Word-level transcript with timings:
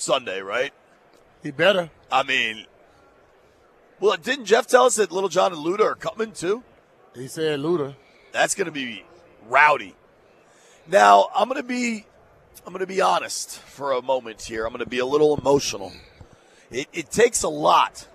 Sunday, 0.00 0.40
right? 0.40 0.72
He 1.42 1.50
better. 1.50 1.90
I 2.10 2.22
mean, 2.22 2.66
well, 4.00 4.16
didn't 4.16 4.44
Jeff 4.44 4.66
tell 4.66 4.84
us 4.84 4.96
that 4.96 5.10
Lil 5.10 5.28
Jon 5.28 5.52
and 5.52 5.64
Luda 5.64 5.80
are 5.80 5.94
coming 5.94 6.32
too? 6.32 6.62
He 7.14 7.28
said 7.28 7.60
Luda. 7.60 7.94
That's 8.32 8.54
going 8.54 8.66
to 8.66 8.72
be 8.72 9.04
rowdy. 9.48 9.94
Now, 10.86 11.28
I'm 11.34 11.48
going 11.48 11.60
to 11.60 11.66
be 11.66 12.04
I'm 12.66 12.72
going 12.72 12.80
to 12.80 12.86
be 12.86 13.00
honest 13.00 13.58
for 13.60 13.92
a 13.92 14.02
moment 14.02 14.42
here. 14.42 14.64
I'm 14.66 14.72
going 14.72 14.84
to 14.84 14.90
be 14.90 14.98
a 14.98 15.06
little 15.06 15.36
emotional. 15.36 15.92
It, 16.70 16.88
it 16.92 17.10
takes 17.10 17.42
a 17.44 17.48
lot 17.48 18.06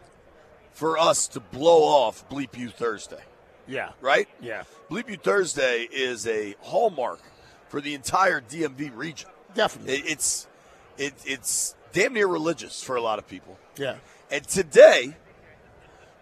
for 0.73 0.98
us 0.98 1.28
to 1.30 1.40
blow 1.40 1.84
off 1.84 2.28
Bleep 2.30 2.58
You 2.58 2.70
Thursday, 2.70 3.22
Yeah. 3.68 3.92
right? 4.02 4.28
Yeah. 4.42 4.64
Bleep 4.90 5.10
You 5.10 5.16
Thursday 5.16 5.88
is 5.92 6.28
a 6.28 6.56
hallmark 6.62 7.22
for 7.70 7.80
the 7.82 7.94
entire 7.94 8.42
DMV 8.42 8.92
region. 8.95 9.30
Definitely. 9.56 9.94
It, 9.95 10.06
it's 10.12 10.48
it, 10.97 11.14
it's 11.25 11.75
damn 11.94 12.14
near 12.14 12.28
religious 12.28 12.84
for 12.84 12.95
a 12.95 13.02
lot 13.02 13.20
of 13.20 13.28
people. 13.28 13.58
yeah. 13.78 13.95
And 14.30 14.47
today, 14.47 15.17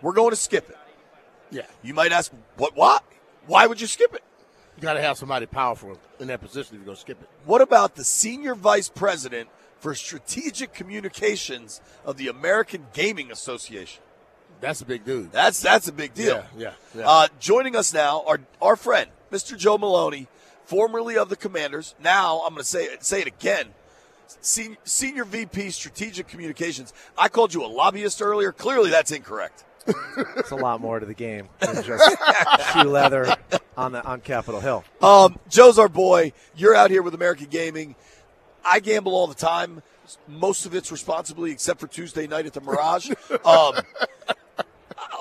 we're 0.02 0.14
going 0.14 0.32
to 0.32 0.36
skip 0.36 0.68
it. 0.70 0.78
Yeah. 1.52 1.62
You 1.84 1.94
might 1.94 2.12
ask, 2.12 2.32
what? 2.58 2.76
Why? 2.76 3.00
Why 3.46 3.68
would 3.68 3.80
you 3.80 3.86
skip 3.86 4.16
it? 4.16 4.24
You 4.76 4.82
got 4.82 4.94
to 4.94 5.02
have 5.02 5.18
somebody 5.18 5.46
powerful 5.46 6.00
in 6.20 6.28
that 6.28 6.42
position 6.42 6.76
if 6.76 6.80
you're 6.80 6.86
going 6.86 6.96
to 6.96 7.02
skip 7.02 7.22
it. 7.22 7.30
What 7.46 7.62
about 7.62 7.96
the 7.96 8.04
senior 8.04 8.56
vice 8.56 8.90
president 8.90 9.50
for 9.80 9.94
strategic 9.94 10.74
communications 10.74 11.82
of 12.04 12.18
the 12.18 12.30
American 12.30 12.88
Gaming 12.94 13.32
Association? 13.32 14.02
That's 14.62 14.82
a 14.82 14.86
big 14.86 15.06
dude. 15.06 15.32
That's 15.32 15.62
that's 15.62 15.88
a 15.88 15.94
big 15.94 16.14
deal. 16.14 16.44
Yeah. 16.58 16.72
Yeah. 16.96 17.02
yeah. 17.02 17.10
Uh, 17.10 17.28
joining 17.40 17.76
us 17.76 17.94
now, 17.94 18.24
our 18.26 18.40
our 18.62 18.76
friend, 18.76 19.10
Mr. 19.32 19.56
Joe 19.58 19.78
Maloney, 19.78 20.28
formerly 20.66 21.16
of 21.18 21.30
the 21.30 21.36
Commanders. 21.36 21.96
Now 22.02 22.42
I'm 22.42 22.54
going 22.54 22.64
to 22.64 22.68
say 22.68 22.88
say 23.02 23.22
it 23.22 23.28
again. 23.28 23.68
Senior, 24.42 24.78
senior 24.84 25.26
VP 25.26 25.72
Strategic 25.72 26.28
Communications. 26.28 26.94
I 27.18 27.30
called 27.30 27.54
you 27.54 27.66
a 27.66 27.68
lobbyist 27.68 28.22
earlier. 28.22 28.52
Clearly, 28.52 28.90
that's 28.90 29.12
incorrect. 29.12 29.66
It's 30.38 30.52
a 30.52 30.56
lot 30.56 30.82
more 30.82 31.00
to 31.00 31.06
the 31.06 31.14
game 31.14 31.50
than 31.60 31.84
just 31.84 32.18
shoe 32.74 32.84
leather 32.84 33.36
on 33.76 33.92
the 33.92 34.04
on 34.06 34.22
Capitol 34.22 34.60
Hill. 34.60 34.84
Um, 35.02 35.40
Joe's 35.50 35.80
our 35.80 35.90
boy. 35.90 36.34
You're 36.56 36.76
out 36.76 36.92
here 36.92 37.02
with 37.02 37.16
American 37.16 37.48
Gaming. 37.48 37.96
I 38.64 38.82
gamble 38.82 39.14
all 39.14 39.26
the 39.28 39.34
time. 39.34 39.82
Most 40.28 40.66
of 40.66 40.76
it's 40.76 40.92
responsibly, 40.92 41.52
except 41.52 41.80
for 41.80 41.88
Tuesday 41.88 42.28
night 42.28 42.46
at 42.46 42.54
the 42.54 42.62
Mirage. 42.62 43.12
Um, 43.46 43.76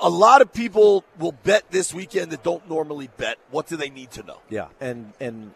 a 0.01 0.09
lot 0.09 0.41
of 0.41 0.53
people 0.53 1.03
will 1.17 1.31
bet 1.31 1.69
this 1.71 1.93
weekend 1.93 2.31
that 2.31 2.43
don't 2.43 2.67
normally 2.69 3.09
bet. 3.17 3.37
What 3.51 3.67
do 3.67 3.75
they 3.75 3.89
need 3.89 4.11
to 4.11 4.23
know? 4.23 4.39
Yeah, 4.49 4.67
and 4.79 5.13
and 5.19 5.53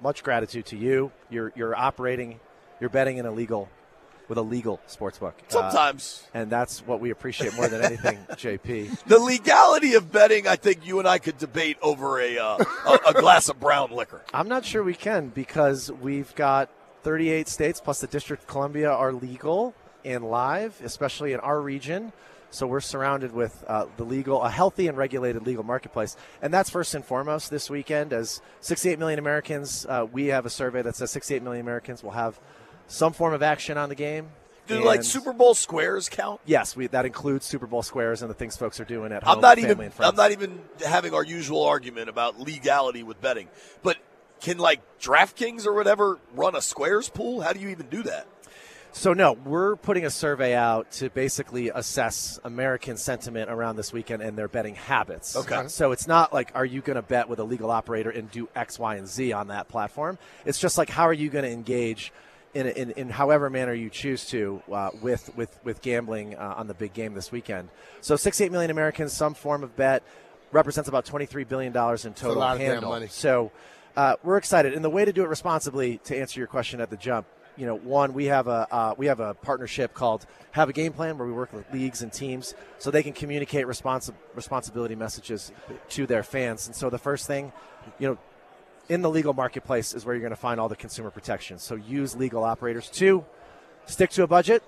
much 0.00 0.22
gratitude 0.22 0.66
to 0.66 0.76
you. 0.76 1.12
You're 1.30 1.52
you're 1.54 1.74
operating, 1.76 2.40
you're 2.84 2.90
betting 2.90 3.16
in 3.16 3.24
a 3.24 3.30
legal, 3.32 3.70
with 4.28 4.36
a 4.36 4.42
legal 4.42 4.78
sports 4.86 5.16
book. 5.16 5.34
Uh, 5.48 5.52
Sometimes 5.52 6.24
and 6.34 6.50
that's 6.50 6.86
what 6.86 7.00
we 7.00 7.08
appreciate 7.08 7.54
more 7.54 7.66
than 7.66 7.82
anything, 7.82 8.18
JP. 8.32 9.04
the 9.06 9.18
legality 9.18 9.94
of 9.94 10.12
betting, 10.12 10.46
I 10.46 10.56
think 10.56 10.86
you 10.86 10.98
and 10.98 11.08
I 11.08 11.16
could 11.16 11.38
debate 11.38 11.78
over 11.80 12.20
a 12.20 12.36
uh, 12.36 12.58
a, 12.86 12.98
a 13.06 13.12
glass 13.14 13.48
of 13.48 13.58
brown 13.58 13.90
liquor. 13.90 14.20
I'm 14.34 14.48
not 14.48 14.66
sure 14.66 14.82
we 14.82 14.92
can 14.92 15.28
because 15.28 15.90
we've 15.90 16.34
got 16.34 16.68
38 17.04 17.48
states 17.48 17.80
plus 17.80 18.02
the 18.02 18.06
District 18.06 18.42
of 18.42 18.46
Columbia 18.46 18.90
are 18.90 19.14
legal 19.14 19.74
and 20.04 20.22
live, 20.22 20.78
especially 20.84 21.32
in 21.32 21.40
our 21.40 21.58
region. 21.62 22.12
So 22.50 22.66
we're 22.66 22.80
surrounded 22.80 23.32
with 23.32 23.64
uh, 23.66 23.86
the 23.96 24.04
legal, 24.04 24.42
a 24.42 24.50
healthy 24.50 24.88
and 24.88 24.96
regulated 24.98 25.44
legal 25.46 25.64
marketplace, 25.64 26.16
and 26.42 26.52
that's 26.52 26.68
first 26.68 26.94
and 26.94 27.02
foremost 27.02 27.50
this 27.50 27.70
weekend. 27.70 28.12
As 28.12 28.42
68 28.60 28.98
million 28.98 29.18
Americans, 29.18 29.86
uh, 29.88 30.06
we 30.12 30.26
have 30.26 30.44
a 30.44 30.50
survey 30.50 30.82
that 30.82 30.96
says 30.96 31.10
68 31.10 31.42
million 31.42 31.62
Americans 31.62 32.04
will 32.04 32.12
have 32.12 32.38
some 32.86 33.12
form 33.12 33.34
of 33.34 33.42
action 33.42 33.78
on 33.78 33.88
the 33.88 33.94
game. 33.94 34.28
Do 34.66 34.82
like 34.82 35.02
Super 35.02 35.32
Bowl 35.32 35.54
squares 35.54 36.08
count? 36.08 36.40
Yes, 36.46 36.74
we, 36.74 36.86
that 36.86 37.04
includes 37.04 37.44
Super 37.44 37.66
Bowl 37.66 37.82
squares 37.82 38.22
and 38.22 38.30
the 38.30 38.34
things 38.34 38.56
folks 38.56 38.80
are 38.80 38.84
doing 38.84 39.12
at 39.12 39.22
home. 39.22 39.36
I'm 39.36 39.40
not 39.42 39.58
even 39.58 39.72
family 39.72 39.86
and 39.86 39.94
friends. 39.94 40.10
I'm 40.10 40.16
not 40.16 40.32
even 40.32 40.60
having 40.84 41.12
our 41.12 41.24
usual 41.24 41.64
argument 41.64 42.08
about 42.08 42.40
legality 42.40 43.02
with 43.02 43.20
betting. 43.20 43.48
But 43.82 43.98
can 44.40 44.58
like 44.58 44.80
DraftKings 45.00 45.66
or 45.66 45.74
whatever 45.74 46.18
run 46.34 46.54
a 46.54 46.62
squares 46.62 47.10
pool? 47.10 47.42
How 47.42 47.52
do 47.52 47.60
you 47.60 47.68
even 47.68 47.86
do 47.88 48.02
that? 48.04 48.26
So 48.92 49.12
no, 49.12 49.32
we're 49.32 49.74
putting 49.74 50.06
a 50.06 50.10
survey 50.10 50.54
out 50.54 50.92
to 50.92 51.10
basically 51.10 51.68
assess 51.68 52.38
American 52.44 52.96
sentiment 52.96 53.50
around 53.50 53.74
this 53.74 53.92
weekend 53.92 54.22
and 54.22 54.38
their 54.38 54.46
betting 54.46 54.76
habits. 54.76 55.34
Okay. 55.34 55.66
So 55.66 55.90
it's 55.90 56.06
not 56.06 56.32
like 56.32 56.52
are 56.54 56.64
you 56.64 56.80
going 56.80 56.94
to 56.94 57.02
bet 57.02 57.28
with 57.28 57.40
a 57.40 57.44
legal 57.44 57.72
operator 57.72 58.10
and 58.10 58.30
do 58.30 58.48
X, 58.54 58.78
Y, 58.78 58.94
and 58.94 59.08
Z 59.08 59.32
on 59.32 59.48
that 59.48 59.66
platform. 59.68 60.16
It's 60.44 60.60
just 60.60 60.78
like 60.78 60.88
how 60.88 61.08
are 61.08 61.12
you 61.12 61.28
going 61.28 61.44
to 61.44 61.50
engage 61.50 62.12
in, 62.54 62.66
in, 62.68 62.90
in 62.92 63.08
however 63.10 63.50
manner 63.50 63.74
you 63.74 63.90
choose 63.90 64.26
to 64.26 64.62
uh, 64.72 64.90
with 65.02 65.34
with 65.36 65.58
with 65.64 65.82
gambling 65.82 66.36
uh, 66.36 66.54
on 66.56 66.66
the 66.66 66.74
big 66.74 66.92
game 66.92 67.14
this 67.14 67.30
weekend. 67.32 67.68
So 68.00 68.16
68 68.16 68.52
million 68.52 68.70
Americans, 68.70 69.12
some 69.12 69.34
form 69.34 69.62
of 69.62 69.76
bet 69.76 70.02
represents 70.52 70.88
about 70.88 71.04
23 71.04 71.44
billion 71.44 71.72
dollars 71.72 72.04
in 72.04 72.14
total 72.14 72.38
lot 72.38 72.54
of 72.54 72.60
damn 72.60 72.82
handle. 72.82 73.08
So 73.08 73.50
uh, 73.96 74.16
we're 74.22 74.38
excited, 74.38 74.72
and 74.72 74.84
the 74.84 74.90
way 74.90 75.04
to 75.04 75.12
do 75.12 75.22
it 75.22 75.28
responsibly, 75.28 75.98
to 76.04 76.16
answer 76.16 76.40
your 76.40 76.46
question 76.46 76.80
at 76.80 76.90
the 76.90 76.96
jump, 76.96 77.26
you 77.56 77.66
know, 77.66 77.76
one 77.76 78.12
we 78.12 78.26
have 78.26 78.48
a 78.48 78.66
uh, 78.70 78.94
we 78.96 79.06
have 79.06 79.20
a 79.20 79.34
partnership 79.34 79.94
called 79.94 80.26
Have 80.52 80.68
a 80.68 80.72
Game 80.72 80.92
Plan, 80.92 81.18
where 81.18 81.26
we 81.26 81.32
work 81.32 81.52
with 81.52 81.70
leagues 81.72 82.02
and 82.02 82.12
teams 82.12 82.54
so 82.78 82.90
they 82.90 83.02
can 83.02 83.12
communicate 83.12 83.66
responsi- 83.66 84.14
responsibility 84.34 84.94
messages 84.94 85.52
to 85.90 86.06
their 86.06 86.22
fans. 86.22 86.66
And 86.66 86.74
so 86.74 86.90
the 86.90 86.98
first 86.98 87.26
thing, 87.26 87.52
you 87.98 88.08
know, 88.08 88.18
in 88.88 89.02
the 89.02 89.10
legal 89.10 89.32
marketplace 89.32 89.94
is 89.94 90.04
where 90.04 90.14
you're 90.14 90.20
going 90.22 90.30
to 90.30 90.36
find 90.36 90.60
all 90.60 90.68
the 90.68 90.76
consumer 90.76 91.10
protections. 91.10 91.62
So 91.62 91.74
use 91.74 92.14
legal 92.16 92.44
operators. 92.44 92.88
Two, 92.90 93.24
stick 93.86 94.10
to 94.10 94.22
a 94.22 94.26
budget. 94.26 94.62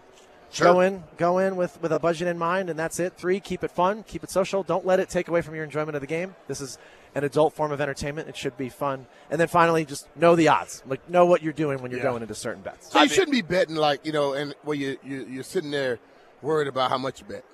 Go 0.58 0.80
in, 0.80 1.02
go 1.16 1.38
in 1.38 1.56
with, 1.56 1.80
with 1.82 1.92
a 1.92 1.98
budget 1.98 2.28
in 2.28 2.38
mind, 2.38 2.70
and 2.70 2.78
that's 2.78 3.00
it. 3.00 3.14
Three, 3.16 3.40
keep 3.40 3.64
it 3.64 3.70
fun, 3.70 4.04
keep 4.04 4.22
it 4.22 4.30
social. 4.30 4.62
Don't 4.62 4.86
let 4.86 5.00
it 5.00 5.10
take 5.10 5.26
away 5.28 5.42
from 5.42 5.54
your 5.56 5.64
enjoyment 5.64 5.96
of 5.96 6.00
the 6.00 6.06
game. 6.06 6.34
This 6.46 6.60
is 6.60 6.78
an 7.16 7.24
adult 7.24 7.52
form 7.54 7.72
of 7.72 7.80
entertainment. 7.80 8.28
It 8.28 8.36
should 8.36 8.56
be 8.56 8.68
fun. 8.68 9.06
And 9.28 9.40
then 9.40 9.48
finally, 9.48 9.84
just 9.84 10.06
know 10.16 10.36
the 10.36 10.48
odds. 10.48 10.82
Like 10.86 11.10
know 11.10 11.26
what 11.26 11.42
you're 11.42 11.52
doing 11.52 11.82
when 11.82 11.90
you're 11.90 11.98
Yeah. 12.00 12.06
going 12.10 12.22
into 12.22 12.34
certain 12.34 12.62
bets. 12.62 12.92
So 12.92 13.02
you 13.02 13.08
shouldn't 13.08 13.32
be 13.32 13.42
betting 13.42 13.74
like 13.74 14.06
you 14.06 14.12
know, 14.12 14.34
and 14.34 14.54
where 14.62 14.76
you, 14.76 14.96
you 15.02 15.26
you're 15.28 15.42
sitting 15.42 15.72
there 15.72 15.98
worried 16.42 16.68
about 16.68 16.90
how 16.90 16.98
much 16.98 17.20
you 17.20 17.26
bet. 17.26 17.44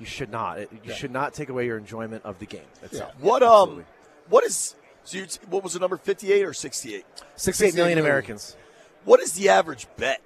You 0.00 0.06
should 0.06 0.30
not. 0.30 0.58
It, 0.58 0.70
you 0.84 0.92
should 0.94 1.12
not 1.12 1.34
take 1.34 1.48
away 1.50 1.66
your 1.66 1.76
enjoyment 1.76 2.24
of 2.24 2.38
the 2.38 2.46
game 2.46 2.62
itself. 2.82 3.12
What 3.20 3.42
um, 3.42 3.84
what 4.30 4.42
is 4.42 4.74
so? 5.04 5.18
You, 5.18 5.26
what 5.48 5.62
was 5.62 5.72
the 5.74 5.80
number? 5.80 5.96
Fifty 5.96 6.32
eight 6.32 6.44
or 6.44 6.52
sixty 6.54 6.94
eight? 6.94 7.04
68 7.36 7.74
million 7.74 7.96
million. 7.96 7.98
Americans. 7.98 8.56
What 9.04 9.20
is 9.20 9.32
the 9.32 9.48
average 9.48 9.86
bet? 9.96 10.20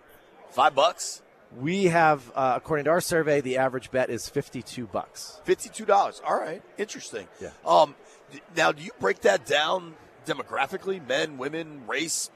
Five 0.50 0.74
bucks, 0.74 1.22
We 1.56 1.84
have, 1.86 2.32
uh, 2.34 2.54
according 2.56 2.84
to 2.86 2.90
our 2.90 3.00
survey, 3.00 3.40
the 3.42 3.58
average 3.58 3.90
bet 3.90 4.08
is 4.10 4.28
52 4.28 4.86
bucks. 4.86 5.40
fifty 5.44 5.68
two 5.68 5.84
dollars. 5.84 6.20
All 6.26 6.38
right, 6.38 6.62
interesting. 6.78 7.26
Yeah. 7.40 7.50
Um, 7.66 7.94
now 8.56 8.72
do 8.72 8.82
you 8.82 8.90
break 9.00 9.20
that 9.22 9.44
down 9.46 9.94
demographically? 10.26 11.06
Men, 11.06 11.38
women, 11.38 11.86
race, 11.86 12.30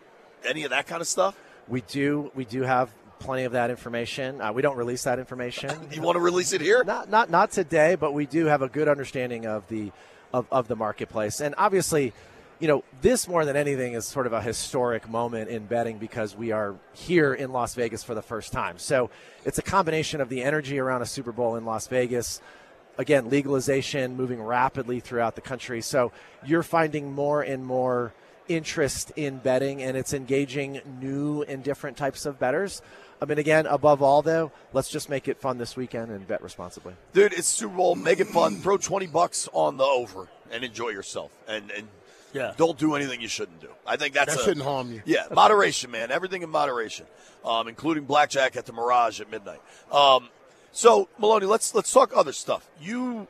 any 0.45 0.65
of 0.65 0.71
that 0.71 0.87
kind 0.87 1.01
of 1.01 1.09
stuff? 1.09 1.37
We 1.69 1.81
do. 1.83 2.31
We 2.35 2.45
do 2.45 2.63
have 2.63 2.91
plenty 3.21 3.45
of 3.45 3.53
that 3.53 3.71
information. 3.71 4.41
Uh, 4.41 4.53
we 4.53 4.63
don't 4.63 4.77
release 4.77 5.05
that 5.05 5.19
information. 5.19 5.71
You 5.93 6.03
want 6.03 6.17
to 6.17 6.21
release 6.21 6.53
it 6.53 6.61
here? 6.61 6.83
not 6.85 7.09
not 7.11 7.31
not 7.31 7.51
today, 7.51 7.95
but 7.95 8.13
we 8.13 8.27
do 8.27 8.47
have 8.47 8.63
a 8.63 8.69
good 8.69 8.89
understanding 8.89 9.47
of 9.47 9.67
the 9.69 9.93
of, 10.33 10.47
of 10.53 10.69
the 10.69 10.77
marketplace. 10.77 11.41
And 11.41 11.55
obviously, 11.59 12.13
you 12.61 12.69
know, 12.69 12.85
this 13.01 13.27
more 13.27 13.45
than 13.45 13.57
anything 13.57 13.95
is 13.95 14.05
sort 14.05 14.27
of 14.27 14.35
a 14.35 14.43
historic 14.43 15.09
moment 15.09 15.49
in 15.49 15.65
betting 15.65 15.97
because 15.97 16.37
we 16.37 16.53
are 16.53 16.77
here 16.93 17.33
in 17.33 17.53
Las 17.53 17.75
Vegas 17.75 18.05
for 18.05 18.15
the 18.15 18.23
first 18.23 18.53
time. 18.53 18.79
So 18.79 19.11
it's 19.47 19.59
a 19.59 19.63
combination 19.63 20.21
of 20.21 20.29
the 20.29 20.43
energy 20.43 20.79
around 20.79 21.01
a 21.01 21.07
Super 21.07 21.33
Bowl 21.33 21.57
in 21.57 21.65
Las 21.65 21.87
Vegas. 21.89 22.43
Again, 22.99 23.31
legalization 23.31 24.15
moving 24.15 24.43
rapidly 24.43 25.01
throughout 25.01 25.37
the 25.37 25.41
country. 25.41 25.81
So 25.81 26.13
you're 26.45 26.63
finding 26.63 27.13
more 27.13 27.41
and 27.41 27.65
more 27.65 28.13
interest 28.47 29.13
in 29.17 29.39
betting 29.39 29.83
and 29.83 29.97
it's 29.97 30.13
engaging 30.13 30.83
new 31.01 31.43
and 31.43 31.63
different 31.63 31.97
types 31.97 32.27
of 32.27 32.39
betters. 32.39 32.83
I 33.23 33.27
mean, 33.27 33.39
again, 33.39 33.67
above 33.67 34.03
all, 34.03 34.23
though, 34.23 34.51
let's 34.73 34.89
just 34.89 35.09
make 35.09 35.29
it 35.29 35.39
fun 35.39 35.59
this 35.59 35.77
weekend 35.77 36.11
and 36.11 36.27
bet 36.27 36.43
responsibly. 36.43 36.95
Dude, 37.13 37.33
it's 37.33 37.49
Super 37.49 37.77
Bowl. 37.77 37.95
Make 37.95 38.21
it 38.21 38.29
fun. 38.29 38.57
Throw 38.57 38.77
20 38.77 39.07
bucks 39.07 39.49
on 39.53 39.77
the 39.77 39.85
over 39.85 40.29
and 40.51 40.65
enjoy 40.65 40.89
yourself. 40.89 41.31
And, 41.47 41.71
and 41.71 41.87
Yeah. 42.33 42.53
don't 42.57 42.79
do 42.79 42.95
anything 42.95 43.21
you 43.21 43.29
shouldn't 43.29 43.61
do. 43.61 43.69
I 43.87 43.97
think 43.97 44.15
that's 44.15 44.35
That 44.35 44.41
a- 44.43 44.45
shouldn't 44.45 44.65
harm 44.67 44.93
you. 44.93 45.03
Yeah, 45.05 45.27
moderation, 45.33 45.91
man. 45.91 46.11
Everything 46.11 46.43
in 46.43 46.51
moderation, 46.51 47.07
um, 47.45 47.67
including 47.69 48.05
blackjack 48.05 48.57
at 48.57 48.67
the 48.67 48.73
Mirage 48.73 49.21
at 49.21 49.31
midnight. 49.31 49.61
Um, 49.91 50.29
so, 50.73 51.09
Maloney, 51.19 51.47
let's 51.47 51.75
let's 51.75 51.93
talk 51.93 52.13
other 52.15 52.33
stuff. 52.33 52.69
You, 52.81 53.27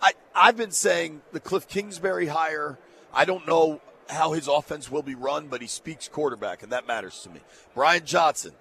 I, 0.00 0.12
I've 0.34 0.56
been 0.56 0.70
saying 0.70 1.22
the 1.32 1.40
Kliff 1.40 1.66
Kingsbury 1.68 2.26
hire. 2.26 2.78
I 3.12 3.24
don't 3.24 3.46
know 3.48 3.80
how 4.08 4.32
his 4.32 4.46
offense 4.48 4.90
will 4.90 5.02
be 5.02 5.14
run, 5.14 5.48
but 5.48 5.60
he 5.60 5.66
speaks 5.66 6.08
quarterback, 6.08 6.62
and 6.62 6.70
that 6.72 6.86
matters 6.86 7.20
to 7.22 7.30
me. 7.30 7.40
Brian 7.74 8.04
Johnson, 8.04 8.52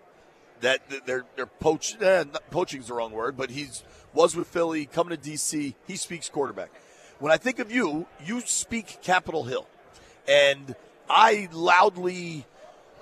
that 0.61 0.79
they're 1.05 1.25
they're 1.35 1.45
poach, 1.45 1.95
eh, 2.01 2.23
not, 2.31 2.49
poaching's 2.49 2.87
the 2.87 2.93
wrong 2.93 3.11
word, 3.11 3.35
but 3.37 3.49
he's 3.51 3.83
was 4.13 4.35
with 4.35 4.47
Philly, 4.47 4.85
coming 4.85 5.15
to 5.17 5.21
DC. 5.31 5.75
He 5.87 5.95
speaks 5.95 6.29
quarterback. 6.29 6.71
When 7.19 7.31
I 7.31 7.37
think 7.37 7.59
of 7.59 7.71
you, 7.71 8.05
you 8.25 8.41
speak 8.41 8.97
Capitol 9.01 9.43
Hill, 9.43 9.67
and 10.27 10.75
I 11.09 11.49
loudly 11.51 12.45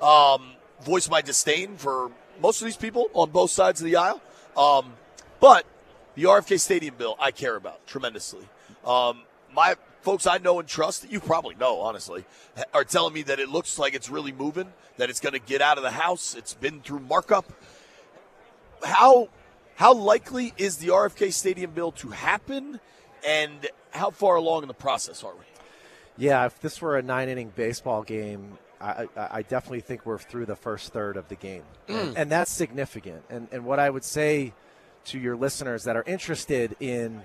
um, 0.02 0.52
voice 0.82 1.10
my 1.10 1.22
disdain 1.22 1.78
for 1.78 2.12
most 2.42 2.62
of 2.62 2.66
these 2.66 2.78
people 2.78 3.08
on 3.14 3.30
both 3.30 3.52
sides 3.52 3.82
of 3.82 3.86
the 3.86 3.96
aisle. 3.96 4.22
Um, 4.58 4.94
but 5.40 5.66
the 6.16 6.24
RFK 6.24 6.60
Stadium 6.60 6.96
bill, 6.98 7.16
I 7.20 7.32
care 7.32 7.56
about 7.56 7.86
tremendously. 7.88 8.48
Um, 8.86 9.22
my 9.54 9.76
folks 10.02 10.26
I 10.26 10.40
know 10.40 10.60
and 10.60 10.68
trust, 10.68 11.04
that 11.04 11.12
you 11.12 11.20
probably 11.20 11.56
know, 11.56 11.80
honestly, 11.82 12.26
are 12.74 12.84
telling 12.84 13.14
me 13.14 13.22
that 13.24 13.40
it 13.40 13.50
looks 13.50 13.78
like 13.78 13.94
it's 13.94 14.10
really 14.10 14.32
moving, 14.32 14.74
that 14.98 15.10
it's 15.10 15.20
going 15.20 15.34
to 15.34 15.40
get 15.40 15.62
out 15.62 15.78
of 15.78 15.84
the 15.84 15.92
House. 15.92 16.36
It's 16.36 16.54
been 16.54 16.82
through 16.82 17.02
markup. 17.02 17.46
How 18.84 19.30
how 19.76 19.94
likely 19.94 20.54
is 20.58 20.78
the 20.78 20.90
RFK 20.90 21.34
Stadium 21.34 21.72
bill 21.72 21.92
to 21.94 22.10
happen, 22.10 22.80
and 23.28 23.68
how 23.92 24.12
far 24.12 24.36
along 24.36 24.64
in 24.64 24.68
the 24.68 24.74
process 24.74 25.24
are 25.24 25.34
we? 25.34 25.46
Yeah, 26.22 26.46
if 26.46 26.60
this 26.60 26.80
were 26.80 26.98
a 26.98 27.02
nine 27.02 27.30
inning 27.30 27.52
baseball 27.56 28.04
game, 28.04 28.60
I, 28.80 29.08
I, 29.18 29.28
I 29.32 29.42
definitely 29.42 29.82
think 29.82 30.06
we're 30.06 30.20
through 30.20 30.46
the 30.46 30.56
first 30.56 30.94
third 30.94 31.18
of 31.18 31.28
the 31.30 31.36
game. 31.36 31.64
Mm. 31.88 32.00
And, 32.00 32.18
and 32.18 32.32
that's 32.32 32.52
significant. 32.52 33.24
And, 33.28 33.48
and 33.52 33.66
what 33.66 33.80
I 33.80 33.90
would 33.90 34.04
say 34.04 34.54
to 35.06 35.20
your 35.20 35.36
listeners 35.36 35.86
that 35.86 35.96
are 35.96 36.04
interested 36.04 36.76
in 36.80 37.24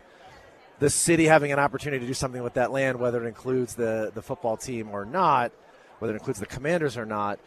the 0.78 0.88
city 0.88 1.26
having 1.26 1.52
an 1.52 1.58
opportunity 1.58 2.00
to 2.00 2.06
do 2.06 2.14
something 2.14 2.42
with 2.42 2.54
that 2.54 2.72
land, 2.72 2.98
whether 2.98 3.22
it 3.22 3.28
includes 3.28 3.74
the, 3.74 4.12
the 4.14 4.22
football 4.22 4.56
team 4.56 4.88
or 4.90 5.04
not, 5.04 5.52
whether 5.98 6.14
it 6.14 6.16
includes 6.16 6.40
the 6.40 6.46
commanders 6.46 6.96
or 6.96 7.04
not, 7.04 7.38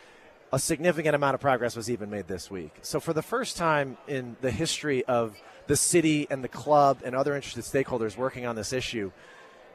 a 0.53 0.59
significant 0.59 1.15
amount 1.15 1.33
of 1.33 1.41
progress 1.41 1.75
was 1.75 1.89
even 1.89 2.11
made 2.11 2.27
this 2.27 2.51
week. 2.51 2.75
So, 2.83 2.99
for 2.99 3.13
the 3.13 3.23
first 3.23 3.57
time 3.57 3.97
in 4.07 4.35
the 4.41 4.51
history 4.51 5.03
of 5.05 5.35
the 5.65 5.75
city 5.75 6.27
and 6.29 6.43
the 6.43 6.47
club 6.47 6.99
and 7.03 7.15
other 7.15 7.35
interested 7.35 7.63
stakeholders 7.63 8.17
working 8.17 8.45
on 8.45 8.55
this 8.55 8.71
issue, 8.71 9.11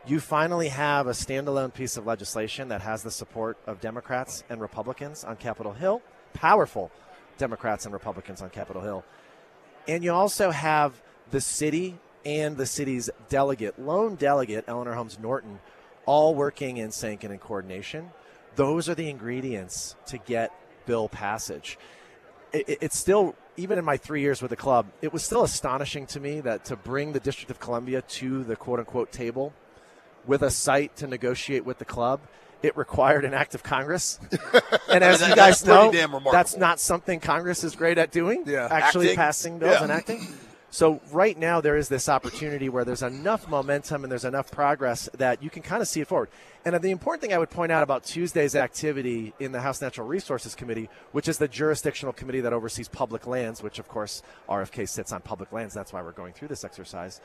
you 0.06 0.20
finally 0.20 0.68
have 0.68 1.06
a 1.06 1.10
standalone 1.12 1.72
piece 1.72 1.96
of 1.96 2.06
legislation 2.06 2.68
that 2.68 2.82
has 2.82 3.02
the 3.02 3.10
support 3.10 3.56
of 3.66 3.80
Democrats 3.80 4.44
and 4.50 4.60
Republicans 4.60 5.24
on 5.24 5.36
Capitol 5.36 5.72
Hill, 5.72 6.02
powerful 6.34 6.90
Democrats 7.38 7.84
and 7.86 7.92
Republicans 7.92 8.42
on 8.42 8.50
Capitol 8.50 8.82
Hill. 8.82 9.04
And 9.88 10.04
you 10.04 10.12
also 10.12 10.50
have 10.50 11.00
the 11.30 11.40
city 11.40 11.98
and 12.24 12.56
the 12.56 12.66
city's 12.66 13.10
delegate, 13.28 13.78
lone 13.78 14.14
delegate, 14.16 14.64
Eleanor 14.66 14.94
Holmes 14.94 15.18
Norton, 15.18 15.58
all 16.06 16.34
working 16.34 16.76
in 16.76 16.90
sync 16.90 17.24
and 17.24 17.32
in 17.32 17.38
coordination. 17.38 18.10
Those 18.56 18.88
are 18.88 18.94
the 18.94 19.08
ingredients 19.10 19.96
to 20.06 20.18
get 20.18 20.52
bill 20.86 21.08
passage. 21.08 21.78
It, 22.52 22.68
it- 22.68 22.78
it's 22.82 22.98
still, 22.98 23.34
even 23.56 23.78
in 23.78 23.84
my 23.84 23.96
three 23.96 24.20
years 24.20 24.42
with 24.42 24.50
the 24.50 24.56
club, 24.56 24.86
it 25.02 25.12
was 25.12 25.22
still 25.24 25.44
astonishing 25.44 26.06
to 26.08 26.20
me 26.20 26.40
that 26.40 26.66
to 26.66 26.76
bring 26.76 27.12
the 27.12 27.20
District 27.20 27.50
of 27.50 27.58
Columbia 27.58 28.02
to 28.02 28.44
the 28.44 28.54
quote 28.56 28.78
unquote 28.80 29.10
table 29.12 29.52
with 30.26 30.42
a 30.42 30.50
site 30.50 30.96
to 30.96 31.06
negotiate 31.06 31.64
with 31.64 31.78
the 31.78 31.84
club, 31.84 32.20
it 32.62 32.76
required 32.76 33.24
an 33.24 33.34
act 33.34 33.54
of 33.54 33.62
Congress. 33.62 34.18
and 34.88 35.04
as 35.04 35.20
That- 35.20 35.28
you 35.30 35.36
guys 35.36 35.64
know, 35.66 35.82
pretty 35.90 35.98
damn 35.98 36.10
remarkable. 36.10 36.32
that's 36.32 36.56
not 36.56 36.80
something 36.80 37.20
Congress 37.20 37.62
is 37.64 37.76
great 37.76 37.98
at 37.98 38.10
doing. 38.10 38.44
Yeah. 38.46 38.68
Actually 38.70 39.06
Acting. 39.08 39.16
passing 39.16 39.58
bills 39.58 39.74
Yeah. 39.78 39.82
and 39.82 39.92
acting. 39.92 40.26
So 40.70 41.00
right 41.12 41.38
now 41.38 41.60
there 41.60 41.76
is 41.76 41.88
this 41.88 42.08
opportunity 42.08 42.68
where 42.68 42.84
there's 42.84 43.02
enough 43.04 43.46
momentum 43.48 44.02
and 44.02 44.10
there's 44.10 44.24
enough 44.24 44.50
progress 44.50 45.08
that 45.16 45.40
you 45.40 45.48
can 45.48 45.62
kind 45.62 45.80
of 45.82 45.86
see 45.86 46.00
it 46.00 46.08
forward. 46.08 46.30
And 46.64 46.74
the 46.82 46.90
important 46.90 47.20
thing 47.22 47.32
I 47.32 47.38
would 47.38 47.50
point 47.50 47.70
out 47.70 47.84
about 47.84 48.02
Tuesday's 48.02 48.56
activity 48.56 49.34
in 49.38 49.52
the 49.52 49.60
House 49.60 49.80
Natural 49.80 50.08
Resources 50.08 50.56
Committee, 50.56 50.88
which 51.12 51.28
is 51.28 51.38
the 51.38 51.46
jurisdictional 51.46 52.12
committee 52.12 52.40
that 52.40 52.52
oversees 52.52 52.88
public 52.88 53.24
lands, 53.26 53.62
which 53.62 53.78
of 53.78 53.86
course 53.86 54.20
RFK 54.48 54.88
sits 54.88 55.12
on 55.12 55.20
public 55.20 55.52
lands. 55.52 55.74
That's 55.74 55.92
why 55.92 56.02
we're 56.02 56.10
going 56.10 56.32
through 56.32 56.48
this 56.48 56.64
exercise. 56.64 57.20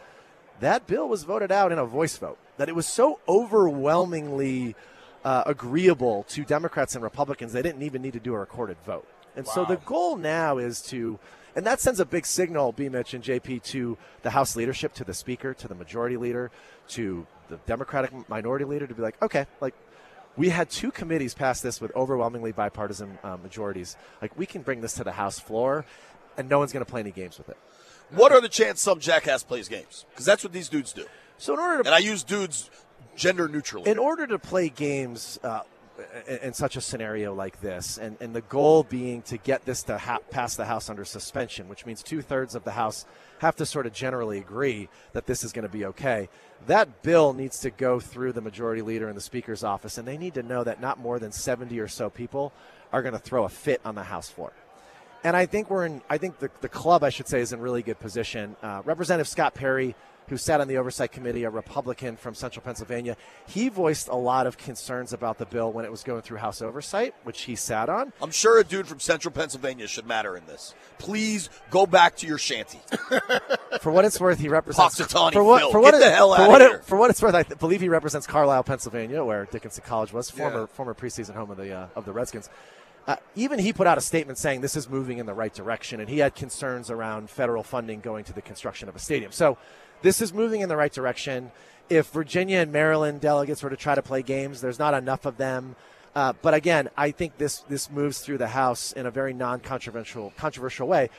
That 0.59 0.88
bill 0.88 1.07
was 1.07 1.23
voted 1.23 1.51
out 1.51 1.71
in 1.71 1.79
a 1.79 1.85
voice 1.85 2.17
vote. 2.17 2.38
That 2.57 2.69
it 2.69 2.75
was 2.75 2.88
so 2.88 3.19
overwhelmingly 3.27 4.75
uh, 5.23 5.44
agreeable 5.45 6.23
to 6.29 6.44
Democrats 6.44 6.95
and 6.95 7.03
Republicans, 7.03 7.53
they 7.53 7.61
didn't 7.61 7.83
even 7.83 8.01
need 8.01 8.13
to 8.13 8.19
do 8.19 8.33
a 8.33 8.39
recorded 8.39 8.77
vote. 8.85 9.07
And 9.35 9.47
so 9.47 9.63
the 9.63 9.77
goal 9.77 10.17
now 10.17 10.57
is 10.57 10.81
to, 10.83 11.19
and 11.56 11.65
that 11.65 11.79
sends 11.79 12.00
a 12.00 12.06
big 12.06 12.25
signal, 12.25 12.71
B. 12.71 12.89
Mitch 12.89 13.13
and 13.13 13.23
JP, 13.23 13.63
to 13.63 13.97
the 14.21 14.31
House 14.31 14.56
leadership, 14.56 14.94
to 14.95 15.03
the 15.03 15.13
Speaker, 15.13 15.53
to 15.53 15.67
the 15.67 15.75
Majority 15.75 16.17
Leader, 16.17 16.51
to 16.89 17.25
the 17.47 17.57
Democratic 17.65 18.11
Minority 18.27 18.65
Leader, 18.65 18.88
to 18.88 18.94
be 18.94 19.01
like, 19.01 19.21
okay, 19.21 19.45
like 19.61 19.73
we 20.35 20.50
had 20.50 20.69
two 20.69 20.91
committees 20.91 21.33
pass 21.33 21.61
this 21.61 21.79
with 21.79 21.95
overwhelmingly 21.95 22.51
bipartisan 22.51 23.17
uh, 23.23 23.38
majorities. 23.38 23.95
Like 24.21 24.38
we 24.38 24.45
can 24.45 24.61
bring 24.61 24.81
this 24.81 24.94
to 24.94 25.03
the 25.03 25.11
House 25.11 25.39
floor, 25.39 25.85
and 26.38 26.50
no 26.50 26.59
one's 26.59 26.73
going 26.73 26.85
to 26.85 26.89
play 26.89 27.01
any 27.01 27.11
games 27.11 27.38
with 27.38 27.50
it. 27.50 27.57
What 28.11 28.31
are 28.31 28.41
the 28.41 28.50
chances 28.50 28.81
some 28.83 29.00
jackass 29.00 29.44
plays 29.44 29.67
games? 29.67 30.06
Because 30.09 30.25
that's 30.25 30.44
what 30.44 30.53
these 30.53 30.69
dudes 30.69 30.94
do. 30.94 31.06
So 31.38 31.53
in 31.53 31.59
order 31.59 31.83
to 31.83 31.89
And 31.89 31.95
I 31.95 32.00
use 32.00 32.23
dudes 32.23 32.69
gender 33.15 33.47
neutrally. 33.47 33.89
in 33.89 34.00
order 34.00 34.25
to 34.27 34.39
play 34.39 34.69
games 34.69 35.39
uh, 35.44 35.61
in, 36.27 36.38
in 36.38 36.53
such 36.53 36.75
a 36.75 36.81
scenario 36.81 37.33
like 37.33 37.59
this, 37.61 37.97
and, 37.97 38.17
and 38.21 38.33
the 38.35 38.41
goal 38.41 38.83
being 38.83 39.21
to 39.23 39.38
get 39.38 39.65
this 39.65 39.83
to 39.83 39.97
ha- 39.97 40.19
pass 40.31 40.56
the 40.56 40.65
House 40.65 40.89
under 40.89 41.03
suspension, 41.06 41.67
which 41.69 41.85
means 41.85 42.01
two 42.01 42.21
thirds 42.21 42.56
of 42.56 42.63
the 42.63 42.71
House 42.71 43.06
have 43.39 43.56
to 43.57 43.66
sort 43.66 43.85
of 43.85 43.94
generally 43.94 44.37
agree 44.39 44.89
that 45.13 45.25
this 45.25 45.44
is 45.44 45.51
going 45.51 45.68
to 45.68 45.71
be 45.71 45.85
okay. 45.85 46.30
That 46.68 47.04
bill 47.04 47.33
needs 47.33 47.59
to 47.59 47.69
go 47.69 47.99
through 47.99 48.33
the 48.33 48.42
majority 48.42 48.81
leader 48.81 49.07
in 49.09 49.16
the 49.16 49.21
Speaker's 49.21 49.63
office, 49.63 49.97
and 49.97 50.07
they 50.07 50.18
need 50.18 50.33
to 50.33 50.44
know 50.44 50.63
that 50.63 50.81
not 50.81 50.99
more 50.99 51.19
than 51.19 51.31
70 51.31 51.78
or 51.80 51.87
so 51.87 52.09
people 52.09 52.54
are 52.92 53.01
going 53.01 53.13
to 53.13 53.19
throw 53.19 53.44
a 53.45 53.49
fit 53.49 53.80
on 53.85 53.95
the 53.95 54.04
House 54.04 54.30
floor. 54.30 54.51
And 55.23 55.35
I 55.35 55.45
think 55.45 55.69
we're 55.69 55.85
in. 55.85 56.02
I 56.09 56.18
think 56.18 56.40
the, 56.40 56.49
the 56.61 56.69
club, 56.69 57.04
I 57.04 57.09
should 57.09 57.28
say, 57.28 57.42
is 57.42 57.52
in 57.54 57.59
really 57.59 57.81
good 57.83 57.99
position. 57.99 58.56
Uh, 58.64 58.81
Representative 58.85 59.28
Scott 59.28 59.54
Perry, 59.54 59.94
who 60.30 60.38
sat 60.38 60.61
on 60.61 60.68
the 60.69 60.78
oversight 60.78 61.11
committee, 61.11 61.44
a 61.44 61.49
Republican 61.49 62.16
from 62.16 62.33
Central 62.35 62.64
Pennsylvania, 62.64 63.18
he 63.47 63.68
voiced 63.68 64.07
a 64.07 64.16
lot 64.16 64.47
of 64.47 64.57
concerns 64.57 65.11
about 65.11 65.38
the 65.38 65.45
bill 65.45 65.71
when 65.73 65.83
it 65.83 65.92
was 65.92 66.04
going 66.04 66.21
through 66.21 66.38
House 66.38 66.61
oversight, 66.61 67.14
which 67.23 67.42
he 67.42 67.56
sat 67.56 67.90
on. 67.90 68.14
I'm 68.21 68.31
sure 68.31 68.59
a 68.59 68.64
dude 68.64 68.88
from 68.88 68.99
Central 69.02 69.33
Pennsylvania 69.33 69.88
should 69.88 70.06
matter 70.06 70.38
in 70.38 70.45
this. 70.45 70.73
Please 70.99 71.49
go 71.69 71.85
back 71.85 72.16
to 72.18 72.28
your 72.28 72.38
shanty. 72.38 72.80
For 73.81 73.92
what 73.92 74.06
it's 74.06 74.19
worth, 74.19 74.40
he 74.40 74.49
represents. 74.49 74.97
For 74.97 75.44
what, 75.44 75.59
Phil, 75.61 75.71
for 75.71 75.80
what 75.80 75.92
get 75.92 76.02
it- 76.02 76.06
the 76.06 76.11
hell 76.11 76.33
for 76.35 76.42
outta 76.42 76.49
what 76.52 76.61
it- 76.61 76.69
here. 76.71 76.80
for 76.80 76.97
what 76.97 77.09
it's 77.09 77.21
worth, 77.21 77.35
I 77.35 77.44
th- 77.44 77.59
believe 77.59 77.81
he 77.81 77.90
represents 77.90 78.26
Carlisle, 78.26 78.64
Pennsylvania, 78.64 79.23
where 79.23 79.45
Dickinson 79.45 79.83
College 79.85 80.11
was, 80.14 80.30
former 80.30 80.61
Yeah. 80.61 80.66
former 80.68 80.94
preseason 80.94 81.33
home 81.35 81.52
of 81.52 81.57
the 81.57 81.71
uh, 81.73 81.88
of 81.95 82.06
the 82.06 82.11
Redskins. 82.14 82.49
Uh, 83.09 83.16
even 83.35 83.57
he 83.57 83.73
put 83.73 83.87
out 83.87 83.97
a 83.97 84.01
statement 84.01 84.37
saying 84.37 84.61
this 84.61 84.75
is 84.75 84.87
moving 84.87 85.18
in 85.18 85.25
the 85.25 85.33
right 85.33 85.51
direction, 85.56 85.99
and 85.99 86.07
he 86.07 86.19
had 86.19 86.35
concerns 86.35 86.92
around 86.92 87.28
federal 87.28 87.63
funding 87.63 87.99
going 88.01 88.23
to 88.23 88.33
the 88.33 88.42
construction 88.42 88.87
of 88.87 88.95
a 88.95 88.99
stadium. 88.99 89.31
So, 89.31 89.57
this 90.04 90.21
is 90.21 90.31
moving 90.31 90.61
in 90.61 90.69
the 90.69 90.78
right 90.78 90.94
direction. 90.94 91.51
If 91.89 92.11
Virginia 92.11 92.59
and 92.59 92.71
Maryland 92.71 93.19
delegates 93.19 93.63
were 93.63 93.71
to 93.71 93.75
try 93.75 93.95
to 93.95 94.04
play 94.04 94.21
games, 94.21 94.61
there's 94.61 94.78
not 94.78 94.94
enough 94.94 95.25
of 95.25 95.37
them. 95.37 95.75
Uh, 96.13 96.33
but 96.44 96.54
again, 96.54 96.87
I 96.95 97.09
think 97.09 97.39
this 97.39 97.61
this 97.68 97.89
moves 97.89 98.19
through 98.19 98.37
the 98.37 98.49
House 98.49 98.92
in 98.92 99.07
a 99.07 99.11
very 99.11 99.33
non-controversial 99.33 100.31
controversial 100.37 100.87
way. 100.87 101.09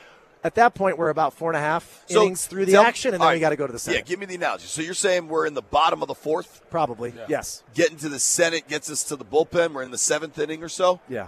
At 0.45 0.55
that 0.55 0.73
point, 0.73 0.97
we're 0.97 1.09
about 1.09 1.33
four 1.33 1.49
and 1.51 1.57
a 1.57 1.61
half 1.61 2.03
So, 2.07 2.21
innings 2.21 2.47
through 2.47 2.67
the 2.67 2.71
tell- 2.71 2.83
action, 2.83 3.13
and 3.13 3.21
then 3.21 3.33
we 3.33 3.39
got 3.41 3.49
to 3.49 3.57
go 3.57 3.67
to 3.67 3.73
the 3.73 3.77
Senate. 3.79 3.97
Yeah, 3.97 4.03
give 4.03 4.19
me 4.19 4.25
the 4.27 4.35
analogy. 4.35 4.65
So 4.65 4.81
you're 4.81 4.93
saying 4.93 5.27
we're 5.27 5.45
in 5.45 5.55
the 5.55 5.61
bottom 5.61 6.01
of 6.01 6.07
the 6.07 6.15
fourth, 6.15 6.61
Probably, 6.69 7.13
yes, 7.27 7.63
getting 7.73 7.97
to 7.97 8.07
the 8.07 8.17
Senate 8.17 8.69
gets 8.69 8.89
us 8.89 9.03
to 9.05 9.17
the 9.17 9.25
bullpen. 9.25 9.73
We're 9.73 9.83
in 9.83 9.91
the 9.91 9.97
seventh 9.97 10.39
inning 10.39 10.63
or 10.63 10.69
so, 10.69 11.01
yeah. 11.09 11.27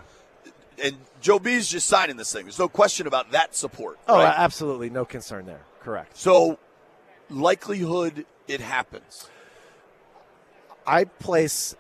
And 0.81 0.95
Joe 1.21 1.39
B's 1.39 1.67
just 1.67 1.87
signing 1.87 2.17
this 2.17 2.31
thing. 2.31 2.43
There's 2.43 2.59
no 2.59 2.67
question 2.69 3.07
about 3.07 3.31
that 3.31 3.55
support. 3.55 3.99
Oh, 4.07 4.17
right? 4.17 4.33
absolutely, 4.35 4.89
no 4.89 5.05
concern 5.05 5.45
there. 5.45 5.61
Correct. 5.81 6.17
So 6.17 6.59
likelihood 7.29 8.25
it 8.47 8.61
happens. 8.61 9.27
I 10.85 11.05
place 11.05 11.75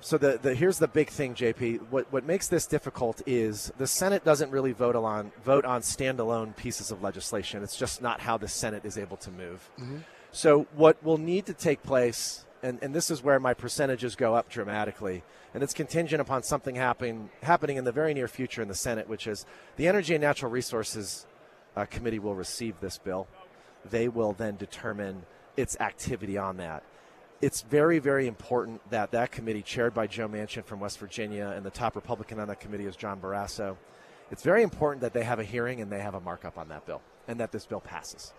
So 0.00 0.18
the, 0.18 0.38
the 0.40 0.54
here's 0.54 0.78
the 0.78 0.88
big 0.88 1.08
thing, 1.08 1.34
JP. 1.34 1.88
What 1.90 2.12
what 2.12 2.24
makes 2.24 2.48
this 2.48 2.66
difficult 2.66 3.22
is 3.26 3.72
the 3.78 3.86
Senate 3.86 4.24
doesn't 4.24 4.50
really 4.50 4.72
vote 4.72 4.96
on 4.96 5.32
vote 5.42 5.64
on 5.64 5.80
standalone 5.80 6.54
pieces 6.56 6.90
of 6.90 7.02
legislation. 7.02 7.62
It's 7.62 7.76
just 7.76 8.02
not 8.02 8.20
how 8.20 8.36
the 8.36 8.48
Senate 8.48 8.84
is 8.84 8.98
able 8.98 9.16
to 9.18 9.30
move. 9.30 9.70
Mm-hmm. 9.78 9.98
So 10.32 10.66
what 10.74 11.02
will 11.02 11.18
need 11.18 11.46
to 11.46 11.54
take 11.54 11.82
place, 11.82 12.44
and, 12.64 12.78
and 12.82 12.94
this 12.94 13.10
is 13.10 13.22
where 13.22 13.38
my 13.38 13.52
percentages 13.52 14.16
go 14.16 14.34
up 14.34 14.48
dramatically, 14.48 15.22
and 15.52 15.62
it's 15.62 15.74
contingent 15.74 16.22
upon 16.22 16.42
something 16.42 16.74
happening 16.74 17.28
happening 17.42 17.76
in 17.76 17.84
the 17.84 17.92
very 17.92 18.14
near 18.14 18.26
future 18.26 18.62
in 18.62 18.68
the 18.68 18.74
Senate, 18.74 19.06
which 19.06 19.26
is 19.26 19.44
the 19.76 19.86
Energy 19.86 20.14
and 20.14 20.22
Natural 20.22 20.50
Resources 20.50 21.26
uh, 21.76 21.84
Committee 21.84 22.18
will 22.18 22.34
receive 22.34 22.80
this 22.80 22.96
bill. 22.96 23.28
They 23.90 24.08
will 24.08 24.32
then 24.32 24.56
determine 24.56 25.26
its 25.58 25.78
activity 25.78 26.38
on 26.38 26.56
that. 26.56 26.82
It's 27.42 27.60
very, 27.60 27.98
very 27.98 28.26
important 28.26 28.80
that 28.90 29.10
that 29.10 29.30
committee, 29.30 29.60
chaired 29.60 29.92
by 29.92 30.06
Joe 30.06 30.26
Manchin 30.26 30.64
from 30.64 30.80
West 30.80 30.98
Virginia, 30.98 31.52
and 31.54 31.66
the 31.66 31.70
top 31.70 31.94
Republican 31.94 32.40
on 32.40 32.48
that 32.48 32.60
committee 32.60 32.86
is 32.86 32.96
John 32.96 33.20
Barrasso. 33.20 33.76
It's 34.30 34.42
very 34.42 34.62
important 34.62 35.02
that 35.02 35.12
they 35.12 35.24
have 35.24 35.38
a 35.38 35.44
hearing 35.44 35.82
and 35.82 35.92
they 35.92 36.00
have 36.00 36.14
a 36.14 36.20
markup 36.20 36.56
on 36.56 36.68
that 36.68 36.86
bill, 36.86 37.02
and 37.28 37.38
that 37.40 37.52
this 37.52 37.66
bill 37.66 37.80
passes. 37.80 38.32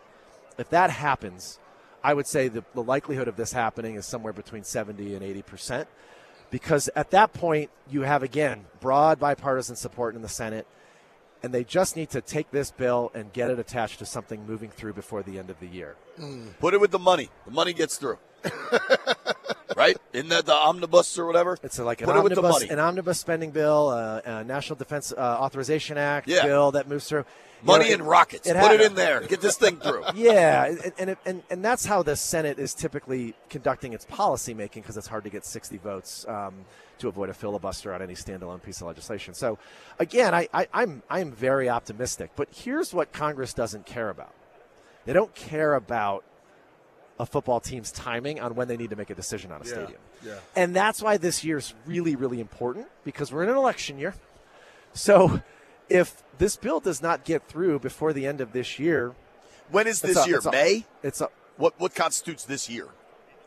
If 0.58 0.70
that 0.70 0.90
happens, 0.90 1.60
I 2.06 2.14
would 2.14 2.28
say 2.28 2.50
the, 2.50 2.64
the 2.76 2.84
likelihood 2.84 3.28
of 3.28 3.36
this 3.36 3.52
happening 3.52 3.96
is 3.96 4.06
somewhere 4.06 4.32
between 4.32 4.64
70 4.64 5.16
and 5.16 5.24
80 5.24 5.42
percent, 5.42 5.88
because 6.52 6.88
at 6.96 7.10
that 7.10 7.34
point 7.34 7.72
you 7.90 8.04
have 8.04 8.22
again 8.22 8.66
broad 8.80 9.20
bipartisan 9.20 9.76
support 9.76 10.14
in 10.14 10.22
the 10.22 10.30
Senate, 10.30 10.68
and 11.42 11.52
they 11.52 11.64
just 11.64 11.96
need 11.96 12.12
to 12.12 12.22
take 12.22 12.52
this 12.52 12.70
bill 12.70 13.12
and 13.16 13.34
get 13.34 13.50
it 13.50 13.58
attached 13.58 13.98
to 14.00 14.06
something 14.06 14.46
moving 14.46 14.70
through 14.70 14.94
before 14.94 15.24
the 15.24 15.40
end 15.40 15.50
of 15.50 15.60
the 15.60 15.66
year. 15.66 15.96
Hmm. 16.18 16.50
Put 16.60 16.76
it 16.76 16.80
with 16.80 16.92
the 16.92 17.00
money. 17.00 17.30
The 17.46 17.52
money 17.52 17.74
gets 17.74 17.98
through. 17.98 18.20
right? 19.76 19.98
Isn't 20.14 20.30
that 20.30 20.46
the 20.46 20.56
omnibus 20.56 21.18
or 21.20 21.26
whatever? 21.26 21.58
It's 21.64 21.78
like 21.80 22.02
an 22.02 22.06
Put 22.08 22.16
it 22.16 22.20
omnibus, 22.38 22.64
an 22.64 22.80
omnibus 22.80 23.20
spending 23.20 23.52
bill, 23.52 23.90
uh, 23.90 24.22
a 24.26 24.44
National 24.44 24.78
Defense 24.78 25.12
uh, 25.12 25.20
Authorization 25.20 25.98
Act 25.98 26.28
Yeah. 26.28 26.46
bill 26.46 26.72
that 26.72 26.88
moves 26.88 27.08
through. 27.08 27.26
You 27.62 27.68
Money 27.68 27.88
know, 27.90 27.94
and 27.96 28.08
rockets. 28.08 28.48
Put 28.48 28.58
had- 28.58 28.72
it 28.74 28.82
in 28.82 28.96
there. 28.96 29.22
Get 29.22 29.42
this 29.42 29.58
thing 29.58 29.78
through. 29.78 30.04
Yeah, 30.16 30.66
and, 30.66 30.94
and, 31.00 31.10
it- 31.12 31.18
and 31.26 31.44
and 31.50 31.64
that's 31.66 31.86
how 31.86 32.04
the 32.04 32.16
Senate 32.16 32.60
is 32.60 32.74
typically 32.74 33.34
conducting 33.50 33.94
its 33.94 34.06
policy 34.06 34.54
making 34.54 34.84
because 34.84 34.98
it's 34.98 35.08
hard 35.08 35.24
to 35.24 35.30
get 35.30 35.46
60 35.46 35.78
votes 35.78 36.26
um, 36.28 36.54
to 37.00 37.08
avoid 37.08 37.30
a 37.30 37.34
filibuster 37.34 37.94
on 37.94 38.02
any 38.02 38.14
standalone 38.14 38.62
piece 38.62 38.82
of 38.82 38.88
legislation. 38.88 39.34
So, 39.34 39.58
again, 40.00 40.36
I, 40.36 40.48
I, 40.54 40.68
I'm 40.74 41.02
I'm 41.10 41.32
very 41.32 41.68
optimistic. 41.70 42.32
But 42.36 42.50
here's 42.54 42.94
what 42.94 43.12
Congress 43.14 43.54
doesn't 43.54 43.86
care 43.86 44.10
about: 44.10 44.34
they 45.06 45.14
don't 45.14 45.34
care 45.34 45.74
about 45.76 46.24
a 47.20 47.26
football 47.26 47.60
team's 47.60 47.92
timing 47.92 48.40
on 48.42 48.56
when 48.56 48.68
they 48.68 48.76
need 48.78 48.90
to 48.90 48.96
make 48.96 49.10
a 49.10 49.16
decision 49.16 49.52
on 49.52 49.62
a 49.62 49.66
stadium. 49.66 50.00
yeah. 50.26 50.34
And 50.56 50.76
that's 50.76 51.02
why 51.02 51.18
this 51.18 51.44
year's 51.44 51.74
really, 51.86 52.16
really 52.16 52.40
important 52.42 52.88
because 53.06 53.32
we're 53.32 53.44
in 53.44 53.50
an 53.50 53.56
election 53.56 53.98
year. 53.98 54.16
So 54.94 55.42
if 55.90 56.22
this 56.38 56.58
bill 56.58 56.80
does 56.80 57.02
not 57.02 57.24
get 57.24 57.48
through 57.48 57.80
before 57.80 58.12
the 58.14 58.26
end 58.28 58.42
of 58.42 58.52
this 58.52 58.80
year, 58.80 59.14
When 59.72 59.88
is 59.88 60.02
this 60.02 60.18
a- 60.18 60.28
year? 60.28 60.38
it's 60.38 60.46
a- 60.46 60.52
May? 60.52 60.86
It's 61.04 61.22
a, 61.22 61.30
What 61.58 61.80
what 61.80 61.96
constitutes 61.96 62.44
this 62.44 62.70
year? 62.70 62.88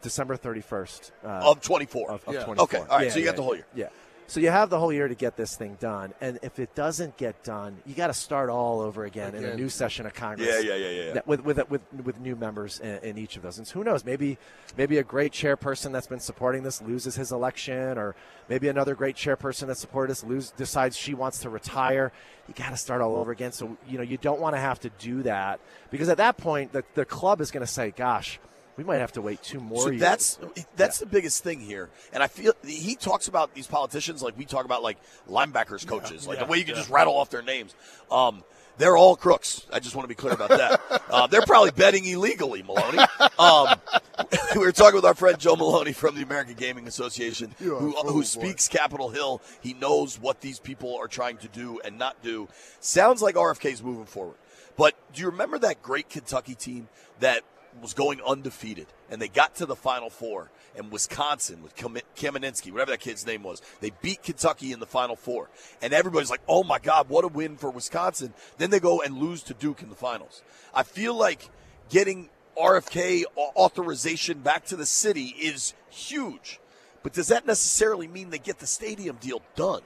December 0.01 0.37
31st 0.37 1.11
uh, 1.25 1.51
Of 1.51 1.61
24. 1.61 2.11
of, 2.11 2.25
of 2.29 2.35
Yeah. 2.35 2.45
24. 2.45 2.65
Okay, 2.65 2.79
all 2.79 2.97
right, 2.99 3.07
Yeah, 3.07 3.11
so 3.13 3.19
you 3.19 3.25
got 3.25 3.37
the 3.37 3.43
whole 3.43 3.55
year. 3.57 3.67
Yeah. 3.75 3.89
So 4.29 4.41
you 4.41 4.51
have 4.51 4.69
the 4.69 4.79
whole 4.79 4.93
year 4.93 5.09
to 5.09 5.15
get 5.15 5.39
this 5.39 5.57
thing 5.57 5.79
done. 5.81 6.13
And 6.21 6.39
if 6.43 6.59
it 6.59 6.75
doesn't 6.75 7.17
get 7.17 7.43
done, 7.45 7.79
you 7.87 7.95
got 7.95 8.09
to 8.09 8.15
start 8.15 8.51
all 8.51 8.81
over 8.83 9.07
again, 9.07 9.35
in 9.35 9.43
a 9.43 9.57
new 9.57 9.71
session 9.71 10.05
of 10.05 10.13
Congress. 10.13 10.47
Yeah, 10.47 10.61
yeah, 10.61 10.75
yeah, 10.75 10.91
yeah, 10.91 11.15
yeah. 11.15 11.21
With, 11.25 11.45
with, 11.47 11.71
with, 11.71 11.81
with 12.05 12.21
new 12.21 12.37
members 12.37 12.79
in, 12.79 12.99
in 12.99 13.19
each 13.19 13.37
of 13.37 13.43
those. 13.43 13.57
And 13.57 13.67
who 13.67 13.83
knows? 13.83 14.05
Maybe 14.05 14.37
maybe 14.77 14.99
a 14.99 15.03
great 15.03 15.33
chairperson 15.33 15.93
that's 15.93 16.07
been 16.07 16.21
supporting 16.21 16.63
this 16.63 16.83
loses 16.83 17.17
his 17.17 17.33
election, 17.33 17.97
or 17.97 18.15
maybe 18.51 18.69
another 18.69 18.95
great 18.95 19.17
chairperson 19.17 19.67
that 19.69 19.79
supported 19.79 20.11
this 20.11 20.23
lose, 20.23 20.51
decides 20.51 20.95
she 20.95 21.15
wants 21.15 21.39
to 21.41 21.49
retire. 21.49 22.13
You 22.49 22.55
got 22.55 22.71
to 22.71 22.77
start 22.77 23.01
all 23.01 23.17
over 23.17 23.33
again. 23.33 23.53
So, 23.53 23.79
you 23.89 23.97
know, 23.97 24.05
you 24.05 24.19
don't 24.19 24.41
want 24.41 24.55
to 24.55 24.61
have 24.61 24.79
to 24.81 24.91
do 24.99 25.23
that 25.23 25.59
because 25.91 26.11
at 26.11 26.19
that 26.19 26.37
point, 26.37 26.73
the, 26.73 26.85
the 26.95 27.07
club 27.07 27.41
is 27.41 27.51
going 27.51 27.65
to 27.65 27.73
say, 27.73 27.93
gosh, 27.97 28.39
we 28.79 28.85
might 28.85 28.99
have 29.01 29.13
to 29.13 29.21
wait 29.21 29.43
two 29.43 29.59
more 29.59 29.83
So 29.83 29.89
years. 29.91 30.01
that's 30.01 30.39
that's 30.77 30.99
the 31.01 31.07
biggest 31.07 31.43
thing 31.43 31.61
here, 31.61 31.91
and 32.13 32.23
I 32.23 32.29
feel 32.29 32.53
he 32.65 32.95
talks 32.95 33.27
about 33.27 33.53
these 33.55 33.67
politicians 33.67 34.23
like 34.23 34.39
we 34.39 34.45
talk 34.45 34.65
about 34.65 34.83
like 34.85 34.99
linebackers 35.29 35.85
coaches, 35.87 36.27
like 36.29 36.39
the 36.39 36.47
way 36.47 36.59
you 36.59 36.65
can 36.65 36.77
just 36.77 36.89
rattle 36.89 37.15
off 37.17 37.29
their 37.29 37.43
names. 37.43 37.75
Um, 38.11 38.45
they're 38.79 38.97
all 38.97 39.17
crooks. 39.17 39.67
I 39.73 39.81
just 39.81 39.97
want 39.97 40.05
to 40.05 40.09
be 40.09 40.15
clear 40.15 40.33
about 40.33 40.51
that. 40.51 41.03
uh, 41.11 41.27
they're 41.27 41.43
probably 41.43 41.73
betting 41.73 42.05
illegally, 42.05 42.63
Maloney. 42.63 42.99
Um, 43.37 43.75
we 44.55 44.61
were 44.61 44.71
talking 44.71 44.95
with 44.95 45.05
our 45.05 45.17
friend 45.17 45.37
Joe 45.41 45.57
Maloney 45.57 45.93
from 45.93 46.15
the 46.15 46.23
American 46.23 46.55
Gaming 46.55 46.87
Association, 46.87 47.53
You 47.59 47.75
who, 47.75 47.97
a 47.99 48.05
who 48.05 48.21
boy. 48.21 48.23
speaks 48.23 48.69
Capitol 48.69 49.09
Hill. 49.09 49.43
He 49.61 49.75
knows 49.75 50.21
what 50.21 50.41
these 50.43 50.61
people 50.61 50.97
are 50.97 51.09
trying 51.09 51.39
to 51.39 51.49
do 51.49 51.81
and 51.85 51.99
not 51.99 52.23
do. 52.23 52.47
Sounds 52.79 53.21
like 53.21 53.35
RFK 53.35 53.73
is 53.73 53.83
moving 53.83 54.07
forward. 54.07 54.37
But 54.77 54.95
do 55.13 55.23
you 55.23 55.31
remember 55.31 55.59
that 55.59 55.83
great 55.83 56.09
Kentucky 56.09 56.55
team 56.55 56.87
that 57.19 57.43
was 57.81 57.95
going 57.95 58.21
undefeated 58.27 58.87
and 59.11 59.21
they 59.21 59.29
got 59.29 59.55
to 59.57 59.67
the 59.67 59.77
Final 59.77 60.11
Four 60.11 60.51
and 60.77 60.91
Wisconsin 60.93 61.63
with 61.63 61.75
Kam- 61.75 61.97
Kamenetsky, 62.17 62.71
whatever 62.71 62.91
that 62.93 63.01
kid's 63.01 63.27
name 63.27 63.43
was, 63.43 63.61
they 63.81 63.91
beat 64.03 64.23
Kentucky 64.23 64.73
in 64.73 64.81
the 64.81 64.87
Final 64.87 65.17
Four. 65.17 65.49
And 65.83 65.93
everybody's 65.93 66.31
like, 66.31 66.43
oh 66.49 66.63
my 66.63 66.79
God, 66.79 67.09
what 67.09 67.25
a 67.25 67.29
win 67.29 67.57
for 67.57 67.71
Wisconsin. 67.71 68.33
Then 68.59 68.71
they 68.71 68.81
go 68.81 69.03
and 69.03 69.19
lose 69.19 69.43
to 69.45 69.55
Duke 69.55 69.83
in 69.83 69.89
the 69.89 69.95
finals. 69.95 70.43
I 70.75 70.83
feel 70.83 71.15
like 71.15 71.49
getting 71.89 72.29
RFK 72.61 73.25
authorization 73.37 74.41
back 74.41 74.67
to 74.67 74.77
the 74.77 74.87
city 74.87 75.35
is 75.41 75.75
huge. 75.91 76.61
But 77.03 77.13
does 77.13 77.29
that 77.29 77.47
necessarily 77.47 78.09
mean 78.09 78.31
they 78.31 78.39
get 78.39 78.59
the 78.59 78.67
stadium 78.67 79.17
deal 79.21 79.43
done? 79.57 79.83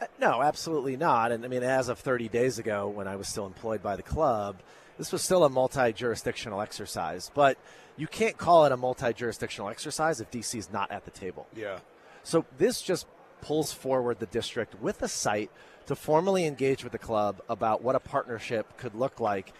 Uh, 0.00 0.06
No, 0.20 0.42
absolutely 0.42 0.96
not. 0.96 1.32
And 1.32 1.44
I 1.44 1.48
mean, 1.48 1.62
as 1.62 1.88
of 1.88 1.98
30 1.98 2.28
days 2.28 2.58
ago, 2.58 2.88
when 2.88 3.06
I 3.06 3.16
was 3.16 3.28
still 3.28 3.46
employed 3.46 3.82
by 3.82 3.96
the 3.96 4.02
club, 4.02 4.56
this 4.98 5.12
was 5.12 5.22
still 5.22 5.44
a 5.44 5.48
multi 5.48 5.92
jurisdictional 5.92 6.60
exercise. 6.60 7.30
But 7.34 7.58
you 7.96 8.06
can't 8.06 8.36
call 8.36 8.64
it 8.64 8.72
a 8.72 8.76
multi 8.76 9.12
jurisdictional 9.12 9.70
exercise 9.70 10.20
if 10.20 10.30
DC 10.30 10.58
is 10.58 10.72
not 10.72 10.90
at 10.90 11.04
the 11.04 11.10
table. 11.10 11.46
Yeah. 11.54 11.78
So 12.22 12.44
this 12.58 12.80
just 12.80 13.06
pulls 13.40 13.72
forward 13.72 14.18
the 14.20 14.26
district 14.26 14.80
with 14.80 15.02
a 15.02 15.08
site 15.08 15.50
to 15.86 15.94
formally 15.94 16.46
engage 16.46 16.82
with 16.82 16.92
the 16.92 16.98
club 16.98 17.42
about 17.48 17.82
what 17.82 17.94
a 17.94 18.00
partnership 18.00 18.78
could 18.78 18.94
look 18.94 19.20
like 19.20 19.52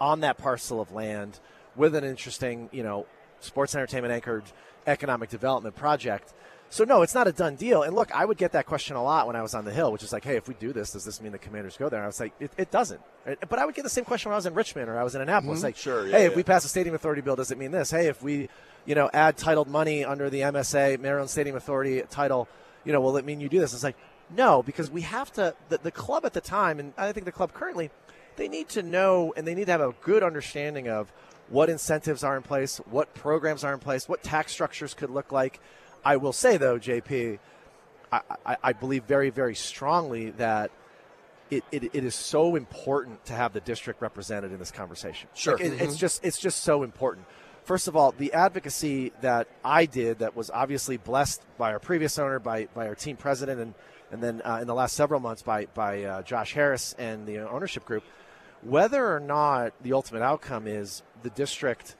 on 0.00 0.20
that 0.20 0.38
parcel 0.38 0.80
of 0.80 0.92
land 0.92 1.38
with 1.76 1.94
an 1.94 2.04
interesting, 2.04 2.70
you 2.72 2.82
know, 2.82 3.06
sports 3.40 3.74
entertainment 3.74 4.12
anchored 4.12 4.44
economic 4.86 5.28
development 5.28 5.76
project. 5.76 6.32
So 6.70 6.84
no, 6.84 7.02
it's 7.02 7.14
not 7.14 7.26
a 7.26 7.32
done 7.32 7.56
deal. 7.56 7.82
And 7.82 7.94
look, 7.94 8.12
I 8.12 8.24
would 8.24 8.36
get 8.36 8.52
that 8.52 8.66
question 8.66 8.96
a 8.96 9.02
lot 9.02 9.26
when 9.26 9.36
I 9.36 9.42
was 9.42 9.54
on 9.54 9.64
the 9.64 9.72
Hill, 9.72 9.90
which 9.90 10.02
is 10.02 10.12
like, 10.12 10.24
hey, 10.24 10.36
if 10.36 10.48
we 10.48 10.54
do 10.54 10.72
this, 10.72 10.92
does 10.92 11.04
this 11.04 11.20
mean 11.20 11.32
the 11.32 11.38
Commanders 11.38 11.76
go 11.76 11.88
there? 11.88 11.98
And 11.98 12.04
I 12.04 12.08
was 12.08 12.20
like, 12.20 12.34
it, 12.40 12.52
it 12.58 12.70
doesn't. 12.70 13.00
Uh, 13.26 13.36
but 13.48 13.58
I 13.58 13.64
would 13.64 13.74
get 13.74 13.84
the 13.84 13.90
same 13.90 14.04
question 14.04 14.28
when 14.28 14.34
I 14.34 14.36
was 14.36 14.46
in 14.46 14.54
Richmond 14.54 14.90
or 14.90 14.98
I 14.98 15.02
was 15.02 15.14
in 15.14 15.22
Annapolis. 15.22 15.60
Mm-hmm. 15.60 15.66
Like, 15.66 15.76
Sure, 15.76 16.06
yeah, 16.06 16.12
hey, 16.16 16.22
yeah. 16.24 16.28
if 16.28 16.36
we 16.36 16.42
pass 16.42 16.64
a 16.64 16.68
stadium 16.68 16.94
authority 16.94 17.22
bill, 17.22 17.36
does 17.36 17.50
it 17.50 17.58
mean 17.58 17.70
this? 17.70 17.90
Hey, 17.90 18.08
if 18.08 18.22
we, 18.22 18.50
you 18.84 18.94
know, 18.94 19.08
add 19.14 19.38
titled 19.38 19.68
money 19.68 20.04
under 20.04 20.28
the 20.28 20.40
MSA, 20.40 21.00
Maryland 21.00 21.30
Stadium 21.30 21.56
Authority 21.56 22.02
title, 22.10 22.48
you 22.84 22.92
know, 22.92 23.00
will 23.00 23.16
it 23.16 23.24
mean 23.24 23.40
you 23.40 23.48
do 23.48 23.60
this? 23.60 23.72
It's 23.72 23.82
like, 23.82 23.96
no, 24.36 24.62
because 24.62 24.90
we 24.90 25.00
have 25.02 25.32
to. 25.34 25.54
The, 25.70 25.78
the 25.78 25.90
club 25.90 26.26
at 26.26 26.34
the 26.34 26.40
time, 26.40 26.80
and 26.80 26.92
I 26.98 27.12
think 27.12 27.24
the 27.24 27.32
club 27.32 27.54
currently, 27.54 27.90
they 28.36 28.48
need 28.48 28.68
to 28.70 28.82
know 28.82 29.32
and 29.36 29.46
they 29.46 29.54
need 29.54 29.66
to 29.66 29.72
have 29.72 29.80
a 29.80 29.94
good 30.02 30.22
understanding 30.22 30.88
of 30.88 31.10
what 31.48 31.70
incentives 31.70 32.22
are 32.22 32.36
in 32.36 32.42
place, 32.42 32.78
what 32.90 33.14
programs 33.14 33.64
are 33.64 33.72
in 33.72 33.80
place, 33.80 34.08
what 34.08 34.22
tax 34.22 34.52
structures 34.52 34.92
could 34.94 35.10
look 35.10 35.32
like. 35.32 35.60
I 36.04 36.16
will 36.16 36.32
say 36.32 36.56
though, 36.56 36.78
JP, 36.78 37.38
I, 38.12 38.20
I, 38.46 38.56
I 38.62 38.72
believe 38.72 39.04
very, 39.04 39.30
very 39.30 39.54
strongly 39.54 40.30
that 40.32 40.70
it, 41.50 41.64
it, 41.72 41.84
it 41.94 42.04
is 42.04 42.14
so 42.14 42.56
important 42.56 43.24
to 43.26 43.32
have 43.32 43.52
the 43.52 43.60
district 43.60 44.02
represented 44.02 44.52
in 44.52 44.58
this 44.58 44.70
conversation. 44.70 45.28
Sure. 45.34 45.56
Like, 45.56 45.66
it- 45.66 45.80
It's 45.80 45.96
just 45.96 46.24
it's 46.24 46.38
just 46.38 46.62
so 46.62 46.82
important. 46.82 47.26
First 47.64 47.86
of 47.86 47.96
all, 47.96 48.12
the 48.12 48.32
advocacy 48.32 49.12
that 49.20 49.46
I 49.62 49.84
did 49.84 50.20
that 50.20 50.34
was 50.34 50.50
obviously 50.50 50.96
blessed 50.96 51.42
by 51.58 51.72
our 51.72 51.78
previous 51.78 52.18
owner, 52.18 52.38
by, 52.38 52.66
by 52.74 52.86
our 52.88 52.94
team 52.94 53.16
president, 53.16 53.60
and 53.60 53.74
and 54.10 54.22
then 54.22 54.40
uh, 54.42 54.58
in 54.62 54.66
the 54.66 54.74
last 54.74 54.96
several 54.96 55.20
months 55.20 55.42
by 55.42 55.66
by 55.74 56.02
uh, 56.04 56.22
Josh 56.22 56.54
Harris 56.54 56.94
and 56.98 57.26
the 57.26 57.40
ownership 57.40 57.84
group. 57.84 58.04
Whether 58.62 59.14
or 59.14 59.20
not 59.20 59.74
the 59.82 59.92
ultimate 59.92 60.22
outcome 60.22 60.66
is 60.66 61.02
the 61.22 61.30
district 61.30 61.94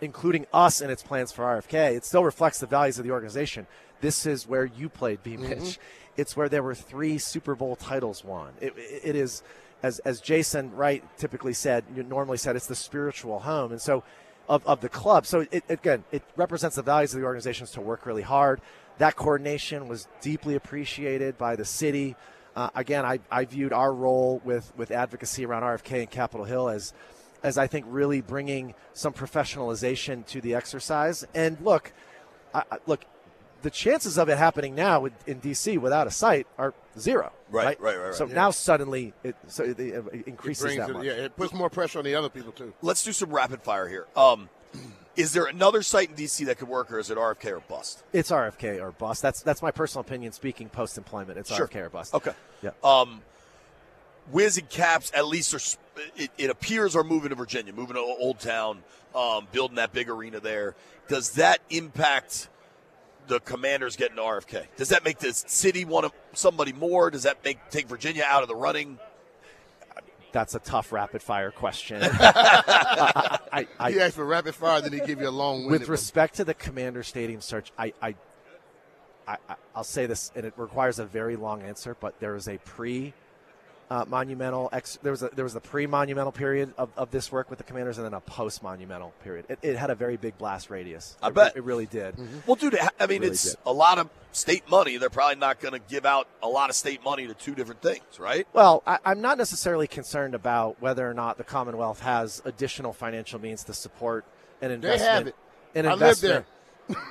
including 0.00 0.46
us 0.52 0.80
in 0.80 0.90
its 0.90 1.02
plans 1.02 1.32
for 1.32 1.44
RFK, 1.44 1.96
it 1.96 2.04
still 2.04 2.24
reflects 2.24 2.60
the 2.60 2.66
values 2.66 2.98
of 2.98 3.04
the 3.04 3.10
organization. 3.10 3.66
This 4.00 4.26
is 4.26 4.46
where 4.46 4.64
you 4.64 4.88
played, 4.88 5.22
B. 5.22 5.36
Mitch. 5.36 5.78
It's 6.16 6.36
where 6.36 6.48
there 6.48 6.62
were 6.62 6.74
three 6.74 7.18
Super 7.18 7.54
Bowl 7.54 7.76
titles 7.76 8.24
won. 8.24 8.52
It, 8.60 8.74
it 8.76 9.14
is, 9.14 9.42
as, 9.82 9.98
as 10.00 10.20
Jason 10.20 10.74
Wright 10.74 11.04
typically 11.16 11.52
said, 11.52 11.84
you 11.94 12.02
normally 12.02 12.38
said, 12.38 12.56
it's 12.56 12.66
the 12.66 12.74
spiritual 12.74 13.40
home. 13.40 13.72
And 13.72 13.80
so, 13.80 14.02
of, 14.48 14.66
of 14.66 14.80
the 14.80 14.88
club. 14.88 15.26
So, 15.26 15.46
it, 15.50 15.62
again, 15.68 16.04
it 16.10 16.22
represents 16.36 16.76
the 16.76 16.82
values 16.82 17.12
of 17.14 17.20
the 17.20 17.26
organizations 17.26 17.70
to 17.72 17.80
work 17.80 18.06
really 18.06 18.22
hard. 18.22 18.60
That 18.98 19.14
coordination 19.14 19.88
was 19.88 20.08
deeply 20.20 20.54
appreciated 20.54 21.38
by 21.38 21.54
the 21.54 21.64
city. 21.64 22.16
Uh, 22.56 22.70
again, 22.74 23.04
I, 23.04 23.20
I 23.30 23.44
viewed 23.44 23.72
our 23.72 23.92
role 23.92 24.40
with, 24.44 24.72
with 24.76 24.90
advocacy 24.90 25.44
around 25.44 25.62
RFK 25.62 26.00
and 26.00 26.10
Capitol 26.10 26.44
Hill 26.44 26.68
as 26.68 26.92
as 27.42 27.56
I 27.58 27.66
think 27.66 27.86
really 27.88 28.20
bringing 28.20 28.74
some 28.94 29.12
professionalization 29.12 30.26
to 30.26 30.40
the 30.40 30.54
exercise. 30.54 31.24
And 31.34 31.58
look, 31.60 31.92
I, 32.54 32.62
I- 32.72 32.78
look, 32.86 33.04
the 33.62 33.70
chances 33.70 34.18
of 34.18 34.28
it 34.28 34.38
happening 34.38 34.74
now 34.76 35.04
in, 35.06 35.12
in 35.26 35.40
DC 35.40 35.78
without 35.78 36.06
a 36.06 36.12
site 36.12 36.46
are 36.58 36.74
zero. 36.98 37.32
Right, 37.50 37.80
right, 37.80 37.96
right, 37.96 38.04
right. 38.06 38.14
So 38.14 38.26
Yeah. 38.26 38.34
now 38.34 38.50
suddenly 38.52 39.14
it, 39.24 39.34
so 39.48 39.64
it, 39.64 39.80
it 39.80 40.04
It 40.12 40.26
increases 40.28 40.62
brings 40.62 40.78
that 40.78 40.90
it- 40.90 40.92
much. 40.92 41.04
yeah, 41.04 41.12
it 41.12 41.36
puts 41.36 41.52
more 41.52 41.68
pressure 41.68 41.98
on 41.98 42.04
the 42.04 42.14
other 42.14 42.28
people 42.28 42.52
too. 42.52 42.72
Let's 42.82 43.02
do 43.02 43.12
some 43.12 43.30
rapid 43.30 43.62
fire 43.62 43.88
here. 43.88 44.06
Um, 44.16 44.48
is 45.16 45.32
there 45.32 45.46
another 45.46 45.82
site 45.82 46.10
in 46.10 46.14
DC 46.14 46.46
that 46.46 46.58
could 46.58 46.68
work, 46.68 46.92
or 46.92 46.98
is 47.00 47.10
it 47.10 47.18
RFK 47.18 47.50
or 47.56 47.60
bust? 47.60 48.04
It's 48.12 48.30
RFK 48.30 48.80
or 48.80 48.92
bust. 48.92 49.22
That's 49.22 49.42
that's 49.42 49.62
my 49.62 49.72
personal 49.72 50.02
opinion. 50.02 50.30
Speaking 50.32 50.68
post 50.68 50.96
employment, 50.96 51.38
it's 51.38 51.52
Sure. 51.52 51.66
RFK 51.66 51.86
or 51.86 51.90
bust. 51.90 52.14
Okay. 52.14 52.32
Yeah. 52.62 52.70
Um, 52.84 53.22
Wiz 54.30 54.58
and 54.58 54.68
Caps, 54.68 55.10
at 55.14 55.26
least, 55.26 55.54
are, 55.54 56.00
it, 56.16 56.30
it 56.38 56.50
appears 56.50 56.94
are 56.96 57.04
moving 57.04 57.30
to 57.30 57.34
Virginia, 57.34 57.72
moving 57.72 57.94
to 57.94 58.00
Old 58.00 58.40
Town, 58.40 58.82
um, 59.14 59.46
building 59.52 59.76
that 59.76 59.92
big 59.92 60.08
arena 60.08 60.40
there. 60.40 60.74
Does 61.08 61.32
that 61.32 61.60
impact 61.70 62.48
the 63.26 63.40
Commanders 63.40 63.96
getting 63.96 64.16
to 64.16 64.22
RFK? 64.22 64.66
Does 64.76 64.90
that 64.90 65.04
make 65.04 65.18
the 65.18 65.32
city 65.32 65.84
want 65.84 66.12
somebody 66.34 66.72
more? 66.72 67.10
Does 67.10 67.22
that 67.24 67.42
make 67.44 67.58
take 67.70 67.88
Virginia 67.88 68.24
out 68.26 68.42
of 68.42 68.48
the 68.48 68.56
running? 68.56 68.98
That's 70.32 70.54
a 70.54 70.58
tough 70.58 70.92
rapid 70.92 71.22
fire 71.22 71.50
question. 71.50 72.02
I, 72.20 73.38
I, 73.50 73.66
I, 73.80 73.90
he 73.92 74.00
asked 74.00 74.16
for 74.16 74.24
rapid 74.26 74.54
fire, 74.54 74.80
then 74.82 74.92
he 74.92 75.00
give 75.00 75.20
you 75.20 75.28
a 75.28 75.30
long 75.30 75.64
with 75.64 75.72
winded 75.72 75.88
respect 75.88 76.34
to 76.36 76.44
the 76.44 76.54
Commander 76.54 77.02
Stadium 77.02 77.40
search, 77.40 77.72
I, 77.78 77.94
I, 78.02 78.14
I, 79.26 79.36
I- 79.48 79.56
I'll 79.74 79.84
say 79.84 80.06
this, 80.06 80.30
and 80.34 80.44
it 80.44 80.52
requires 80.56 80.98
a 80.98 81.06
very 81.06 81.36
long 81.36 81.62
answer. 81.62 81.96
But 81.98 82.20
there 82.20 82.34
is 82.36 82.48
a 82.48 82.58
pre. 82.58 83.14
Uh, 83.90 84.04
monumental 84.06 84.68
ex- 84.70 84.98
there 85.02 85.12
was 85.12 85.22
a 85.22 85.30
there 85.34 85.44
was 85.46 85.54
a 85.54 85.60
pre-monumental 85.60 86.30
period 86.30 86.74
of, 86.76 86.90
of 86.94 87.10
this 87.10 87.32
work 87.32 87.48
with 87.48 87.56
the 87.58 87.64
commanders 87.64 87.96
and 87.96 88.04
then 88.04 88.12
a 88.12 88.20
post-monumental 88.20 89.14
period 89.24 89.46
it, 89.48 89.58
it 89.62 89.76
had 89.78 89.88
a 89.88 89.94
very 89.94 90.18
big 90.18 90.36
blast 90.36 90.68
radius 90.68 91.16
I 91.22 91.28
It- 91.28 91.34
bet. 91.34 91.56
it 91.56 91.64
really 91.64 91.86
did 91.86 92.14
Well, 92.46 92.56
dude, 92.56 92.76
I 92.78 93.06
mean, 93.06 93.22
Really 93.22 93.32
it's 93.32 93.44
did. 93.52 93.56
a 93.64 93.72
lot 93.72 93.96
of 93.96 94.10
state 94.32 94.68
money. 94.68 94.98
They're 94.98 95.08
probably 95.08 95.36
not 95.36 95.58
going 95.58 95.72
to 95.72 95.80
give 95.88 96.04
out 96.04 96.28
a 96.42 96.48
lot 96.48 96.68
of 96.68 96.76
state 96.76 97.02
money 97.02 97.26
to 97.28 97.32
two 97.34 97.54
different 97.54 97.80
things, 97.80 98.02
right? 98.20 98.46
Well, 98.52 98.82
I, 98.86 98.98
I'm 99.06 99.22
not 99.22 99.38
necessarily 99.38 99.86
concerned 99.86 100.34
about 100.34 100.76
whether 100.82 101.08
or 101.08 101.14
not 101.14 101.38
the 101.38 101.44
Commonwealth 101.44 102.00
has 102.00 102.42
additional 102.44 102.92
financial 102.92 103.40
means 103.40 103.64
to 103.64 103.72
support 103.72 104.26
an 104.60 104.70
investment. 104.70 104.82
They 104.82 104.90
investment. 105.00 105.14
have 105.14 105.26
it. 105.28 105.78
An 105.78 105.86
I 105.86 105.94
live 105.94 106.02
investment. 106.02 106.46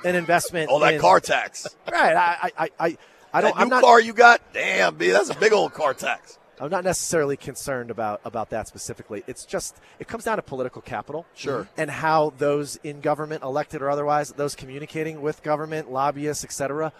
An 0.04 0.14
investment. 0.14 0.70
All 0.70 0.78
that 0.78 0.94
in- 0.94 1.00
car 1.00 1.18
tax. 1.18 1.66
Right. 1.90 2.14
I. 2.14 2.50
I. 2.56 2.70
I. 2.78 2.98
I 3.32 3.40
don't. 3.40 3.50
that 3.50 3.56
new 3.56 3.62
I'm 3.62 3.68
not. 3.68 3.82
car 3.82 4.00
you 4.00 4.12
got, 4.12 4.40
damn, 4.54 4.94
B, 4.94 5.10
that's 5.10 5.28
a 5.30 5.34
big 5.34 5.52
old 5.52 5.74
car 5.74 5.92
tax. 5.92 6.38
I'm 6.60 6.70
not 6.70 6.84
necessarily 6.84 7.36
concerned 7.36 7.90
about 7.90 8.20
about 8.24 8.50
that 8.50 8.68
specifically. 8.68 9.24
It's 9.26 9.44
just 9.44 9.76
it 9.98 10.08
comes 10.08 10.24
down 10.24 10.36
to 10.36 10.42
political 10.42 10.82
capital, 10.82 11.26
Sure. 11.34 11.68
and 11.76 11.90
how 11.90 12.32
those 12.38 12.76
in 12.84 13.00
government, 13.00 13.42
elected 13.42 13.82
or 13.82 13.90
otherwise, 13.90 14.32
those 14.32 14.54
communicating 14.54 15.20
with 15.22 15.42
government, 15.42 15.90
lobbyists, 15.90 16.44
etc. 16.44 16.92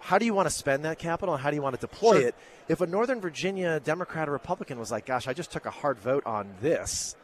How 0.00 0.18
do 0.18 0.24
you 0.24 0.34
want 0.34 0.46
to 0.48 0.54
spend 0.54 0.84
that 0.84 0.98
capital, 0.98 1.34
and 1.34 1.42
how 1.42 1.50
do 1.50 1.56
you 1.56 1.62
want 1.62 1.74
to 1.74 1.80
deploy 1.80 2.18
Sure. 2.20 2.28
it? 2.28 2.34
If 2.68 2.80
a 2.80 2.86
Northern 2.86 3.20
Virginia 3.20 3.80
Democrat 3.80 4.28
or 4.28 4.32
Republican 4.32 4.78
was 4.78 4.90
like, 4.90 5.06
"Gosh, 5.06 5.26
I 5.26 5.32
just 5.32 5.50
took 5.50 5.66
a 5.66 5.70
hard 5.70 5.98
vote 5.98 6.24
on 6.26 6.54
this," 6.60 7.16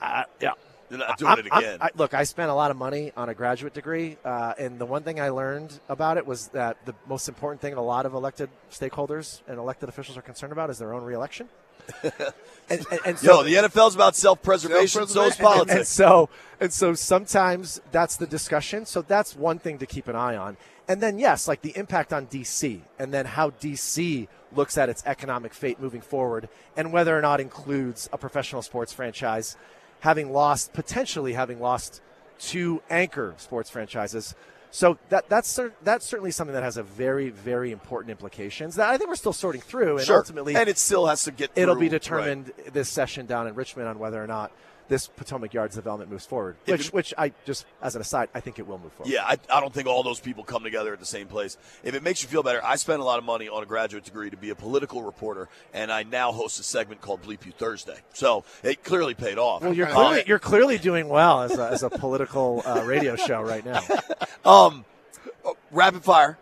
uh, 0.00 0.24
yeah, 0.40 0.52
You're 0.90 0.98
not 0.98 1.18
doing 1.18 1.30
I'm- 1.30 1.38
it 1.38 1.46
again. 1.46 1.78
I, 1.80 1.90
look, 1.94 2.14
I 2.14 2.24
spent 2.24 2.50
a 2.50 2.54
lot 2.54 2.70
of 2.70 2.76
money 2.76 3.12
on 3.16 3.28
a 3.28 3.34
graduate 3.34 3.74
degree, 3.74 4.16
uh, 4.24 4.54
and 4.58 4.78
the 4.78 4.86
one 4.86 5.02
thing 5.02 5.20
I 5.20 5.28
learned 5.28 5.78
about 5.88 6.16
it 6.16 6.26
was 6.26 6.48
that 6.48 6.84
the 6.84 6.94
most 7.08 7.28
important 7.28 7.60
thing 7.60 7.74
a 7.74 7.82
lot 7.82 8.06
of 8.06 8.14
elected 8.14 8.50
stakeholders 8.70 9.40
and 9.46 9.58
elected 9.58 9.88
officials 9.88 10.18
are 10.18 10.22
concerned 10.22 10.52
about 10.52 10.68
is 10.68 10.78
their 10.78 10.92
own 10.92 11.04
reelection. 11.04 11.48
and, 12.02 12.12
and, 12.68 13.00
and 13.06 13.18
so, 13.18 13.42
Yo, 13.42 13.42
the 13.42 13.68
NFL's 13.68 13.94
about 13.94 14.16
self-preservation, 14.16 15.06
so 15.06 15.24
is 15.24 15.36
politics. 15.36 15.74
and 15.76 15.86
so 15.86 16.28
and 16.60 16.72
so 16.72 16.94
sometimes 16.94 17.80
that's 17.90 18.16
the 18.16 18.26
discussion. 18.26 18.86
So 18.86 19.02
that's 19.02 19.34
one 19.34 19.58
thing 19.58 19.78
to 19.78 19.86
keep 19.86 20.08
an 20.08 20.16
eye 20.16 20.36
on. 20.36 20.56
And 20.88 21.00
then 21.00 21.18
yes, 21.18 21.48
like 21.48 21.62
the 21.62 21.76
impact 21.76 22.12
on 22.12 22.26
DC 22.26 22.80
and 22.98 23.14
then 23.14 23.24
how 23.26 23.50
DC 23.50 24.28
looks 24.54 24.76
at 24.76 24.88
its 24.88 25.02
economic 25.06 25.54
fate 25.54 25.80
moving 25.80 26.00
forward 26.00 26.48
and 26.76 26.92
whether 26.92 27.16
or 27.16 27.20
not 27.20 27.40
includes 27.40 28.08
a 28.12 28.18
professional 28.18 28.62
sports 28.62 28.92
franchise 28.92 29.56
having 30.00 30.32
lost 30.32 30.72
potentially 30.72 31.32
having 31.32 31.60
lost 31.60 32.00
two 32.38 32.82
anchor 32.90 33.34
sports 33.38 33.70
franchises. 33.70 34.34
So 34.72 34.98
that 35.08 35.28
that's 35.28 35.58
that's 35.82 36.06
certainly 36.06 36.30
something 36.30 36.54
that 36.54 36.62
has 36.62 36.76
a 36.76 36.82
very 36.82 37.30
very 37.30 37.72
important 37.72 38.10
implications 38.10 38.76
that 38.76 38.88
I 38.88 38.98
think 38.98 39.08
we're 39.08 39.16
still 39.16 39.32
sorting 39.32 39.60
through 39.60 39.98
and 39.98 40.06
sure. 40.06 40.18
ultimately 40.18 40.54
and 40.54 40.68
it 40.68 40.78
still 40.78 41.06
has 41.06 41.24
to 41.24 41.32
get. 41.32 41.50
it'll 41.56 41.74
through, 41.74 41.80
be 41.80 41.86
right. 41.86 42.02
determined 42.02 42.52
this 42.72 42.88
session 42.88 43.26
down 43.26 43.48
in 43.48 43.54
Richmond 43.54 43.88
on 43.88 43.98
whether 43.98 44.22
or 44.22 44.28
not 44.28 44.52
this 44.90 45.06
Potomac 45.06 45.54
Yards 45.54 45.76
development 45.76 46.10
moves 46.10 46.26
forward. 46.26 46.56
Which, 46.66 46.88
it- 46.88 46.92
which 46.92 47.14
I 47.16 47.32
just 47.46 47.64
as 47.80 47.94
an 47.94 48.02
aside, 48.02 48.28
I 48.34 48.40
think 48.40 48.58
it 48.58 48.66
will 48.66 48.78
move 48.78 48.92
forward. 48.92 49.10
Yeah, 49.10 49.24
I, 49.24 49.38
I 49.50 49.60
don't 49.60 49.72
think 49.72 49.86
all 49.88 50.02
those 50.02 50.20
people 50.20 50.44
come 50.44 50.62
together 50.62 50.92
at 50.92 51.00
the 51.00 51.06
same 51.06 51.28
place. 51.28 51.56
If 51.82 51.94
it 51.94 52.02
makes 52.02 52.22
you 52.22 52.28
feel 52.28 52.42
better, 52.42 52.60
I 52.62 52.76
spent 52.76 53.00
a 53.00 53.04
lot 53.04 53.18
of 53.18 53.24
money 53.24 53.48
on 53.48 53.62
a 53.62 53.66
graduate 53.66 54.04
degree 54.04 54.28
to 54.28 54.36
be 54.36 54.50
a 54.50 54.54
political 54.54 55.02
reporter, 55.02 55.48
and 55.72 55.90
I 55.90 56.02
now 56.02 56.32
host 56.32 56.60
a 56.60 56.62
segment 56.62 57.00
called 57.00 57.22
Bleep 57.22 57.46
You 57.46 57.52
Thursday. 57.52 57.98
So 58.12 58.44
it 58.62 58.84
clearly 58.84 59.14
paid 59.14 59.38
off. 59.38 59.62
Well, 59.62 59.72
you're 59.72 59.86
Uh, 59.88 59.94
clearly 59.94 60.24
you're 60.26 60.38
clearly 60.38 60.76
doing 60.76 61.08
well 61.08 61.40
as 61.42 61.56
a, 61.56 61.70
as 61.70 61.82
a 61.82 61.88
political 61.88 62.62
uh, 62.66 62.82
radio 62.84 63.16
show 63.16 63.40
right 63.40 63.64
now. 63.64 63.80
um, 64.44 64.84
uh, 65.46 65.52
rapid 65.70 66.02
fire. 66.04 66.36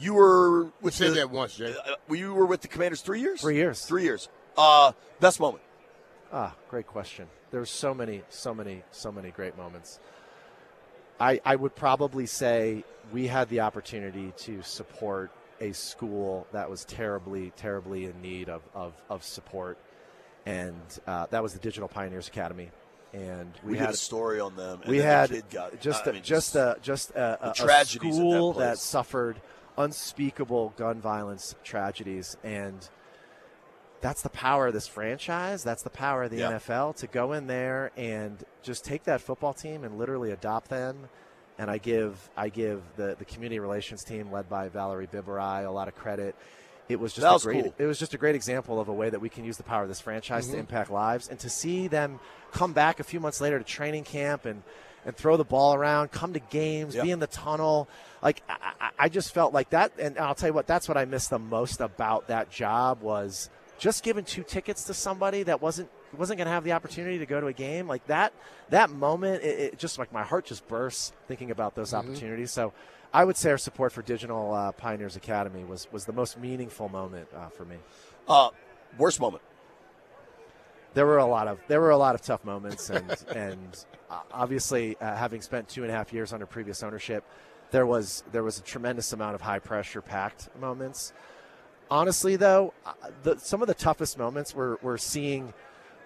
You 0.00 0.14
were 0.14 0.64
We 0.64 0.70
with 0.82 0.94
said 0.94 1.10
the, 1.10 1.14
that 1.14 1.30
once, 1.30 1.56
Jay. 1.56 1.74
uh, 1.74 2.14
you 2.14 2.32
were 2.32 2.46
with 2.46 2.60
the 2.60 2.68
Commanders 2.68 3.00
three 3.00 3.20
years. 3.20 3.40
Three 3.40 3.56
years. 3.56 3.84
Three 3.84 4.04
years. 4.04 4.28
Uh, 4.56 4.92
best 5.20 5.40
moment. 5.40 5.62
Ah, 6.32 6.54
great 6.68 6.86
question. 6.86 7.26
There's 7.50 7.70
so 7.70 7.94
many, 7.94 8.22
so 8.28 8.54
many, 8.54 8.82
so 8.90 9.10
many 9.10 9.30
great 9.30 9.56
moments. 9.56 10.00
I 11.20 11.40
I 11.44 11.56
would 11.56 11.74
probably 11.74 12.26
say 12.26 12.84
we 13.12 13.26
had 13.26 13.48
the 13.48 13.60
opportunity 13.60 14.32
to 14.38 14.62
support 14.62 15.30
a 15.60 15.72
school 15.72 16.46
that 16.52 16.70
was 16.70 16.84
terribly, 16.84 17.52
terribly 17.56 18.04
in 18.04 18.20
need 18.22 18.48
of 18.48 18.62
of, 18.74 18.94
of 19.08 19.24
support, 19.24 19.78
and 20.46 20.80
uh, 21.06 21.26
that 21.30 21.42
was 21.42 21.52
the 21.52 21.58
Digital 21.58 21.88
Pioneers 21.88 22.28
Academy. 22.28 22.70
And 23.14 23.52
We, 23.64 23.72
we, 23.72 23.78
had 23.78 23.90
a 23.90 23.96
story 23.96 24.38
on 24.38 24.54
them. 24.54 24.80
And 24.82 24.90
we 24.90 24.98
had 24.98 25.30
the 25.30 25.42
got, 25.50 25.80
just 25.80 26.06
I 26.06 26.10
a, 26.10 26.12
mean, 26.12 26.22
just 26.22 26.54
a 26.56 26.76
just 26.82 27.10
a, 27.12 27.38
a, 27.42 27.48
a 27.48 27.50
at 27.50 27.56
that 27.56 27.86
school 27.86 28.52
that 28.54 28.78
suffered 28.78 29.40
unspeakable 29.78 30.74
gun 30.76 31.00
violence 31.00 31.54
tragedies 31.64 32.36
and 32.44 32.88
that's 34.00 34.22
the 34.22 34.28
power 34.30 34.68
of 34.68 34.72
this 34.74 34.86
franchise 34.86 35.64
that's 35.64 35.82
the 35.82 35.90
power 35.90 36.22
of 36.24 36.30
the 36.30 36.38
Yeah. 36.38 36.52
NFL 36.52 36.96
to 36.98 37.06
go 37.06 37.32
in 37.32 37.46
there 37.46 37.90
and 37.96 38.42
just 38.62 38.84
take 38.84 39.04
that 39.04 39.20
football 39.20 39.52
team 39.54 39.82
and 39.84 39.98
literally 39.98 40.30
adopt 40.30 40.68
them 40.70 41.08
and 41.58 41.70
I 41.70 41.78
give 41.78 42.30
I 42.36 42.48
give 42.48 42.82
the 42.96 43.16
the 43.18 43.24
community 43.24 43.58
relations 43.58 44.04
team 44.04 44.30
led 44.30 44.48
by 44.48 44.68
Valerie 44.68 45.08
Biberai 45.08 45.66
a 45.66 45.70
lot 45.70 45.88
of 45.88 45.94
credit 45.96 46.34
it 46.88 46.98
was 47.00 47.12
just 47.12 47.22
That 47.22 47.30
a 47.30 47.32
was 47.34 47.42
great 47.44 47.64
cool. 47.64 47.74
it 47.78 47.86
was 47.86 47.98
just 47.98 48.14
a 48.14 48.18
great 48.18 48.34
example 48.36 48.80
of 48.80 48.88
a 48.88 48.92
way 48.92 49.10
that 49.10 49.20
we 49.20 49.28
can 49.28 49.44
use 49.44 49.56
the 49.56 49.62
power 49.64 49.82
of 49.82 49.88
this 49.88 50.00
franchise 50.00 50.44
Mm-hmm. 50.46 50.54
to 50.54 50.60
impact 50.60 50.90
lives 50.90 51.28
and 51.28 51.38
to 51.40 51.50
see 51.50 51.88
them 51.88 52.20
come 52.52 52.72
back 52.72 53.00
a 53.00 53.04
few 53.04 53.18
months 53.20 53.40
later 53.40 53.58
to 53.58 53.64
training 53.64 54.04
camp 54.04 54.44
and 54.44 54.62
and 55.06 55.16
throw 55.16 55.36
the 55.36 55.44
ball 55.44 55.74
around, 55.74 56.10
come 56.10 56.32
to 56.34 56.40
games, 56.40 56.94
Yep. 56.94 57.04
be 57.04 57.10
in 57.12 57.18
the 57.20 57.28
tunnel. 57.28 57.88
Like 58.20 58.42
I, 58.48 58.56
I- 58.80 58.90
I 59.04 59.08
just 59.08 59.32
felt 59.32 59.54
like 59.54 59.70
that, 59.70 59.92
and 59.98 60.18
I'll 60.18 60.34
tell 60.34 60.48
you 60.48 60.52
what, 60.52 60.66
that's 60.66 60.88
what 60.88 60.96
I 60.96 61.04
missed 61.04 61.30
the 61.30 61.38
most 61.38 61.80
about 61.80 62.26
that 62.28 62.50
job 62.50 63.00
was 63.00 63.48
just 63.78 64.02
giving 64.02 64.24
two 64.24 64.42
tickets 64.42 64.84
to 64.84 64.94
somebody 64.94 65.44
that 65.44 65.62
wasn't 65.62 65.88
wasn't 66.16 66.38
going 66.38 66.46
to 66.46 66.52
have 66.52 66.64
the 66.64 66.72
opportunity 66.72 67.18
to 67.18 67.26
go 67.26 67.40
to 67.40 67.46
a 67.46 67.52
game. 67.52 67.86
Like 67.86 68.06
that 68.08 68.32
that 68.70 68.90
moment, 68.90 69.42
it, 69.42 69.60
it 69.60 69.78
just 69.78 69.98
like 69.98 70.12
my 70.12 70.22
heart 70.24 70.44
just 70.46 70.66
bursts 70.68 71.12
thinking 71.26 71.50
about 71.50 71.74
those 71.74 71.94
opportunities. 71.94 72.50
So. 72.52 72.72
I 73.10 73.24
would 73.24 73.38
say 73.38 73.50
our 73.52 73.56
support 73.56 73.92
for 73.92 74.02
Digital 74.02 74.52
uh, 74.52 74.72
Pioneers 74.72 75.16
Academy 75.16 75.64
was, 75.64 75.90
was 75.90 76.04
the 76.04 76.12
most 76.12 76.38
meaningful 76.38 76.90
moment 76.90 77.26
uh, 77.34 77.48
for 77.48 77.64
me. 77.64 77.76
uh, 78.28 78.50
worst 78.98 79.18
moment. 79.18 79.42
there 80.92 81.06
were 81.06 81.16
a 81.16 81.24
lot 81.24 81.48
of 81.48 81.58
there 81.68 81.80
were 81.80 81.88
a 81.88 81.96
lot 81.96 82.14
of 82.14 82.20
tough 82.20 82.44
moments, 82.44 82.90
and 82.90 83.24
and 83.34 83.84
uh, 84.10 84.20
obviously 84.30 84.94
uh, 85.00 85.16
having 85.16 85.40
spent 85.40 85.68
two 85.68 85.82
and 85.84 85.90
a 85.90 85.94
half 85.94 86.12
years 86.12 86.34
under 86.34 86.44
previous 86.44 86.82
ownership, 86.82 87.24
there 87.70 87.86
was 87.86 88.24
there 88.32 88.42
was 88.42 88.58
a 88.58 88.62
tremendous 88.62 89.12
amount 89.14 89.34
of 89.34 89.40
high 89.40 89.58
pressure 89.58 90.02
packed 90.02 90.48
moments. 90.60 91.14
Honestly, 91.90 92.36
though, 92.36 92.74
uh, 92.84 92.92
the, 93.22 93.38
some 93.38 93.62
of 93.62 93.68
the 93.68 93.74
toughest 93.74 94.18
moments 94.18 94.54
were 94.54 94.78
were 94.82 94.98
seeing 94.98 95.54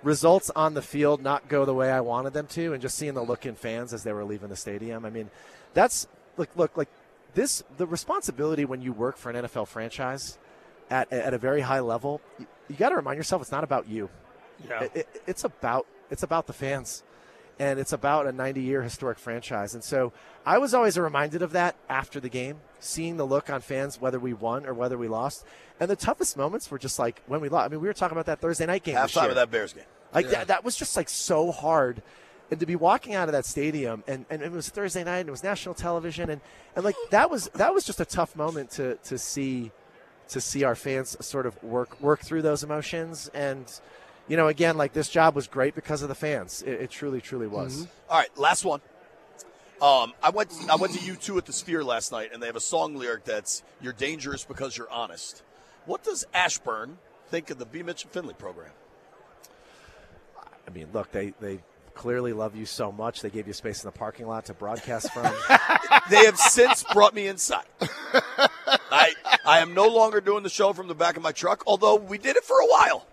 results 0.03 0.51
on 0.57 0.75
the 0.75 0.83
field 0.83 1.23
not 1.23 1.49
go 1.49 1.64
the 1.64 1.75
way 1.75 1.90
I 1.90 2.01
wanted 2.01 2.33
them 2.33 2.47
to, 2.49 2.73
and 2.73 2.83
just 2.83 2.97
seeing 2.97 3.14
the 3.14 3.23
look 3.23 3.47
in 3.47 3.55
fans 3.55 3.92
as 3.92 4.03
they 4.03 4.12
were 4.12 4.25
leaving 4.25 4.49
the 4.49 4.57
stadium. 4.57 5.05
I 5.05 5.11
mean, 5.11 5.31
that's 5.75 6.07
look 6.37 6.49
look 6.57 6.77
like 6.77 6.88
this 7.35 7.62
the 7.79 7.87
responsibility 7.87 8.64
when 8.64 8.83
you 8.83 8.92
work 8.92 9.16
for 9.16 9.31
an 9.31 9.45
NFL 9.45 9.68
franchise 9.68 10.38
at 10.90 11.12
at 11.12 11.35
a 11.35 11.38
very 11.38 11.61
high 11.62 11.81
level. 11.81 12.21
You, 12.38 12.47
you 12.68 12.77
got 12.77 12.90
to 12.90 12.97
remind 12.97 13.16
yourself 13.16 13.42
it's 13.42 13.53
not 13.53 13.64
about 13.64 13.88
you. 13.88 14.09
Yeah. 14.68 14.83
It, 14.85 14.92
it- 14.97 15.23
it's 15.27 15.45
about 15.45 15.87
it's 16.11 16.23
about 16.23 16.47
the 16.47 16.53
fans, 16.53 17.03
and 17.59 17.81
it's 17.81 17.92
about 17.92 18.27
a 18.27 18.33
90 18.33 18.61
year 18.61 18.83
historic 18.83 19.18
franchise. 19.18 19.75
And 19.75 19.83
so 19.83 20.12
I 20.45 20.59
was 20.59 20.75
always 20.75 20.99
reminded 20.99 21.42
of 21.42 21.53
that 21.53 21.75
after 21.88 22.21
the 22.21 22.29
game, 22.29 22.61
seeing 22.83 23.16
the 23.16 23.27
look 23.27 23.49
on 23.51 23.61
fans 23.61 24.01
whether 24.01 24.18
we 24.18 24.33
won 24.33 24.66
or 24.66 24.75
whether 24.75 24.99
we 24.99 25.09
lost. 25.09 25.45
And 25.81 25.90
the 25.90 25.97
toughest 25.97 26.37
moments 26.37 26.71
were 26.71 26.79
just 26.79 26.99
like 26.99 27.23
when 27.27 27.40
we 27.40 27.49
lost. 27.49 27.66
I 27.66 27.68
mean, 27.68 27.81
we 27.81 27.88
were 27.88 27.95
talking 27.95 28.16
about 28.16 28.27
that 28.27 28.40
Thursday 28.40 28.66
night 28.66 28.83
game. 28.83 28.95
this 28.95 29.14
Halftime 29.14 29.31
of 29.31 29.35
that 29.37 29.51
Bears 29.51 29.73
game. 29.73 29.85
Like 30.14 30.29
that, 30.31 30.49
that 30.49 30.64
was 30.64 30.77
just 30.77 30.97
like 30.97 31.09
so 31.09 31.51
hard. 31.53 32.03
and 32.51 32.61
to 32.61 32.66
be 32.66 32.77
walking 32.77 33.14
out 33.14 33.29
of 33.29 33.33
that 33.33 33.47
stadium 33.47 34.05
and, 34.07 34.27
and 34.29 34.42
it 34.42 34.53
was 34.53 34.68
Thursday 34.68 35.03
night 35.03 35.21
and 35.21 35.29
it 35.29 35.33
was 35.33 35.42
national 35.42 35.75
television 35.75 36.29
and, 36.29 36.40
and 36.77 36.85
like 36.85 36.97
that 37.11 37.31
was 37.31 37.49
that 37.55 37.73
was 37.73 37.85
just 37.85 37.99
a 38.01 38.05
tough 38.05 38.37
moment 38.37 38.71
to 38.73 38.97
to 38.97 39.16
see 39.16 39.73
to 40.29 40.40
see 40.40 40.62
our 40.62 40.75
fans 40.75 41.16
sort 41.25 41.47
of 41.47 41.61
work 41.62 41.99
work 42.01 42.21
through 42.21 42.42
those 42.42 42.62
emotions 42.62 43.31
and 43.33 43.81
you 44.29 44.37
know 44.37 44.49
again 44.49 44.77
like 44.77 44.92
this 44.92 45.09
job 45.09 45.35
was 45.35 45.47
great 45.47 45.75
because 45.75 46.03
of 46.03 46.09
the 46.09 46.14
fans 46.14 46.62
it, 46.62 46.73
it 46.83 46.90
truly 46.90 47.21
truly 47.23 47.47
was 47.47 47.85
mm-hmm. 47.85 48.11
All 48.11 48.18
right, 48.18 48.38
last 48.38 48.64
one. 48.66 48.83
Um, 49.83 50.12
I 50.23 50.31
went 50.31 50.53
I 50.71 50.77
went 50.77 50.92
to 50.95 51.01
U2 51.01 51.38
at 51.38 51.45
the 51.47 51.53
Sphere 51.53 51.83
last 51.83 52.12
night, 52.12 52.31
and 52.33 52.40
they 52.40 52.47
have 52.47 52.55
a 52.55 52.61
song 52.61 52.95
lyric 52.95 53.25
that's 53.25 53.64
"You're 53.81 53.92
dangerous 53.92 54.45
because 54.45 54.79
you're 54.79 54.90
honest." 54.90 55.42
What 55.87 56.05
does 56.05 56.25
Ashburn 56.33 56.99
think 57.29 57.51
of 57.51 57.59
the 57.59 57.66
B. 57.66 57.83
Mitch 57.83 58.05
and 58.05 58.12
Finley 58.12 58.35
program? 58.35 58.71
I 60.66 60.71
mean 60.71 60.87
look 60.92 61.11
they 61.11 61.35
they 61.40 61.59
clearly 61.95 62.33
love 62.33 62.55
you 62.55 62.64
so 62.64 62.92
much 62.92 63.21
they 63.21 63.29
gave 63.29 63.49
you 63.49 63.53
space 63.53 63.83
in 63.83 63.88
the 63.88 63.92
parking 63.99 64.27
lot 64.27 64.45
to 64.47 64.55
broadcast 64.55 65.12
from 65.12 65.25
They 66.11 66.25
have 66.27 66.38
since 66.38 66.85
brought 66.92 67.12
me 67.12 67.27
inside. 67.27 67.66
I 68.90 69.14
I 69.45 69.59
am 69.59 69.75
no 69.75 69.88
longer 69.88 70.21
doing 70.21 70.45
the 70.45 70.49
show 70.49 70.73
from 70.73 70.87
the 70.87 70.95
back 70.95 71.16
of 71.16 71.25
my 71.25 71.33
truck, 71.33 71.64
although 71.66 71.97
we 71.97 72.18
did 72.18 72.37
it 72.37 72.45
for 72.45 72.57
a 72.61 72.66
while. 72.66 73.07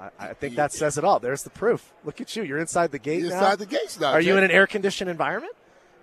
I, 0.00 0.10
I 0.18 0.34
think 0.34 0.56
that 0.56 0.72
says 0.72 0.98
it 0.98 1.04
all 1.04 1.20
there's 1.20 1.44
the 1.44 1.50
proof 1.50 1.92
look 2.04 2.20
at 2.20 2.34
you 2.36 2.42
you're 2.42 2.58
inside 2.58 2.90
the 2.90 2.98
gate 2.98 3.20
You're 3.20 3.30
now. 3.30 3.38
inside 3.38 3.58
the 3.58 3.66
gates 3.66 3.98
now. 3.98 4.12
are 4.12 4.20
you 4.20 4.36
in 4.36 4.44
an 4.44 4.50
air 4.50 4.66
conditioned 4.66 5.10
environment 5.10 5.52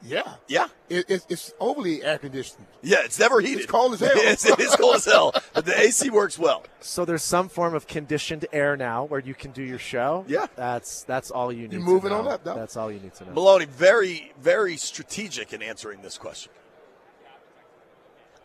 Yeah. 0.08 0.36
Yeah, 0.48 0.68
It, 0.88 1.06
it's, 1.10 1.26
it's 1.30 1.54
overly 1.60 2.04
air 2.04 2.18
conditioned. 2.20 2.66
yeah, 2.84 2.98
it's 3.04 3.18
never 3.20 3.42
heated. 3.42 3.58
It's 3.64 3.72
cold 3.72 3.94
as 3.94 4.00
hell. 4.02 4.12
Yes, 4.16 4.46
it 4.46 4.60
is 4.60 4.76
cold 4.76 4.96
as 4.98 5.06
hell, 5.06 5.34
but 5.54 5.66
the 5.66 5.78
AC 5.80 6.10
works 6.12 6.38
well. 6.38 6.64
So 6.80 7.06
there's 7.06 7.24
some 7.24 7.50
form 7.50 7.74
of 7.74 7.88
conditioned 7.88 8.46
air 8.54 8.78
now 8.78 9.06
where 9.06 9.20
you 9.20 9.34
can 9.34 9.52
do 9.52 9.64
your 9.64 9.80
show. 9.80 10.24
Yeah. 10.28 10.46
that's 10.56 11.04
that's 11.04 11.32
all 11.32 11.52
you 11.52 11.64
need. 11.64 11.74
You're 11.74 11.82
to 11.82 11.86
moving 11.88 12.12
know. 12.12 12.20
on 12.20 12.28
up, 12.28 12.44
though. 12.44 12.54
That's 12.56 12.78
all 12.78 12.92
you 12.92 13.00
need 13.00 13.16
to 13.16 13.26
know. 13.26 13.32
Maloney, 13.34 13.66
very, 13.66 14.32
very 14.40 14.78
strategic 14.78 15.54
in 15.54 15.62
answering 15.64 16.02
this 16.04 16.18
question. 16.18 16.52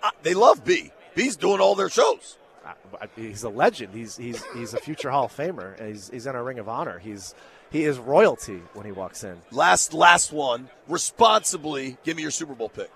Uh, 0.02 0.10
they 0.22 0.34
love 0.34 0.64
B. 0.64 0.92
B's 1.14 1.36
doing 1.36 1.60
all 1.60 1.74
their 1.74 1.90
shows. 1.90 2.38
I- 2.64 2.70
I- 3.02 3.08
He's 3.16 3.42
a 3.42 3.48
legend. 3.50 3.94
He's 3.94 4.16
he's 4.16 4.42
he's 4.54 4.72
a 4.74 4.78
future 4.78 5.10
Hall 5.10 5.26
of 5.26 5.36
Famer, 5.36 5.78
he's 5.86 6.08
he's 6.10 6.26
in 6.26 6.34
a 6.34 6.42
Ring 6.42 6.58
of 6.58 6.68
Honor. 6.68 6.98
He's 6.98 7.34
he 7.70 7.84
is 7.84 7.98
royalty 7.98 8.62
when 8.74 8.84
he 8.84 8.92
walks 8.92 9.24
in. 9.24 9.36
Last, 9.50 9.94
last 9.94 10.32
one. 10.32 10.68
Responsibly, 10.88 11.96
give 12.04 12.16
me 12.16 12.22
your 12.22 12.30
Super 12.30 12.54
Bowl 12.54 12.68
pick. 12.68 12.90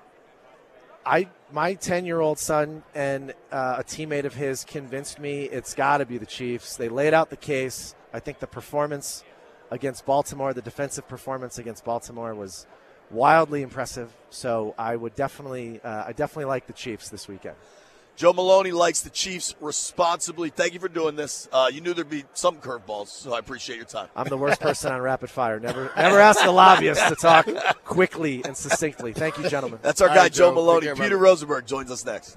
I 1.06 1.28
my 1.52 1.74
ten 1.74 2.06
year 2.06 2.20
old 2.20 2.38
son 2.38 2.82
and 2.94 3.34
uh, 3.52 3.76
a 3.78 3.84
teammate 3.84 4.24
of 4.24 4.34
his 4.34 4.64
convinced 4.64 5.18
me 5.18 5.44
it's 5.44 5.74
got 5.74 5.98
to 5.98 6.06
be 6.06 6.18
the 6.18 6.26
Chiefs. 6.26 6.76
They 6.76 6.88
laid 6.88 7.14
out 7.14 7.30
the 7.30 7.36
case. 7.36 7.94
I 8.12 8.20
think 8.20 8.38
the 8.38 8.46
performance 8.46 9.22
against 9.70 10.06
Baltimore, 10.06 10.54
the 10.54 10.62
defensive 10.62 11.06
performance 11.06 11.58
against 11.58 11.84
Baltimore 11.84 12.34
was 12.34 12.66
wildly 13.10 13.62
impressive. 13.62 14.12
So 14.30 14.74
I 14.78 14.96
would 14.96 15.14
definitely 15.14 15.80
uh, 15.82 16.04
I 16.06 16.12
definitely 16.12 16.46
like 16.46 16.66
the 16.66 16.72
Chiefs 16.72 17.10
this 17.10 17.28
weekend. 17.28 17.56
Joe 18.16 18.32
Maloney 18.32 18.70
likes 18.72 19.00
the 19.02 19.10
Chiefs 19.10 19.54
responsibly. 19.60 20.50
Thank 20.50 20.72
you 20.74 20.80
for 20.80 20.88
doing 20.88 21.16
this. 21.16 21.48
Uh, 21.52 21.68
you 21.72 21.80
knew 21.80 21.94
there'd 21.94 22.08
be 22.08 22.24
some 22.34 22.56
curveballs, 22.58 23.08
so 23.08 23.34
I 23.34 23.38
appreciate 23.40 23.76
your 23.76 23.84
time. 23.86 24.08
I'm 24.14 24.28
the 24.28 24.36
worst 24.36 24.60
person 24.60 24.92
on 24.92 25.00
rapid 25.00 25.30
fire. 25.30 25.58
Never 25.58 25.90
never 25.96 26.20
ask 26.20 26.44
a 26.44 26.50
lobbyist 26.50 27.08
to 27.08 27.16
talk 27.16 27.48
quickly 27.84 28.42
and 28.44 28.56
succinctly. 28.56 29.12
Thank 29.12 29.38
you, 29.38 29.48
gentlemen. 29.48 29.80
That's 29.82 30.00
our 30.00 30.08
All 30.08 30.14
guy, 30.14 30.22
right, 30.22 30.32
Joe 30.32 30.50
Joe. 30.50 30.54
Maloney. 30.54 30.86
Care, 30.86 30.94
Peter 30.94 31.08
brother. 31.10 31.18
Rosenberg 31.24 31.66
joins 31.66 31.90
us 31.90 32.04
next. 32.04 32.36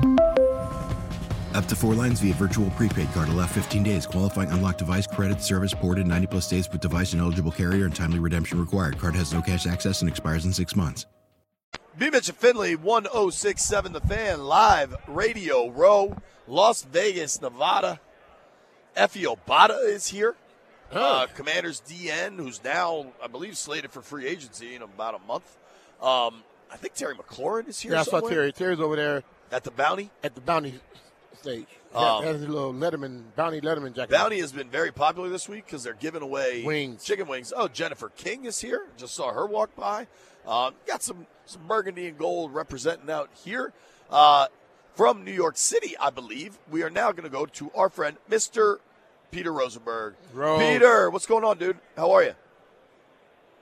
Up 1.53 1.65
to 1.65 1.75
four 1.75 1.93
lines 1.93 2.21
via 2.21 2.33
virtual 2.33 2.69
prepaid 2.71 3.11
card. 3.11 3.27
Allow 3.29 3.45
15 3.47 3.83
days. 3.83 4.05
Qualifying 4.07 4.49
unlocked 4.51 4.79
device 4.79 5.05
credit 5.05 5.41
service 5.41 5.73
ported 5.73 6.07
90 6.07 6.27
plus 6.27 6.49
days 6.49 6.69
with 6.71 6.79
device 6.81 7.11
and 7.11 7.21
eligible 7.21 7.51
carrier 7.51 7.85
and 7.85 7.95
timely 7.95 8.19
redemption 8.19 8.59
required. 8.59 8.97
Card 8.97 9.15
has 9.15 9.33
no 9.33 9.41
cash 9.41 9.67
access 9.67 10.01
and 10.01 10.09
expires 10.09 10.45
in 10.45 10.53
six 10.53 10.75
months. 10.75 11.05
B. 11.97 12.09
Mitch 12.09 12.29
and 12.29 12.37
Finley, 12.37 12.75
1067 12.77 13.91
The 13.91 13.99
Fan, 14.01 14.45
live 14.45 14.95
radio 15.07 15.69
row, 15.69 16.15
Las 16.47 16.83
Vegas, 16.83 17.41
Nevada. 17.41 17.99
Efe 18.95 19.23
Obada 19.25 19.77
is 19.89 20.07
here. 20.07 20.35
Uh, 20.91 21.27
Commanders 21.35 21.81
DN, 21.85 22.37
who's 22.37 22.63
now, 22.63 23.07
I 23.23 23.27
believe, 23.27 23.57
slated 23.57 23.91
for 23.91 24.01
free 24.01 24.25
agency 24.25 24.75
in 24.75 24.81
about 24.81 25.15
a 25.15 25.19
month. 25.27 25.57
Um, 26.01 26.43
I 26.71 26.77
think 26.77 26.93
Terry 26.93 27.15
McLaurin 27.15 27.67
is 27.67 27.79
here 27.79 27.93
Yeah, 27.93 28.01
I 28.01 28.03
saw 28.03 28.21
Terry. 28.21 28.51
Terry's 28.53 28.79
over 28.79 28.95
there 28.95 29.23
at 29.51 29.63
the 29.65 29.71
Bounty. 29.71 30.09
at 30.23 30.33
the 30.35 30.41
bounty 30.41 30.79
stage. 31.41 31.67
Um, 31.93 32.23
has 32.23 32.41
a 32.41 32.47
little 32.47 32.73
Letterman, 32.73 33.23
bounty 33.35 33.59
Letterman 33.61 33.93
jacket. 33.95 34.11
Bounty 34.11 34.39
has 34.39 34.51
been 34.51 34.69
very 34.69 34.91
popular 34.91 35.27
this 35.29 35.49
week 35.49 35.65
because 35.65 35.83
they're 35.83 35.93
giving 35.93 36.21
away 36.21 36.63
Wings. 36.63 37.03
chicken 37.03 37.27
wings. 37.27 37.51
Oh, 37.55 37.67
Jennifer 37.67 38.09
King 38.09 38.45
is 38.45 38.61
here. 38.61 38.87
Just 38.97 39.13
saw 39.15 39.31
her 39.33 39.45
walk 39.45 39.75
by. 39.75 40.07
Um, 40.47 40.73
got 40.87 41.03
some 41.03 41.27
some 41.45 41.67
burgundy 41.67 42.07
and 42.07 42.17
gold 42.17 42.53
representing 42.53 43.09
out 43.09 43.29
here 43.43 43.73
uh, 44.09 44.47
from 44.95 45.23
New 45.23 45.31
York 45.33 45.57
City, 45.57 45.95
I 45.99 46.09
believe. 46.11 46.57
We 46.69 46.83
are 46.83 46.89
now 46.89 47.11
going 47.11 47.23
to 47.23 47.29
go 47.29 47.45
to 47.45 47.71
our 47.75 47.89
friend 47.89 48.17
Mr. 48.29 48.77
Peter 49.31 49.51
Rosenberg. 49.51 50.15
Rose. 50.33 50.59
Peter, 50.61 51.09
what's 51.09 51.25
going 51.25 51.43
on, 51.43 51.57
dude? 51.57 51.77
How 51.97 52.11
are 52.11 52.23
you? 52.23 52.33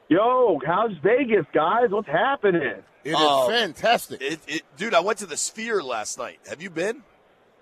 Yo, 0.08 0.60
how's 0.65 0.92
Vegas, 1.04 1.46
guys? 1.54 1.89
What's 1.89 2.08
happening? 2.08 2.62
It 3.04 3.12
is 3.12 3.15
Oh. 3.18 3.48
fantastic. 3.48 4.22
It, 4.22 4.39
it, 4.48 4.62
dude, 4.76 4.94
I 4.94 5.00
went 5.02 5.20
to 5.20 5.26
the 5.28 5.38
Sphere 5.38 5.84
last 5.84 6.18
night. 6.18 6.39
Have 6.50 6.62
you 6.62 6.70
been? 6.70 7.04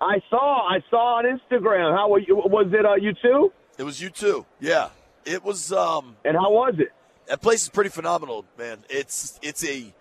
I 0.00 0.20
saw, 0.30 0.66
I 0.68 0.82
saw 0.90 1.18
on 1.18 1.24
Instagram. 1.24 1.96
How 1.96 2.08
were 2.08 2.20
you? 2.20 2.36
Was 2.36 2.66
it 2.72 2.84
uh, 2.86 2.94
U2? 2.96 3.50
It 3.78 3.82
was 3.84 4.00
U2. 4.00 4.44
Yeah, 4.60 4.90
it 5.24 5.44
was. 5.44 5.72
Um, 5.72 6.16
And 6.24 6.36
how 6.36 6.50
was 6.52 6.74
it? 6.78 6.92
that 7.26 7.42
place 7.42 7.62
is 7.64 7.68
pretty 7.68 7.90
phenomenal, 7.90 8.44
man. 8.56 8.78
It's 8.88 9.38
it's 9.42 9.64
a 9.64 9.92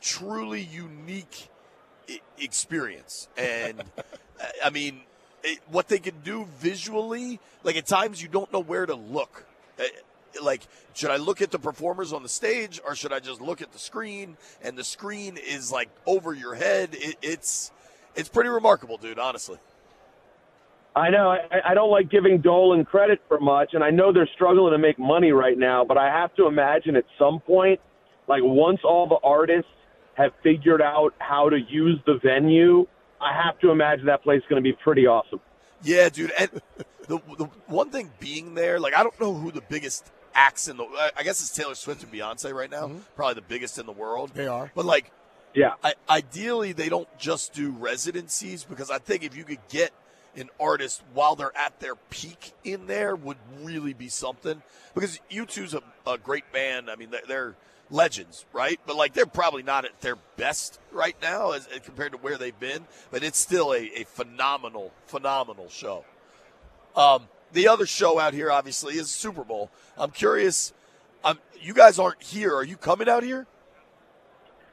truly 0.00 0.60
unique 0.62 1.48
I- 2.08 2.20
experience, 2.38 3.28
and 3.36 3.82
I- 4.64 4.70
mean, 4.70 5.00
it, 5.42 5.60
what 5.70 5.88
they 5.88 5.98
can 5.98 6.20
do 6.22 6.46
visually, 6.58 7.40
like 7.64 7.76
at 7.76 7.86
times 7.86 8.22
you 8.22 8.28
don't 8.28 8.52
know 8.52 8.60
where 8.60 8.86
to 8.86 8.94
look. 8.94 9.44
Uh, 9.78 9.84
Like, 10.42 10.60
should 10.94 11.10
I 11.10 11.16
look 11.16 11.40
at 11.40 11.50
the 11.50 11.58
performers 11.58 12.12
on 12.12 12.22
the 12.22 12.28
stage, 12.28 12.80
or 12.84 12.94
should 12.94 13.12
I 13.14 13.18
just 13.18 13.40
look 13.40 13.62
at 13.62 13.72
the 13.72 13.78
screen? 13.78 14.36
And 14.62 14.76
the 14.76 14.84
screen 14.84 15.38
is 15.38 15.72
like 15.72 15.88
over 16.06 16.34
your 16.34 16.54
head. 16.54 16.90
It, 16.92 17.16
it's 17.22 17.72
it's 18.14 18.28
pretty 18.28 18.50
remarkable, 18.50 18.96
dude. 18.96 19.18
Honestly. 19.18 19.58
I 20.96 21.10
know 21.10 21.30
I, 21.30 21.70
I 21.70 21.74
don't 21.74 21.90
like 21.90 22.10
giving 22.10 22.40
Dolan 22.40 22.84
credit 22.84 23.20
for 23.28 23.38
much, 23.38 23.74
and 23.74 23.84
I 23.84 23.90
know 23.90 24.12
they're 24.12 24.28
struggling 24.34 24.72
to 24.72 24.78
make 24.78 24.98
money 24.98 25.30
right 25.30 25.56
now. 25.56 25.84
But 25.84 25.96
I 25.96 26.06
have 26.06 26.34
to 26.36 26.46
imagine 26.46 26.96
at 26.96 27.04
some 27.18 27.40
point, 27.40 27.80
like 28.26 28.42
once 28.42 28.80
all 28.82 29.06
the 29.06 29.18
artists 29.22 29.70
have 30.14 30.32
figured 30.42 30.82
out 30.82 31.14
how 31.18 31.48
to 31.48 31.56
use 31.56 32.00
the 32.06 32.18
venue, 32.22 32.86
I 33.20 33.32
have 33.32 33.58
to 33.60 33.70
imagine 33.70 34.06
that 34.06 34.22
place 34.22 34.38
is 34.38 34.48
going 34.48 34.62
to 34.62 34.68
be 34.68 34.76
pretty 34.82 35.06
awesome. 35.06 35.40
Yeah, 35.82 36.08
dude. 36.08 36.32
And 36.38 36.50
the 37.06 37.20
the 37.36 37.44
one 37.66 37.90
thing 37.90 38.10
being 38.18 38.54
there, 38.54 38.80
like 38.80 38.96
I 38.96 39.02
don't 39.02 39.18
know 39.20 39.34
who 39.34 39.52
the 39.52 39.62
biggest 39.62 40.10
acts 40.34 40.68
in 40.68 40.76
the. 40.76 40.84
I 41.16 41.22
guess 41.22 41.40
it's 41.40 41.50
Taylor 41.50 41.74
Swift 41.74 42.02
and 42.02 42.12
Beyonce 42.12 42.52
right 42.52 42.70
now. 42.70 42.88
Mm-hmm. 42.88 42.98
Probably 43.16 43.34
the 43.34 43.42
biggest 43.42 43.78
in 43.78 43.86
the 43.86 43.92
world. 43.92 44.32
They 44.34 44.46
are. 44.46 44.72
But 44.74 44.84
like, 44.84 45.12
Yeah. 45.54 45.74
I, 45.82 45.94
ideally, 46.08 46.72
they 46.72 46.88
don't 46.88 47.08
just 47.18 47.52
do 47.52 47.70
residencies 47.70 48.64
because 48.64 48.90
I 48.90 48.98
think 48.98 49.22
if 49.22 49.36
you 49.36 49.44
could 49.44 49.60
get 49.68 49.92
an 50.36 50.50
artist 50.60 51.02
while 51.14 51.34
they're 51.36 51.56
at 51.56 51.80
their 51.80 51.96
peak 51.96 52.52
in 52.64 52.86
there 52.86 53.16
would 53.16 53.38
really 53.62 53.94
be 53.94 54.08
something. 54.08 54.62
Because 54.94 55.20
U2's 55.30 55.74
a, 55.74 55.82
a 56.06 56.18
great 56.18 56.50
band. 56.52 56.90
I 56.90 56.96
mean, 56.96 57.10
they're, 57.10 57.22
they're 57.26 57.54
legends, 57.90 58.44
right? 58.52 58.78
But 58.86 58.96
like, 58.96 59.14
they're 59.14 59.26
probably 59.26 59.62
not 59.62 59.84
at 59.84 60.00
their 60.00 60.16
best 60.36 60.78
right 60.92 61.16
now 61.20 61.52
as, 61.52 61.66
as 61.68 61.80
compared 61.80 62.12
to 62.12 62.18
where 62.18 62.36
they've 62.36 62.58
been. 62.58 62.86
But 63.10 63.22
it's 63.22 63.38
still 63.38 63.72
a, 63.72 63.90
a 64.00 64.04
phenomenal, 64.04 64.92
phenomenal 65.06 65.68
show. 65.68 66.04
Um, 66.94 67.28
the 67.52 67.68
other 67.68 67.86
show 67.86 68.18
out 68.18 68.34
here, 68.34 68.50
obviously, 68.50 68.94
is 68.94 69.08
Super 69.08 69.44
Bowl. 69.44 69.70
I'm 69.96 70.10
curious. 70.10 70.72
Um, 71.24 71.38
you 71.60 71.74
guys 71.74 71.98
aren't 71.98 72.22
here. 72.22 72.54
Are 72.54 72.64
you 72.64 72.76
coming 72.76 73.08
out 73.08 73.22
here? 73.22 73.46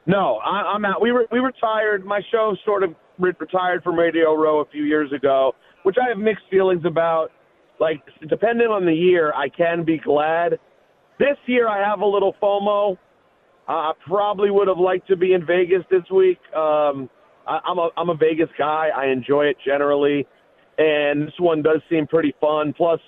No, 0.06 0.36
I, 0.36 0.72
I'm 0.74 0.84
out. 0.84 1.00
We 1.02 1.12
were 1.12 1.26
we 1.32 1.40
retired. 1.40 2.04
My 2.04 2.20
show 2.30 2.56
sort 2.64 2.82
of 2.82 2.94
re- 3.18 3.32
retired 3.38 3.82
from 3.82 3.98
Radio 3.98 4.34
Row 4.34 4.60
a 4.60 4.64
few 4.66 4.84
years 4.84 5.12
ago, 5.12 5.52
which 5.82 5.96
I 6.02 6.08
have 6.08 6.18
mixed 6.18 6.44
feelings 6.50 6.82
about. 6.84 7.30
Like, 7.78 8.00
depending 8.28 8.68
on 8.68 8.86
the 8.86 8.94
year, 8.94 9.34
I 9.34 9.48
can 9.50 9.84
be 9.84 9.98
glad. 9.98 10.58
This 11.18 11.36
year, 11.46 11.68
I 11.68 11.86
have 11.86 12.00
a 12.00 12.06
little 12.06 12.34
FOMO. 12.42 12.96
Uh, 13.68 13.72
I 13.72 13.92
probably 14.06 14.50
would 14.50 14.68
have 14.68 14.78
liked 14.78 15.08
to 15.08 15.16
be 15.16 15.34
in 15.34 15.44
Vegas 15.44 15.82
this 15.90 16.04
week. 16.14 16.38
Um, 16.54 17.10
I, 17.46 17.58
I'm 17.66 17.78
a 17.78 17.88
I'm 17.96 18.08
a 18.10 18.14
Vegas 18.16 18.48
guy. 18.56 18.88
I 18.96 19.06
enjoy 19.08 19.46
it 19.46 19.56
generally, 19.64 20.26
and 20.78 21.26
this 21.26 21.34
one 21.38 21.62
does 21.62 21.80
seem 21.90 22.06
pretty 22.06 22.32
fun. 22.40 22.72
Plus, 22.76 23.00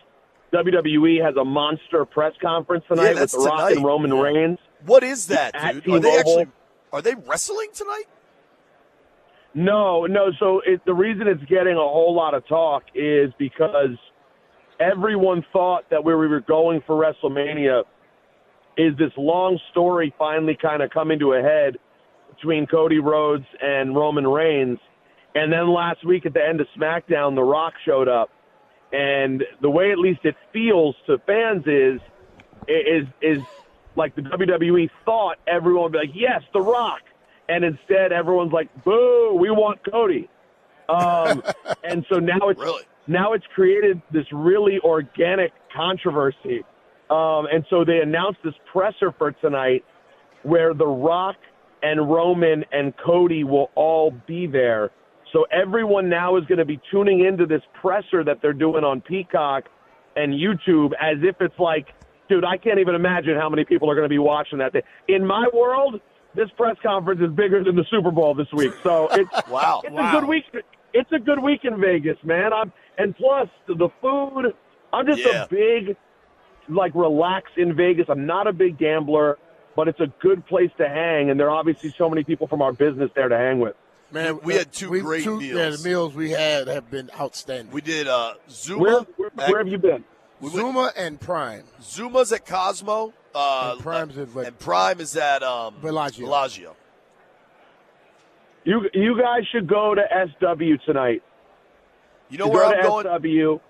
WWE 0.52 1.24
has 1.24 1.36
a 1.36 1.44
monster 1.44 2.04
press 2.04 2.32
conference 2.42 2.84
tonight 2.88 3.14
Yeah, 3.14 3.20
with 3.20 3.30
The 3.32 3.38
Rock 3.38 3.58
tonight. 3.60 3.76
and 3.76 3.84
Roman 3.84 4.12
Reigns. 4.14 4.58
What 4.84 5.02
is 5.04 5.26
that, 5.28 5.52
dude? 5.54 5.62
Are 5.62 5.72
they 5.72 5.80
T-Mobile. 6.10 6.18
actually 6.18 6.46
are 6.92 7.02
they 7.02 7.14
wrestling 7.14 7.68
tonight? 7.74 8.04
No, 9.54 10.06
no. 10.06 10.30
So 10.38 10.60
it, 10.64 10.80
the 10.84 10.94
reason 10.94 11.26
it's 11.26 11.42
getting 11.44 11.74
a 11.74 11.80
whole 11.80 12.14
lot 12.14 12.34
of 12.34 12.46
talk 12.46 12.84
is 12.94 13.32
because 13.38 13.96
everyone 14.78 15.44
thought 15.52 15.84
that 15.90 16.04
where 16.04 16.18
we 16.18 16.28
were 16.28 16.40
going 16.40 16.82
for 16.86 16.96
WrestleMania 16.96 17.82
is 18.76 18.96
this 18.98 19.10
long 19.16 19.58
story 19.70 20.14
finally 20.18 20.56
kind 20.60 20.82
of 20.82 20.90
coming 20.90 21.18
to 21.18 21.32
a 21.32 21.42
head 21.42 21.76
between 22.34 22.66
Cody 22.66 23.00
Rhodes 23.00 23.46
and 23.60 23.96
Roman 23.96 24.26
Reigns. 24.26 24.78
And 25.34 25.52
then 25.52 25.68
last 25.72 26.06
week 26.06 26.26
at 26.26 26.34
the 26.34 26.44
end 26.44 26.60
of 26.60 26.66
SmackDown, 26.78 27.34
The 27.34 27.42
Rock 27.42 27.74
showed 27.84 28.08
up. 28.08 28.30
And 28.92 29.42
the 29.60 29.68
way 29.68 29.90
at 29.90 29.98
least 29.98 30.20
it 30.24 30.36
feels 30.52 30.94
to 31.06 31.18
fans 31.26 31.64
is 31.66 32.00
is 32.68 33.06
is 33.20 33.42
like 33.98 34.14
the 34.14 34.22
WWE 34.22 34.88
thought 35.04 35.36
everyone 35.46 35.84
would 35.84 35.92
be 35.92 35.98
like, 35.98 36.14
yes, 36.14 36.42
The 36.54 36.60
Rock. 36.60 37.02
And 37.48 37.64
instead 37.64 38.12
everyone's 38.12 38.52
like, 38.52 38.68
boo, 38.84 39.36
we 39.38 39.50
want 39.50 39.80
Cody. 39.90 40.28
Um, 40.88 41.42
and 41.84 42.06
so 42.10 42.18
now 42.18 42.48
it's 42.48 42.60
really? 42.60 42.82
now 43.06 43.32
it's 43.32 43.44
created 43.54 44.00
this 44.10 44.26
really 44.32 44.78
organic 44.84 45.52
controversy. 45.74 46.64
Um, 47.10 47.46
and 47.52 47.64
so 47.68 47.84
they 47.84 48.00
announced 48.00 48.40
this 48.44 48.54
presser 48.70 49.12
for 49.16 49.32
tonight 49.32 49.84
where 50.42 50.74
The 50.74 50.86
Rock 50.86 51.36
and 51.82 52.10
Roman 52.10 52.64
and 52.72 52.94
Cody 52.96 53.44
will 53.44 53.70
all 53.74 54.10
be 54.26 54.46
there. 54.46 54.90
So 55.32 55.46
everyone 55.52 56.08
now 56.08 56.36
is 56.36 56.44
going 56.46 56.58
to 56.58 56.64
be 56.64 56.80
tuning 56.90 57.24
into 57.24 57.46
this 57.46 57.62
presser 57.80 58.24
that 58.24 58.40
they're 58.40 58.52
doing 58.52 58.84
on 58.84 59.00
Peacock 59.00 59.64
and 60.16 60.32
YouTube 60.32 60.92
as 61.00 61.18
if 61.22 61.36
it's 61.40 61.58
like, 61.58 61.88
dude, 62.28 62.44
I 62.44 62.56
can't 62.56 62.78
even 62.78 62.94
imagine 62.94 63.36
how 63.36 63.48
many 63.48 63.64
people 63.64 63.90
are 63.90 63.94
going 63.94 64.04
to 64.04 64.08
be 64.08 64.18
watching 64.18 64.58
that. 64.58 64.72
Thing. 64.72 64.82
In 65.08 65.26
my 65.26 65.46
world, 65.52 66.00
this 66.34 66.48
press 66.56 66.76
conference 66.82 67.20
is 67.20 67.30
bigger 67.34 67.64
than 67.64 67.76
the 67.76 67.84
Super 67.90 68.10
Bowl 68.10 68.34
this 68.34 68.48
week. 68.52 68.72
So 68.82 69.08
it's 69.12 69.30
wow, 69.48 69.80
it's 69.84 69.92
wow. 69.92 70.16
a 70.16 70.20
good 70.20 70.28
week. 70.28 70.44
It's 70.94 71.10
a 71.12 71.18
good 71.18 71.42
week 71.42 71.60
in 71.64 71.80
Vegas, 71.80 72.16
man. 72.24 72.52
I'm 72.52 72.72
and 72.98 73.16
plus 73.16 73.48
the 73.66 73.88
food. 74.00 74.54
I'm 74.92 75.06
just 75.06 75.20
Yeah. 75.24 75.44
a 75.44 75.48
big 75.48 75.96
like 76.68 76.92
relax 76.94 77.50
in 77.56 77.74
Vegas. 77.76 78.06
I'm 78.08 78.26
not 78.26 78.46
a 78.46 78.52
big 78.52 78.78
gambler, 78.78 79.38
but 79.76 79.88
it's 79.88 80.00
a 80.00 80.06
good 80.20 80.46
place 80.46 80.70
to 80.78 80.88
hang, 80.88 81.30
and 81.30 81.38
there 81.40 81.48
are 81.50 81.56
obviously 81.56 81.94
so 81.96 82.08
many 82.08 82.24
people 82.24 82.46
from 82.46 82.62
our 82.62 82.72
business 82.72 83.10
there 83.14 83.28
to 83.28 83.36
hang 83.36 83.58
with. 83.60 83.74
Man, 84.10 84.40
We 84.42 84.54
had 84.54 84.72
two 84.72 84.88
we- 84.90 85.00
great 85.00 85.22
two- 85.24 85.38
meals. 85.38 85.54
Yeah, 85.54 85.70
the 85.70 85.82
meals 85.88 86.14
we 86.14 86.30
had 86.30 86.66
have 86.68 86.90
been 86.90 87.10
outstanding. 87.20 87.72
We 87.72 87.82
did 87.82 88.08
uh, 88.08 88.34
Zuma. 88.50 88.82
Where, 88.82 89.00
where, 89.16 89.30
where 89.50 89.58
have 89.58 89.68
you 89.68 89.76
been? 89.78 90.02
We 90.40 90.48
went- 90.50 90.60
Zuma 90.60 90.92
and 90.96 91.20
Prime. 91.20 91.64
Zuma's 91.82 92.32
at 92.32 92.46
Cosmo. 92.46 93.12
Uh, 93.34 93.72
And 93.74 93.82
Prime's 93.82 94.16
at 94.18 94.28
Ve- 94.28 94.46
and 94.46 94.58
Prime 94.58 95.00
is 95.00 95.16
at 95.16 95.42
um, 95.42 95.74
Bellagio. 95.82 96.26
Bellagio. 96.26 96.76
You 98.64 98.82
you 98.92 99.18
guys 99.20 99.42
should 99.52 99.66
go 99.68 99.94
to 99.94 100.02
SW 100.02 100.84
tonight. 100.84 101.22
You 102.28 102.38
know 102.38 102.46
You 102.46 102.52
where 102.52 102.82
go 102.82 102.98
I'm 102.98 103.04
to 103.04 103.08
going 103.22 103.60
SW. 103.60 103.62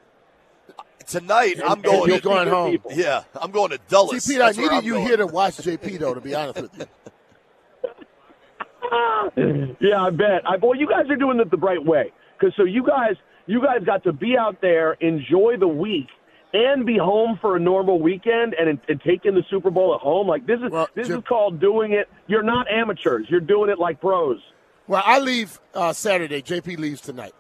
tonight? 1.07 1.55
And- 1.57 1.65
I'm 1.65 1.81
going. 1.81 2.11
you'll 2.11 2.21
to, 2.21 2.45
see 2.45 2.49
home. 2.51 2.71
people. 2.71 2.93
Yeah, 2.93 3.25
I'm 3.41 3.51
going 3.51 3.71
to 3.71 3.79
Dulles. 3.89 4.25
See, 4.25 4.35
Pete, 4.35 4.43
I 4.43 4.47
That's 4.47 4.59
where 4.59 4.71
needed 4.71 4.85
you 4.87 4.95
going. 4.95 5.07
here 5.07 5.17
to 5.19 5.27
watch 5.27 5.57
JP, 5.59 5.99
though, 5.99 6.15
to 6.15 6.21
be 6.21 6.35
honest 6.35 6.63
with 6.63 6.79
you. 6.79 6.87
yeah, 9.81 10.03
I 10.03 10.11
bet. 10.11 10.43
I, 10.47 10.57
well, 10.61 10.75
you 10.75 10.89
guys 10.89 11.09
are 11.11 11.17
doing 11.17 11.39
it 11.41 11.51
the 11.51 11.57
right 11.59 11.85
way 11.85 12.13
because 12.39 12.55
so 12.57 12.65
you 12.65 12.85
guys 12.87 13.17
you 13.47 13.63
guys 13.63 13.85
got 13.85 14.03
to 14.05 14.13
be 14.13 14.37
out 14.37 14.61
there, 14.61 14.95
enjoy 14.95 15.57
the 15.59 15.69
week, 15.69 16.09
and 16.53 16.87
be 16.87 16.97
home 16.97 17.39
for 17.41 17.57
a 17.57 17.61
normal 17.61 18.01
weekend 18.01 18.55
and, 18.55 18.79
and 18.89 19.01
taking 19.03 19.35
the 19.35 19.43
Super 19.51 19.71
Bowl 19.71 19.95
at 19.95 20.01
home. 20.01 20.27
Like 20.27 20.47
this 20.47 20.61
is 20.61 20.73
this 20.95 21.09
is 21.09 21.23
called 21.29 21.61
doing 21.61 21.93
it. 21.93 22.09
You're 22.27 22.43
not 22.43 22.71
amateurs. 22.71 23.27
You're 23.29 23.41
doing 23.41 23.71
it 23.71 23.79
like 23.79 24.01
pros. 24.01 24.41
Well, 24.87 25.03
I 25.05 25.19
leave 25.19 25.61
uh, 25.75 25.93
Saturday. 25.93 26.41
JP 26.43 26.79
leaves 26.79 27.01
tonight. 27.01 27.35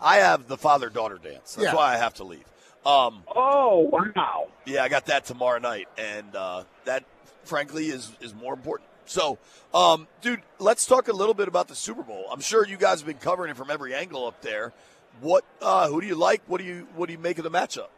I 0.00 0.16
have 0.16 0.48
the 0.48 0.56
father 0.56 0.88
daughter 0.88 1.18
dance. 1.22 1.54
That's 1.54 1.66
Yeah. 1.66 1.74
why 1.74 1.94
I 1.94 1.96
have 1.96 2.14
to 2.14 2.24
leave. 2.24 2.44
Um, 2.86 3.22
oh 3.34 3.88
wow! 3.90 4.48
Yeah, 4.66 4.82
I 4.84 4.88
got 4.88 5.06
that 5.06 5.24
tomorrow 5.24 5.58
night, 5.58 5.88
and 5.96 6.36
uh, 6.36 6.64
that, 6.84 7.04
frankly, 7.44 7.86
is 7.86 8.12
is 8.20 8.34
more 8.34 8.52
important. 8.52 8.90
So, 9.06 9.38
um, 9.72 10.06
dude, 10.20 10.42
let's 10.58 10.84
talk 10.86 11.08
a 11.08 11.12
little 11.12 11.32
bit 11.34 11.48
about 11.48 11.68
the 11.68 11.74
Super 11.74 12.02
Bowl. 12.02 12.26
I'm 12.30 12.40
sure 12.40 12.66
you 12.66 12.76
guys 12.76 13.00
have 13.00 13.06
been 13.06 13.16
covering 13.18 13.50
it 13.50 13.56
from 13.56 13.70
every 13.70 13.94
angle 13.94 14.26
up 14.26 14.40
there. 14.42 14.72
What, 15.20 15.44
uh, 15.62 15.88
who 15.88 16.00
do 16.00 16.06
you 16.06 16.14
like? 16.14 16.42
What 16.46 16.58
do 16.58 16.64
you 16.66 16.86
what 16.94 17.06
do 17.06 17.12
you 17.12 17.18
make 17.18 17.38
of 17.38 17.44
the 17.44 17.50
matchup? 17.50 17.88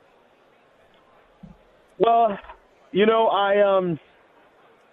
Well, 1.99 2.39
you 2.93 3.07
know, 3.07 3.29
I 3.29 3.77
um, 3.79 3.99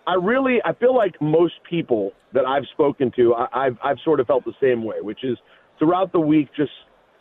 I 0.08 0.16
really 0.16 0.60
I 0.64 0.74
feel 0.74 0.96
like 0.96 1.22
most 1.22 1.56
people 1.70 2.12
that 2.34 2.46
I've 2.46 2.66
spoken 2.74 3.12
to, 3.16 3.36
I, 3.36 3.66
I've 3.66 3.78
I've 3.84 3.98
sort 4.04 4.20
of 4.20 4.28
felt 4.28 4.46
the 4.46 4.54
same 4.62 4.84
way, 4.84 4.98
which 5.02 5.24
is 5.24 5.38
throughout 5.80 6.12
the 6.12 6.20
week, 6.20 6.50
just 6.56 6.72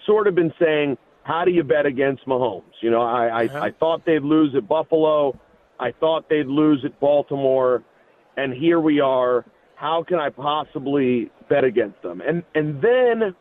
sort 0.07 0.27
of 0.27 0.35
been 0.35 0.53
saying, 0.61 0.97
how 1.25 1.45
do 1.45 1.51
you 1.51 1.63
bet 1.63 1.87
against 1.87 2.27
Mahomes? 2.27 2.63
You 2.81 2.91
know, 2.91 3.03
I 3.03 3.45
I, 3.45 3.67
I 3.67 3.71
thought 3.71 4.05
they'd 4.07 4.23
lose 4.23 4.55
at 4.57 4.69
Buffalo, 4.69 5.39
I 5.79 5.93
thought 5.93 6.29
they'd 6.29 6.47
lose 6.47 6.85
at 6.85 6.99
Baltimore, 7.01 7.83
and 8.37 8.53
here 8.53 8.81
we 8.81 9.01
are. 9.01 9.45
How 9.75 10.05
can 10.07 10.21
I 10.21 10.31
possibly 10.31 11.31
bet 11.49 11.65
against 11.65 12.03
them? 12.03 12.21
And 12.21 12.45
and 12.55 12.81
then, 12.81 13.35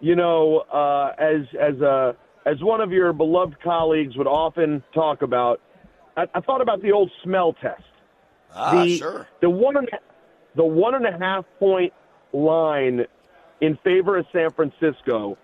you 0.00 0.16
know, 0.16 0.60
uh, 0.72 1.12
as 1.18 1.42
as 1.60 1.80
a 1.80 2.16
as 2.48 2.62
one 2.62 2.80
of 2.80 2.92
your 2.92 3.12
beloved 3.12 3.60
colleagues 3.62 4.16
would 4.16 4.26
often 4.26 4.82
talk 4.94 5.22
about, 5.22 5.60
I, 6.16 6.24
I 6.34 6.40
thought 6.40 6.62
about 6.62 6.80
the 6.80 6.92
old 6.92 7.10
smell 7.22 7.52
test. 7.52 7.82
Ah, 8.54 8.84
the, 8.84 8.96
sure. 8.96 9.28
The 9.42 9.50
one 9.50 9.76
and 9.76 9.88
the 10.56 10.64
one 10.64 10.94
and 10.94 11.06
a 11.06 11.18
half 11.18 11.44
point 11.58 11.92
line 12.32 13.04
in 13.60 13.76
favor 13.84 14.16
of 14.16 14.26
San 14.32 14.50
Francisco 14.50 15.36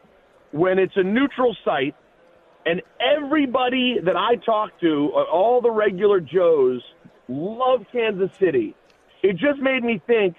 when 0.53 0.79
it's 0.79 0.97
a 0.97 1.03
neutral 1.03 1.55
site 1.64 1.95
and 2.64 2.81
everybody 3.01 3.99
that 4.03 4.17
I 4.17 4.37
talk 4.37 4.81
to, 4.81 5.12
uh, 5.14 5.23
all 5.25 5.61
the 5.61 5.71
regular 5.71 6.21
Joes, 6.21 6.81
love 7.29 7.85
Kansas 7.93 8.31
City. 8.38 8.75
It 9.23 9.37
just 9.37 9.61
made 9.61 9.85
me 9.85 10.01
think: 10.07 10.37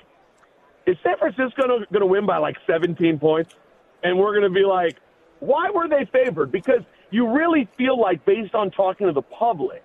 Is 0.88 0.98
San 1.04 1.18
Francisco 1.18 1.68
going 1.68 2.00
to 2.00 2.06
win 2.08 2.26
by 2.26 2.38
like 2.38 2.58
17 2.66 3.20
points? 3.20 3.56
And 4.04 4.18
we're 4.20 4.32
going 4.32 4.52
to 4.52 4.54
be 4.54 4.66
like, 4.66 4.98
why 5.40 5.70
were 5.72 5.88
they 5.88 6.06
favored? 6.12 6.52
Because 6.52 6.82
you 7.12 7.30
really 7.32 7.68
feel 7.78 8.00
like, 8.00 8.26
based 8.26 8.56
on 8.56 8.72
talking 8.72 9.08
to 9.08 9.14
the 9.14 9.22
public, 9.22 9.84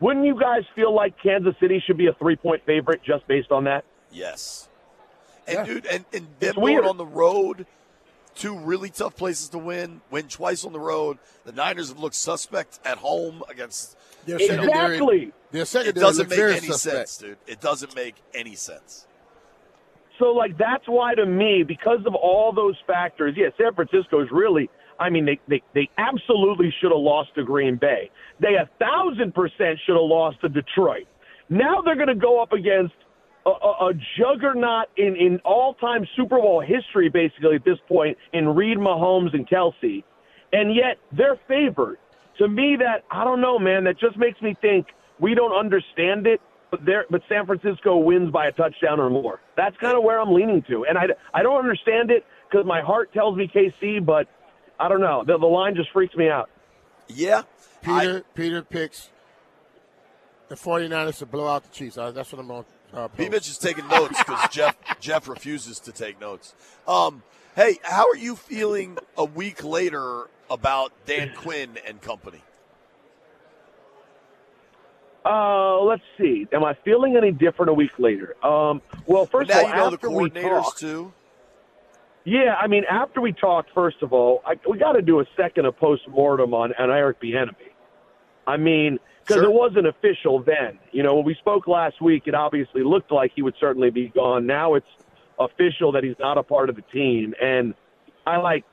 wouldn't 0.00 0.24
you 0.26 0.38
guys 0.38 0.62
feel 0.74 0.94
like 0.94 1.14
Kansas 1.22 1.54
City 1.60 1.82
should 1.86 1.96
be 1.98 2.06
a 2.06 2.12
three 2.14 2.36
point 2.36 2.62
favorite 2.66 3.02
just 3.02 3.26
based 3.26 3.50
on 3.50 3.64
that? 3.64 3.84
Yes. 4.10 4.68
And 5.46 5.66
dude, 5.66 5.86
and, 5.86 6.04
and 6.12 6.26
them 6.38 6.50
It's 6.50 6.52
going 6.54 6.74
weird. 6.74 6.86
on 6.86 6.96
the 6.96 7.06
road, 7.06 7.66
two 8.34 8.56
really 8.58 8.90
tough 8.90 9.16
places 9.16 9.48
to 9.50 9.58
win. 9.58 10.00
Win 10.10 10.28
twice 10.28 10.64
on 10.64 10.72
the 10.72 10.80
road. 10.80 11.18
The 11.44 11.52
Niners 11.52 11.88
have 11.88 11.98
looked 11.98 12.14
suspect 12.14 12.78
at 12.84 12.98
home 12.98 13.42
against. 13.48 13.96
Their 14.26 14.38
you 14.38 14.48
know, 14.48 14.64
secondary, 14.64 15.32
It 15.52 15.94
doesn't 15.94 16.28
make 16.28 16.38
any 16.38 16.66
suspect. 16.66 17.08
sense, 17.08 17.16
dude. 17.16 17.38
It 17.46 17.60
doesn't 17.60 17.94
make 17.94 18.16
any 18.34 18.54
sense. 18.54 19.06
So, 20.18 20.26
like, 20.32 20.58
that's 20.58 20.86
why 20.86 21.14
to 21.14 21.24
me, 21.24 21.62
because 21.62 22.00
of 22.04 22.14
all 22.14 22.52
those 22.52 22.76
factors, 22.86 23.34
yeah, 23.38 23.48
San 23.56 23.74
Francisco 23.74 24.20
is 24.22 24.28
really, 24.30 24.68
I 25.00 25.08
mean, 25.08 25.24
they, 25.24 25.40
they, 25.48 25.62
they 25.74 25.88
absolutely 25.96 26.72
should 26.80 26.92
have 26.92 27.00
lost 27.00 27.34
to 27.34 27.42
Green 27.42 27.76
Bay. 27.76 28.10
They 28.38 28.54
a 28.54 28.68
thousand 28.78 29.34
percent 29.34 29.80
should 29.84 29.94
have 29.96 30.04
lost 30.04 30.40
to 30.42 30.48
Detroit. 30.48 31.06
Now 31.48 31.80
they're 31.80 31.96
going 31.96 32.08
to 32.08 32.14
go 32.14 32.40
up 32.42 32.52
against 32.52 32.94
a, 33.46 33.50
a, 33.50 33.88
a 33.88 33.92
juggernaut 34.18 34.88
in, 34.96 35.16
in 35.16 35.40
all 35.44 35.74
time 35.74 36.06
Super 36.14 36.36
Bowl 36.38 36.60
history, 36.60 37.08
basically, 37.08 37.56
at 37.56 37.64
this 37.64 37.78
point, 37.88 38.16
in 38.32 38.48
Reid 38.48 38.76
Mahomes 38.76 39.34
and 39.34 39.48
Kelce. 39.48 40.04
And 40.52 40.74
yet 40.74 40.98
they're 41.16 41.40
favored. 41.48 41.98
To 42.38 42.48
me, 42.48 42.76
that, 42.78 43.04
I 43.10 43.24
don't 43.24 43.40
know, 43.40 43.58
man, 43.58 43.84
that 43.84 43.98
just 43.98 44.16
makes 44.16 44.40
me 44.40 44.56
think 44.60 44.86
we 45.18 45.34
don't 45.34 45.52
understand 45.52 46.26
it 46.26 46.40
but 46.70 46.84
there, 46.84 47.04
but 47.10 47.20
San 47.28 47.46
Francisco 47.46 47.96
wins 47.96 48.30
by 48.30 48.46
a 48.46 48.52
touchdown 48.52 49.00
or 49.00 49.10
more. 49.10 49.40
That's 49.56 49.76
kind 49.78 49.96
of 49.96 50.04
where 50.04 50.20
I'm 50.20 50.32
leaning 50.32 50.62
to, 50.68 50.84
and 50.84 50.96
I, 50.96 51.06
I 51.34 51.42
don't 51.42 51.58
understand 51.58 52.10
it 52.10 52.24
because 52.48 52.64
my 52.64 52.80
heart 52.80 53.12
tells 53.12 53.36
me 53.36 53.50
KC, 53.52 54.04
but 54.04 54.28
I 54.80 54.88
don't 54.88 55.00
know. 55.00 55.22
The, 55.24 55.38
the 55.38 55.46
line 55.46 55.74
just 55.74 55.90
freaks 55.90 56.16
me 56.16 56.28
out. 56.28 56.48
Yeah, 57.06 57.42
Peter. 57.82 58.24
I, 58.26 58.34
Peter 58.34 58.62
picks 58.62 59.10
the 60.48 60.54
49ers 60.54 61.18
to 61.18 61.26
blow 61.26 61.46
out 61.46 61.64
the 61.64 61.70
Chiefs. 61.70 61.98
Uh, 61.98 62.10
that's 62.10 62.32
what 62.32 62.40
I'm 62.40 62.50
on. 62.50 62.64
Uh, 62.92 63.08
B-Mitch 63.16 63.48
is 63.48 63.58
taking 63.58 63.86
notes 63.86 64.18
because 64.18 64.48
Jeff 64.50 64.76
Jeff 65.00 65.28
refuses 65.28 65.78
to 65.80 65.92
take 65.92 66.20
notes. 66.20 66.54
Um, 66.88 67.22
hey, 67.54 67.78
how 67.82 68.08
are 68.08 68.16
you 68.16 68.34
feeling 68.34 68.98
a 69.16 69.24
week 69.24 69.62
later 69.62 70.28
about 70.50 70.92
Dan 71.06 71.32
Quinn 71.36 71.78
and 71.86 72.00
company? 72.00 72.42
Uh, 75.24 75.80
let's 75.82 76.02
see. 76.18 76.48
Am 76.52 76.64
I 76.64 76.74
feeling 76.84 77.16
any 77.16 77.30
different 77.30 77.70
a 77.70 77.74
week 77.74 77.92
later? 77.98 78.34
Um, 78.44 78.80
well, 79.06 79.26
first 79.26 79.50
now 79.50 79.58
of 79.58 79.64
all, 79.64 79.70
you 79.70 79.76
know 79.76 79.84
after 79.86 79.96
the 79.98 80.08
coordinators 80.08 80.34
we 80.34 80.40
talked, 80.42 80.78
too. 80.80 81.12
Yeah, 82.24 82.54
I 82.60 82.66
mean, 82.66 82.84
after 82.90 83.20
we 83.20 83.32
talked, 83.32 83.70
first 83.74 84.02
of 84.02 84.12
all, 84.12 84.42
I, 84.44 84.54
we 84.68 84.78
got 84.78 84.92
to 84.92 85.02
do 85.02 85.20
a 85.20 85.24
second 85.36 85.64
of 85.64 85.76
post 85.78 86.02
mortem 86.08 86.52
on, 86.52 86.72
on 86.78 86.90
Eric 86.90 87.20
Bieniemy. 87.20 87.54
I 88.46 88.56
mean, 88.56 88.98
because 89.22 89.42
Sure. 89.42 89.44
it 89.50 89.52
wasn't 89.52 89.86
official 89.86 90.42
then. 90.42 90.78
You 90.92 91.02
know, 91.02 91.14
when 91.14 91.24
we 91.24 91.34
spoke 91.36 91.66
last 91.66 92.00
week, 92.00 92.24
it 92.26 92.34
obviously 92.34 92.82
looked 92.82 93.10
like 93.10 93.32
he 93.34 93.42
would 93.42 93.54
certainly 93.58 93.90
be 93.90 94.08
gone. 94.08 94.46
Now 94.46 94.74
it's 94.74 94.86
official 95.38 95.92
that 95.92 96.04
he's 96.04 96.18
not 96.18 96.36
a 96.36 96.42
part 96.42 96.68
of 96.68 96.76
the 96.76 96.82
team, 96.82 97.34
and 97.40 97.74
I 98.26 98.36
like. 98.36 98.64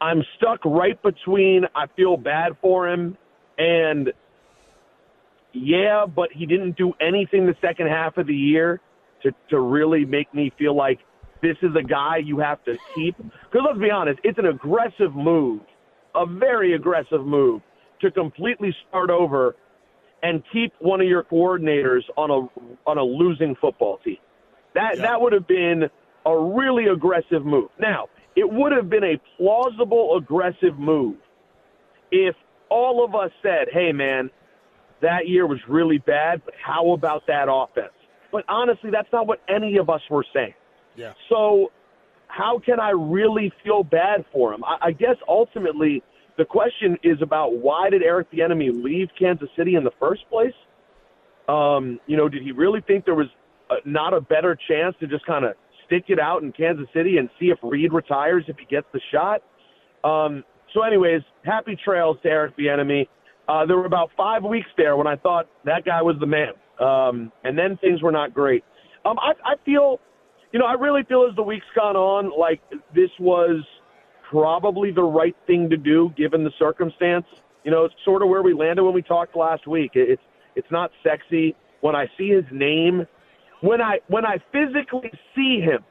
I'm 0.00 0.24
stuck 0.36 0.64
right 0.64 1.00
between. 1.00 1.64
I 1.76 1.86
feel 1.96 2.16
bad 2.16 2.56
for 2.60 2.88
him, 2.88 3.16
and 3.58 4.12
yeah, 5.52 6.06
but 6.06 6.30
he 6.32 6.46
didn't 6.46 6.76
do 6.76 6.92
anything 7.00 7.46
the 7.46 7.56
second 7.60 7.88
half 7.88 8.16
of 8.16 8.26
the 8.26 8.34
year 8.34 8.80
to 9.22 9.32
to 9.50 9.60
really 9.60 10.04
make 10.04 10.32
me 10.34 10.50
feel 10.58 10.74
like 10.74 10.98
this 11.42 11.56
is 11.60 11.70
a 11.76 11.82
guy 11.82 12.18
you 12.24 12.38
have 12.38 12.64
to 12.64 12.76
keep. 12.94 13.16
Because 13.16 13.66
let's 13.66 13.78
be 13.78 13.90
honest, 13.90 14.20
it's 14.22 14.38
an 14.38 14.46
aggressive 14.46 15.14
move, 15.14 15.60
a 16.14 16.24
very 16.24 16.74
aggressive 16.74 17.26
move 17.26 17.60
to 18.00 18.10
completely 18.10 18.74
start 18.88 19.10
over 19.10 19.56
and 20.22 20.42
keep 20.52 20.72
one 20.78 21.00
of 21.00 21.08
your 21.08 21.24
coordinators 21.24 22.02
on 22.16 22.30
a 22.30 22.88
on 22.88 22.98
a 22.98 23.02
losing 23.02 23.56
football 23.60 23.98
team. 24.04 24.18
That 24.74 24.98
that 24.98 25.20
would 25.20 25.32
have 25.32 25.48
been 25.48 25.90
a 26.24 26.38
really 26.38 26.86
aggressive 26.86 27.44
move. 27.44 27.70
Now, 27.78 28.06
it 28.36 28.48
would 28.50 28.72
have 28.72 28.88
been 28.88 29.04
a 29.04 29.20
plausible 29.36 30.16
aggressive 30.16 30.78
move 30.78 31.16
if 32.12 32.36
all 32.68 33.04
of 33.04 33.14
us 33.14 33.32
said, 33.42 33.68
"Hey 33.72 33.92
man, 33.92 34.30
that 35.00 35.26
year 35.26 35.46
was 35.46 35.58
really 35.68 35.98
bad, 35.98 36.42
but 36.44 36.54
how 36.54 36.92
about 36.92 37.26
that 37.26 37.48
offense?" 37.50 37.92
But 38.30 38.44
honestly, 38.48 38.90
that's 38.90 39.12
not 39.12 39.26
what 39.26 39.40
any 39.48 39.76
of 39.76 39.90
us 39.90 40.00
were 40.08 40.24
saying. 40.32 40.54
Yeah. 40.96 41.12
So, 41.28 41.70
how 42.28 42.60
can 42.64 42.80
I 42.80 42.90
really 42.90 43.52
feel 43.62 43.82
bad 43.84 44.24
for 44.32 44.54
him? 44.54 44.64
I, 44.64 44.88
I 44.88 44.92
guess 44.92 45.16
ultimately 45.28 46.02
the 46.38 46.44
question 46.44 46.96
is 47.02 47.20
about 47.20 47.56
why 47.56 47.90
did 47.90 48.02
Eric 48.02 48.30
Bieniemy 48.32 48.82
leave 48.82 49.08
Kansas 49.18 49.48
City 49.56 49.74
in 49.74 49.84
the 49.84 49.90
first 50.00 50.22
place? 50.30 50.54
Um, 51.48 52.00
you 52.06 52.16
know, 52.16 52.28
did 52.28 52.42
he 52.42 52.52
really 52.52 52.80
think 52.86 53.04
there 53.04 53.14
was 53.14 53.26
uh 53.70 53.76
not 53.84 54.14
a 54.14 54.20
better 54.20 54.56
chance 54.68 54.94
to 55.00 55.06
just 55.06 55.26
kind 55.26 55.44
of 55.44 55.54
stick 55.86 56.04
it 56.08 56.18
out 56.18 56.42
in 56.42 56.52
Kansas 56.52 56.86
City 56.94 57.18
and 57.18 57.28
see 57.38 57.46
if 57.46 57.58
Reid 57.62 57.92
retires 57.92 58.44
if 58.48 58.56
he 58.56 58.64
gets 58.64 58.86
the 58.92 59.00
shot? 59.12 59.42
Um, 60.04 60.44
so, 60.72 60.82
anyways, 60.82 61.22
happy 61.44 61.76
trails 61.84 62.16
to 62.22 62.28
Eric 62.28 62.56
Bieniemy. 62.56 63.06
Uh, 63.48 63.66
there 63.66 63.76
were 63.76 63.86
about 63.86 64.10
five 64.16 64.42
weeks 64.42 64.68
there 64.76 64.96
when 64.96 65.06
I 65.06 65.16
thought 65.16 65.48
that 65.64 65.84
guy 65.84 66.00
was 66.00 66.16
the 66.20 66.26
man, 66.26 66.52
um, 66.80 67.32
and 67.44 67.58
then 67.58 67.76
things 67.78 68.00
were 68.02 68.12
not 68.12 68.32
great. 68.32 68.64
Um, 69.04 69.18
I, 69.18 69.32
I 69.44 69.54
feel, 69.64 70.00
you 70.52 70.58
know, 70.58 70.66
I 70.66 70.74
really 70.74 71.02
feel 71.04 71.26
as 71.28 71.34
the 71.34 71.42
week's 71.42 71.66
gone 71.74 71.96
on, 71.96 72.38
like 72.38 72.60
this 72.94 73.10
was 73.18 73.64
probably 74.30 74.90
the 74.90 75.02
right 75.02 75.36
thing 75.46 75.68
to 75.70 75.76
do 75.76 76.12
given 76.16 76.44
the 76.44 76.52
circumstance. 76.58 77.26
You 77.64 77.70
know, 77.70 77.84
it's 77.84 77.94
sort 78.04 78.22
of 78.22 78.28
where 78.28 78.42
we 78.42 78.54
landed 78.54 78.82
when 78.82 78.94
we 78.94 79.02
talked 79.02 79.36
last 79.36 79.66
week. 79.66 79.92
It's 79.94 80.22
it's 80.54 80.70
not 80.70 80.90
sexy 81.02 81.56
when 81.80 81.96
I 81.96 82.06
see 82.18 82.28
his 82.28 82.44
name, 82.50 83.06
when 83.60 83.80
I 83.80 84.00
when 84.08 84.26
I 84.26 84.38
physically 84.52 85.10
see 85.34 85.60
him. 85.60 85.84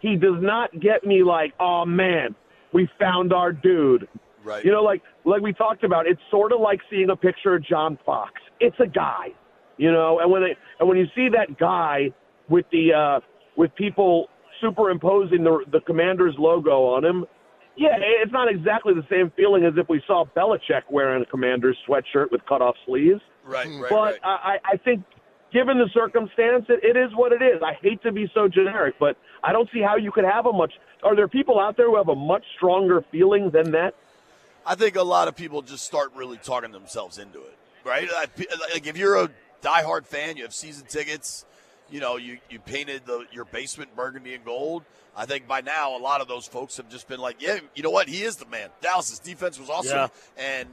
He 0.00 0.16
does 0.16 0.40
not 0.40 0.70
get 0.80 1.04
me 1.04 1.22
like, 1.22 1.52
oh 1.60 1.84
man, 1.84 2.34
we 2.72 2.88
found 2.98 3.32
our 3.32 3.52
dude. 3.52 4.08
Right. 4.44 4.64
You 4.64 4.72
know, 4.72 4.82
like 4.82 5.02
like 5.24 5.42
we 5.42 5.52
talked 5.52 5.84
about, 5.84 6.06
it's 6.06 6.20
sort 6.30 6.52
of 6.52 6.60
like 6.60 6.80
seeing 6.90 7.10
a 7.10 7.16
picture 7.16 7.54
of 7.54 7.64
John 7.64 7.98
Fox. 8.04 8.32
It's 8.60 8.78
a 8.80 8.86
guy, 8.86 9.28
you 9.78 9.90
know, 9.90 10.20
and 10.20 10.30
when 10.30 10.42
they, 10.42 10.56
and 10.78 10.88
when 10.88 10.98
you 10.98 11.06
see 11.14 11.28
that 11.30 11.58
guy 11.58 12.12
with 12.48 12.66
the 12.72 12.92
uh, 12.92 13.20
with 13.56 13.74
people 13.74 14.28
superimposing 14.60 15.44
the 15.44 15.64
the 15.70 15.80
Commanders 15.80 16.34
logo 16.38 16.84
on 16.84 17.04
him, 17.04 17.26
yeah, 17.76 17.96
it's 17.98 18.32
not 18.32 18.48
exactly 18.50 18.94
the 18.94 19.06
same 19.10 19.32
feeling 19.36 19.64
as 19.64 19.74
if 19.76 19.88
we 19.88 20.02
saw 20.06 20.24
Belichick 20.36 20.82
wearing 20.90 21.22
a 21.22 21.26
Commanders 21.26 21.76
sweatshirt 21.88 22.30
with 22.30 22.44
cut 22.46 22.60
off 22.60 22.76
sleeves. 22.86 23.20
Right, 23.44 23.66
right, 23.66 23.90
but 23.90 24.12
right. 24.12 24.18
I, 24.22 24.56
I 24.64 24.76
think, 24.76 25.02
given 25.52 25.78
the 25.78 25.88
circumstance, 25.92 26.66
it, 26.68 26.84
it 26.84 26.96
is 26.96 27.10
what 27.14 27.32
it 27.32 27.42
is. 27.42 27.62
I 27.62 27.74
hate 27.82 28.02
to 28.02 28.12
be 28.12 28.30
so 28.34 28.46
generic, 28.46 28.94
but 29.00 29.16
I 29.42 29.52
don't 29.52 29.68
see 29.72 29.80
how 29.80 29.96
you 29.96 30.12
could 30.12 30.24
have 30.24 30.46
a 30.46 30.52
much. 30.52 30.72
Are 31.02 31.16
there 31.16 31.28
people 31.28 31.58
out 31.58 31.76
there 31.76 31.86
who 31.86 31.96
have 31.96 32.08
a 32.08 32.14
much 32.14 32.44
stronger 32.56 33.04
feeling 33.10 33.50
than 33.50 33.72
that? 33.72 33.94
I 34.64 34.74
think 34.76 34.96
a 34.96 35.02
lot 35.02 35.26
of 35.26 35.34
people 35.34 35.62
just 35.62 35.84
start 35.84 36.12
really 36.14 36.36
talking 36.36 36.70
themselves 36.70 37.18
into 37.18 37.40
it, 37.40 37.58
right? 37.84 38.08
Like 38.72 38.86
if 38.86 38.96
you're 38.96 39.16
a 39.16 39.30
diehard 39.60 40.06
fan, 40.06 40.36
you 40.36 40.44
have 40.44 40.54
season 40.54 40.86
tickets, 40.86 41.46
you 41.92 42.00
know, 42.00 42.16
you, 42.16 42.38
you 42.50 42.58
painted 42.58 43.02
the 43.06 43.26
your 43.32 43.44
basement 43.44 43.94
burgundy 43.94 44.34
and 44.34 44.44
gold. 44.44 44.82
I 45.16 45.26
think 45.26 45.46
by 45.46 45.60
now 45.60 45.96
a 45.96 46.00
lot 46.00 46.20
of 46.22 46.26
those 46.26 46.46
folks 46.46 46.78
have 46.78 46.88
just 46.88 47.06
been 47.06 47.20
like, 47.20 47.40
yeah, 47.40 47.58
you 47.74 47.82
know 47.82 47.90
what? 47.90 48.08
He 48.08 48.22
is 48.22 48.36
the 48.36 48.46
man. 48.46 48.70
Dallas's 48.80 49.18
defense 49.20 49.60
was 49.60 49.68
awesome, 49.68 49.96
Yeah. 49.96 50.08
and 50.38 50.68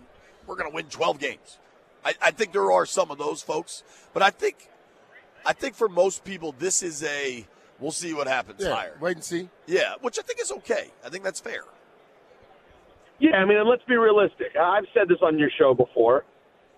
we're 0.48 0.56
going 0.56 0.70
to 0.72 0.74
win 0.76 0.86
12 0.86 1.20
games. 1.20 1.60
I, 2.06 2.14
I 2.22 2.32
think 2.32 2.54
there 2.54 2.72
are 2.72 2.86
some 2.86 3.12
of 3.12 3.18
those 3.18 3.42
folks, 3.42 3.84
but 4.14 4.24
I 4.24 4.30
think, 4.30 4.70
I 5.46 5.52
think 5.52 5.76
for 5.76 5.90
most 5.90 6.24
people, 6.24 6.56
this 6.58 6.82
is 6.82 7.04
a 7.04 7.46
we'll 7.82 7.92
see 7.92 8.14
what 8.14 8.28
happens 8.28 8.62
Yeah, 8.64 8.74
hire. 8.74 8.98
wait 9.02 9.18
and 9.18 9.24
see. 9.24 9.50
Yeah, 9.68 9.96
which 10.02 10.18
I 10.18 10.22
think 10.22 10.40
is 10.42 10.52
okay. 10.54 10.92
I 11.06 11.10
think 11.10 11.26
that's 11.26 11.42
fair. 11.42 11.64
Yeah, 13.20 13.36
I 13.36 13.46
mean, 13.46 13.58
and 13.58 13.68
let's 13.68 13.84
be 13.84 13.98
realistic. 13.98 14.56
I've 14.60 14.86
said 14.94 15.10
this 15.10 15.18
on 15.22 15.38
your 15.38 15.50
show 15.58 15.74
before. 15.74 16.24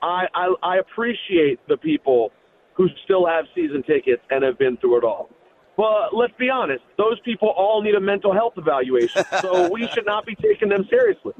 I, 0.01 0.25
I 0.34 0.54
I 0.63 0.77
appreciate 0.77 1.60
the 1.67 1.77
people 1.77 2.32
who 2.73 2.88
still 3.03 3.25
have 3.25 3.45
season 3.53 3.84
tickets 3.84 4.21
and 4.29 4.43
have 4.43 4.57
been 4.57 4.77
through 4.77 4.97
it 4.97 5.03
all. 5.03 5.29
But 5.77 6.13
let's 6.13 6.34
be 6.38 6.49
honest, 6.49 6.84
those 6.97 7.19
people 7.21 7.49
all 7.49 7.81
need 7.81 7.95
a 7.95 7.99
mental 7.99 8.34
health 8.34 8.53
evaluation. 8.57 9.23
So 9.41 9.69
we 9.71 9.88
should 9.88 10.05
not 10.05 10.25
be 10.25 10.36
taking 10.36 10.69
them 10.69 10.86
seriously. 10.89 11.34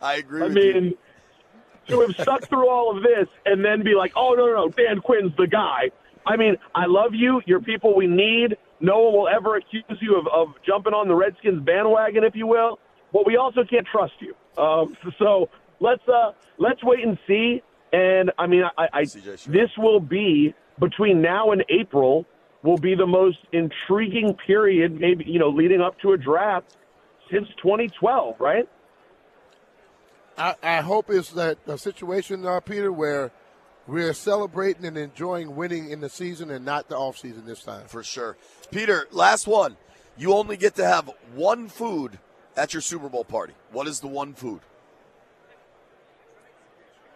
I 0.00 0.16
agree. 0.16 0.42
I 0.42 0.48
mean, 0.48 0.94
to 1.88 2.00
have 2.00 2.12
stuck 2.12 2.48
through 2.48 2.68
all 2.68 2.96
of 2.96 3.02
this 3.02 3.26
and 3.46 3.64
then 3.64 3.82
be 3.82 3.94
like, 3.94 4.12
oh, 4.14 4.34
no, 4.36 4.46
no, 4.46 4.54
no, 4.54 4.68
Dan 4.68 5.00
Quinn's 5.00 5.32
the 5.36 5.46
guy. 5.46 5.90
I 6.26 6.36
mean, 6.36 6.56
I 6.74 6.84
love 6.86 7.14
you. 7.14 7.40
You're 7.46 7.60
people 7.60 7.96
we 7.96 8.06
need. 8.06 8.56
No 8.80 9.00
one 9.00 9.14
will 9.14 9.28
ever 9.28 9.56
accuse 9.56 9.84
you 10.00 10.16
of, 10.16 10.26
of 10.28 10.54
jumping 10.64 10.92
on 10.92 11.08
the 11.08 11.14
Redskins 11.14 11.64
bandwagon, 11.64 12.22
if 12.22 12.36
you 12.36 12.46
will. 12.46 12.78
But 13.12 13.26
we 13.26 13.36
also 13.36 13.64
can't 13.64 13.86
trust 13.86 14.12
you. 14.20 14.34
Um, 14.62 14.96
so 15.18 15.48
let's 15.80 16.06
uh, 16.06 16.32
let's 16.58 16.82
wait 16.84 17.04
and 17.04 17.18
see. 17.26 17.62
And 17.92 18.30
I 18.38 18.46
mean, 18.46 18.64
I, 18.76 18.88
I 18.92 19.04
this 19.04 19.70
will 19.78 20.00
be 20.00 20.54
between 20.80 21.20
now 21.20 21.52
and 21.52 21.64
April 21.68 22.26
will 22.62 22.78
be 22.78 22.94
the 22.94 23.06
most 23.06 23.38
intriguing 23.52 24.34
period, 24.46 25.00
maybe 25.00 25.24
you 25.26 25.38
know, 25.38 25.48
leading 25.48 25.80
up 25.80 25.98
to 26.00 26.12
a 26.12 26.18
draft 26.18 26.76
since 27.30 27.48
2012, 27.62 28.40
right? 28.40 28.68
I, 30.36 30.54
I 30.62 30.80
hope 30.80 31.10
it's 31.10 31.30
that 31.32 31.58
a 31.66 31.78
situation, 31.78 32.46
uh, 32.46 32.60
Peter, 32.60 32.92
where 32.92 33.32
we're 33.86 34.12
celebrating 34.12 34.84
and 34.84 34.96
enjoying 34.96 35.56
winning 35.56 35.90
in 35.90 36.00
the 36.00 36.08
season 36.08 36.50
and 36.50 36.64
not 36.64 36.88
the 36.88 36.96
off 36.96 37.18
season 37.18 37.46
this 37.46 37.62
time. 37.62 37.86
For 37.86 38.02
sure. 38.02 38.36
Peter, 38.70 39.06
last 39.10 39.46
one. 39.46 39.76
You 40.16 40.34
only 40.34 40.56
get 40.56 40.74
to 40.76 40.84
have 40.84 41.10
one 41.34 41.68
food 41.68 42.18
at 42.56 42.74
your 42.74 42.80
Super 42.80 43.08
Bowl 43.08 43.24
party. 43.24 43.54
What 43.70 43.86
is 43.86 44.00
the 44.00 44.08
one 44.08 44.34
food? 44.34 44.60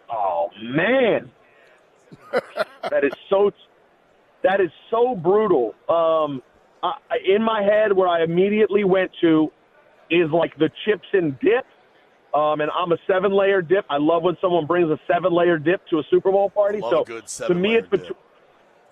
Oh 0.09 0.49
man, 0.61 1.31
that 2.89 3.03
is 3.03 3.11
so 3.29 3.51
that 4.43 4.59
is 4.59 4.69
so 4.91 5.15
brutal. 5.15 5.73
Um, 5.89 6.41
uh, 6.81 6.91
in 7.25 7.41
my 7.41 7.61
head, 7.61 7.93
where 7.93 8.07
I 8.07 8.23
immediately 8.23 8.83
went 8.83 9.11
to 9.21 9.51
is 10.09 10.29
like 10.31 10.57
the 10.57 10.69
chips 10.85 11.07
and 11.13 11.39
dip. 11.39 11.65
Um, 12.33 12.61
and 12.61 12.71
I'm 12.71 12.91
a 12.91 12.97
seven 13.05 13.31
layer 13.31 13.61
dip. 13.61 13.85
I 13.89 13.97
love 13.97 14.23
when 14.23 14.35
someone 14.41 14.65
brings 14.65 14.89
a 14.89 14.99
seven 15.07 15.31
layer 15.31 15.59
dip 15.59 15.85
to 15.89 15.99
a 15.99 16.03
Super 16.09 16.31
Bowl 16.31 16.49
party. 16.49 16.81
So 16.81 17.05
to 17.47 17.53
me, 17.53 17.75
it's 17.75 17.87
between 17.89 18.15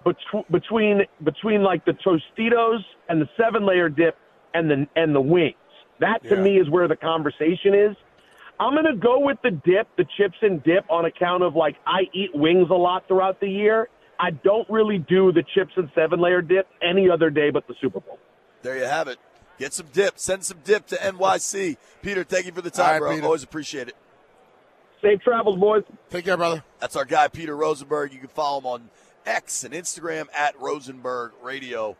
betw- 0.05 0.51
between 0.51 1.01
between 1.23 1.63
like 1.63 1.83
the 1.85 1.93
Tostitos 1.93 2.83
and 3.09 3.21
the 3.21 3.27
seven 3.37 3.65
layer 3.65 3.89
dip 3.89 4.15
and 4.53 4.69
the 4.69 4.87
and 4.95 5.15
the 5.15 5.21
wings. 5.21 5.55
That 5.99 6.23
to 6.23 6.35
Yeah. 6.35 6.41
me 6.41 6.59
is 6.59 6.69
where 6.69 6.87
the 6.87 6.95
conversation 6.95 7.73
is. 7.73 7.95
I'm 8.59 8.75
gonna 8.75 8.95
go 8.95 9.19
with 9.19 9.37
the 9.43 9.51
dip, 9.51 9.87
the 9.97 10.05
chips 10.17 10.37
and 10.41 10.63
dip, 10.63 10.89
on 10.89 11.05
account 11.05 11.43
of 11.43 11.55
like 11.55 11.75
I 11.85 12.01
eat 12.13 12.31
wings 12.33 12.67
a 12.69 12.75
lot 12.75 13.07
throughout 13.07 13.39
the 13.39 13.49
year. 13.49 13.89
I 14.19 14.31
don't 14.31 14.69
really 14.69 14.99
do 14.99 15.31
the 15.31 15.43
chips 15.55 15.71
and 15.75 15.89
seven 15.95 16.19
layer 16.21 16.41
dip 16.41 16.67
any 16.81 17.09
other 17.09 17.29
day 17.29 17.49
but 17.49 17.67
the 17.67 17.73
Super 17.81 17.99
Bowl. 17.99 18.19
There 18.61 18.77
you 18.77 18.83
have 18.83 19.07
it. 19.07 19.17
Get 19.57 19.73
some 19.73 19.87
dip. 19.93 20.17
Send 20.17 20.43
some 20.43 20.59
dip 20.63 20.87
to 20.87 20.95
NYC. 20.95 21.77
Peter, 22.01 22.23
thank 22.23 22.45
you 22.45 22.51
for 22.51 22.61
the 22.61 22.69
time, 22.69 22.93
right, 22.93 22.99
bro. 22.99 23.15
Peter. 23.15 23.25
Always 23.25 23.43
appreciate 23.43 23.87
it. 23.87 23.95
Safe 25.01 25.19
travels, 25.21 25.59
boys. 25.59 25.83
Take 26.09 26.25
care, 26.25 26.37
brother. 26.37 26.63
That's 26.79 26.95
our 26.95 27.05
guy, 27.05 27.27
Peter 27.27 27.55
Rosenberg. 27.55 28.13
You 28.13 28.19
can 28.19 28.27
follow 28.27 28.59
him 28.59 28.65
on 28.67 28.89
X 29.25 29.63
and 29.63 29.73
Instagram 29.73 30.27
at 30.35 30.59
Rosenberg 30.59 31.31
Radio. 31.41 31.97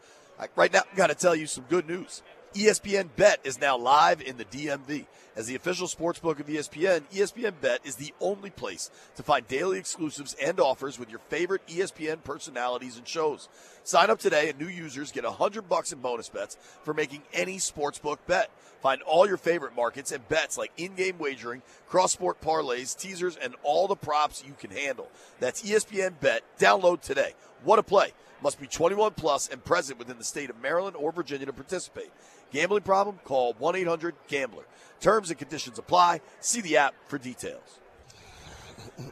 Right 0.56 0.74
now, 0.74 0.82
got 0.96 1.08
to 1.08 1.16
tell 1.16 1.36
you 1.36 1.46
some 1.46 1.66
good 1.70 1.88
news. 1.88 2.24
ESPN 2.54 3.08
Bet 3.16 3.40
is 3.46 3.62
now 3.62 3.78
live 3.78 4.22
in 4.22 4.36
the 4.36 4.44
DMV. 4.44 5.06
As 5.38 5.48
the 5.48 5.56
official 5.56 5.88
sportsbook 5.88 6.42
of 6.42 6.48
ESPN, 6.48 7.04
ESPN 7.14 7.54
Bet 7.62 7.80
is 7.86 7.96
the 7.96 8.14
only 8.20 8.50
place 8.50 8.92
to 9.16 9.24
find 9.24 9.48
daily 9.48 9.80
exclusives 9.80 10.34
and 10.34 10.60
offers 10.60 11.00
with 11.00 11.10
your 11.10 11.22
favorite 11.30 11.66
ESPN 11.68 12.22
personalities 12.26 12.98
and 12.98 13.08
shows. 13.08 13.48
Sign 13.86 14.10
up 14.10 14.20
today 14.20 14.50
and 14.50 14.60
new 14.60 14.68
users 14.68 15.14
get 15.14 15.24
100 15.24 15.70
bucks 15.70 15.94
in 15.94 16.00
bonus 16.00 16.28
bets 16.28 16.58
for 16.84 16.94
making 16.94 17.22
any 17.32 17.56
sportsbook 17.56 18.18
bet. 18.28 18.50
Find 18.82 19.02
all 19.04 19.26
your 19.26 19.38
favorite 19.38 19.74
markets 19.74 20.12
and 20.12 20.28
bets 20.28 20.58
like 20.58 20.74
in-game 20.76 21.20
wagering, 21.20 21.62
cross-sport 21.88 22.42
parlays, 22.42 23.00
teasers, 23.00 23.38
and 23.38 23.56
all 23.64 23.88
the 23.88 23.96
props 23.96 24.44
you 24.46 24.56
can 24.60 24.72
handle. 24.72 25.08
That's 25.40 25.62
ESPN 25.62 26.20
Bet. 26.20 26.44
Download 26.60 27.00
today. 27.00 27.34
What 27.64 27.80
a 27.80 27.84
play. 27.84 28.12
Must 28.42 28.60
be 28.60 28.68
21 28.68 29.14
plus 29.14 29.48
and 29.48 29.64
present 29.64 30.00
within 30.00 30.18
the 30.18 30.24
state 30.24 30.50
of 30.50 30.60
Maryland 30.62 30.96
or 30.96 31.12
Virginia 31.12 31.46
to 31.46 31.54
participate. 31.54 32.12
Gambling 32.52 32.84
problem? 32.84 33.20
Call 33.24 33.54
1-800-GAMBLER. 33.56 34.64
Terms 35.00 35.30
and 35.30 35.38
conditions 35.38 35.78
apply. 35.78 36.22
See 36.40 36.62
the 36.62 36.78
app 36.78 36.96
for 37.08 37.18
details. 37.18 37.80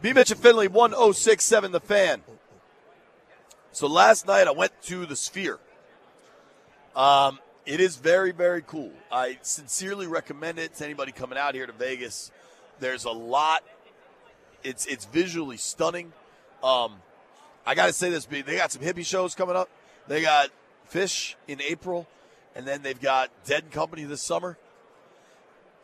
B. 0.02 0.14
Mitch 0.14 0.34
Finlay, 0.34 0.68
1067 0.68 1.72
The 1.72 1.80
Fan. 1.80 2.22
So 3.72 3.88
last 3.88 4.28
night 4.28 4.48
I 4.48 4.52
went 4.52 4.72
to 4.84 5.06
the 5.06 5.16
Sphere. 5.16 5.60
Um, 6.96 7.40
it 7.66 7.80
is 7.80 7.98
very, 7.98 8.32
very 8.32 8.64
cool. 8.64 8.92
I 9.12 9.38
sincerely 9.42 10.08
recommend 10.08 10.58
it 10.58 10.76
to 10.76 10.86
anybody 10.86 11.12
coming 11.12 11.38
out 11.38 11.54
here 11.54 11.68
to 11.68 11.74
Vegas. 11.74 12.32
There's 12.80 13.06
a 13.06 13.12
lot. 13.12 13.64
It's 14.64 14.86
it's 14.88 15.06
visually 15.06 15.58
stunning. 15.58 16.14
Um, 16.64 16.96
I 17.66 17.76
got 17.76 17.88
to 17.88 17.94
say 17.94 18.10
this: 18.10 18.26
B, 18.26 18.42
they 18.42 18.58
got 18.58 18.72
some 18.72 18.82
hippie 18.82 19.06
shows 19.06 19.36
coming 19.36 19.56
up. 19.56 19.70
They 20.08 20.22
got 20.22 20.50
Phish 20.92 21.36
in 21.48 21.62
April, 21.62 22.08
and 22.56 22.66
then 22.66 22.82
they've 22.82 23.00
got 23.00 23.30
Dead 23.46 23.64
and 23.64 23.72
Company 23.72 24.04
this 24.04 24.24
summer. 24.24 24.58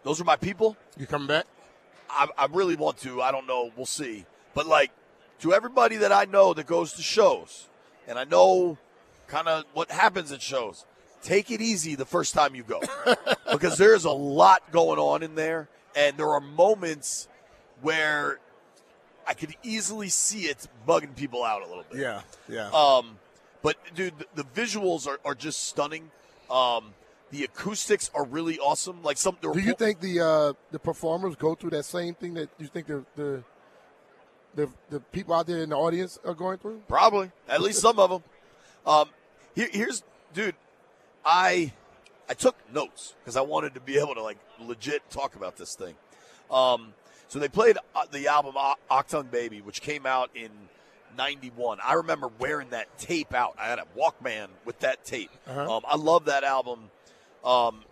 Those 0.03 0.21
are 0.21 0.23
my 0.23 0.35
people. 0.35 0.77
You 0.97 1.07
coming 1.07 1.27
back? 1.27 1.45
I, 2.09 2.27
I 2.37 2.47
really 2.51 2.75
want 2.75 2.97
to. 2.99 3.21
I 3.21 3.31
don't 3.31 3.47
know. 3.47 3.71
We'll 3.75 3.85
see. 3.85 4.25
But 4.53 4.67
like 4.67 4.91
to 5.39 5.53
everybody 5.53 5.97
that 5.97 6.11
I 6.11 6.25
know 6.25 6.53
that 6.53 6.65
goes 6.65 6.93
to 6.93 7.01
shows, 7.01 7.67
and 8.07 8.17
I 8.17 8.23
know 8.23 8.77
kind 9.27 9.47
of 9.47 9.65
what 9.73 9.91
happens 9.91 10.31
at 10.31 10.41
shows. 10.41 10.85
Take 11.23 11.49
it 11.49 11.59
easy 11.59 11.95
the 11.95 12.05
first 12.05 12.35
time 12.35 12.53
you 12.53 12.63
go, 12.63 12.81
because 13.51 13.79
there's 13.79 14.05
a 14.05 14.11
lot 14.11 14.71
going 14.71 14.99
on 14.99 15.23
in 15.23 15.33
there, 15.33 15.67
and 15.95 16.17
there 16.17 16.29
are 16.29 16.39
moments 16.39 17.27
where 17.81 18.39
I 19.27 19.33
could 19.33 19.55
easily 19.63 20.09
see 20.09 20.43
it 20.43 20.67
bugging 20.87 21.15
people 21.15 21.43
out 21.43 21.61
a 21.61 21.67
little 21.67 21.83
bit. 21.89 21.99
Yeah, 22.01 22.21
yeah. 22.47 22.69
Um, 22.69 23.17
but 23.61 23.77
dude, 23.95 24.13
the, 24.19 24.43
the 24.43 24.43
visuals 24.43 25.07
are, 25.07 25.19
are 25.25 25.35
just 25.35 25.63
stunning. 25.63 26.11
Um, 26.49 26.93
the 27.31 27.43
acoustics 27.43 28.11
are 28.13 28.23
really 28.23 28.59
awesome. 28.59 29.01
Like 29.03 29.17
some. 29.17 29.37
Do 29.41 29.59
you 29.59 29.73
think 29.73 29.99
the 29.99 30.19
uh, 30.19 30.53
the 30.71 30.79
performers 30.79 31.35
go 31.35 31.55
through 31.55 31.71
that 31.71 31.85
same 31.85 32.13
thing 32.13 32.35
that 32.35 32.49
you 32.59 32.67
think 32.67 32.87
the 32.87 33.03
the 33.15 33.43
the, 34.55 34.69
the 34.89 34.99
people 34.99 35.33
out 35.33 35.47
there 35.47 35.59
in 35.59 35.69
the 35.69 35.75
audience 35.75 36.19
are 36.23 36.33
going 36.33 36.57
through? 36.57 36.81
Probably, 36.87 37.31
at 37.47 37.61
least 37.61 37.81
some 37.81 37.99
of 37.99 38.09
them. 38.09 38.23
Um, 38.85 39.09
here, 39.55 39.69
here's, 39.71 40.03
dude, 40.33 40.55
I 41.25 41.73
I 42.29 42.33
took 42.33 42.55
notes 42.73 43.15
because 43.23 43.35
I 43.35 43.41
wanted 43.41 43.73
to 43.75 43.79
be 43.79 43.97
able 43.97 44.15
to 44.15 44.21
like 44.21 44.37
legit 44.59 45.09
talk 45.09 45.35
about 45.35 45.57
this 45.57 45.75
thing. 45.75 45.95
Um, 46.51 46.93
so 47.27 47.39
they 47.39 47.47
played 47.49 47.77
uh, 47.95 48.05
the 48.11 48.27
album 48.27 48.55
O- 48.57 49.23
Baby, 49.23 49.61
which 49.61 49.81
came 49.81 50.05
out 50.05 50.29
in 50.35 50.49
'91. 51.17 51.79
I 51.83 51.93
remember 51.93 52.29
wearing 52.39 52.69
that 52.69 52.97
tape 52.97 53.33
out. 53.33 53.55
I 53.59 53.67
had 53.67 53.79
a 53.79 53.85
Walkman 53.97 54.47
with 54.65 54.79
that 54.79 55.05
tape. 55.05 55.31
Uh-huh. 55.47 55.77
Um, 55.77 55.83
I 55.87 55.95
love 55.95 56.25
that 56.25 56.43
album. 56.43 56.91
Um, 57.43 57.83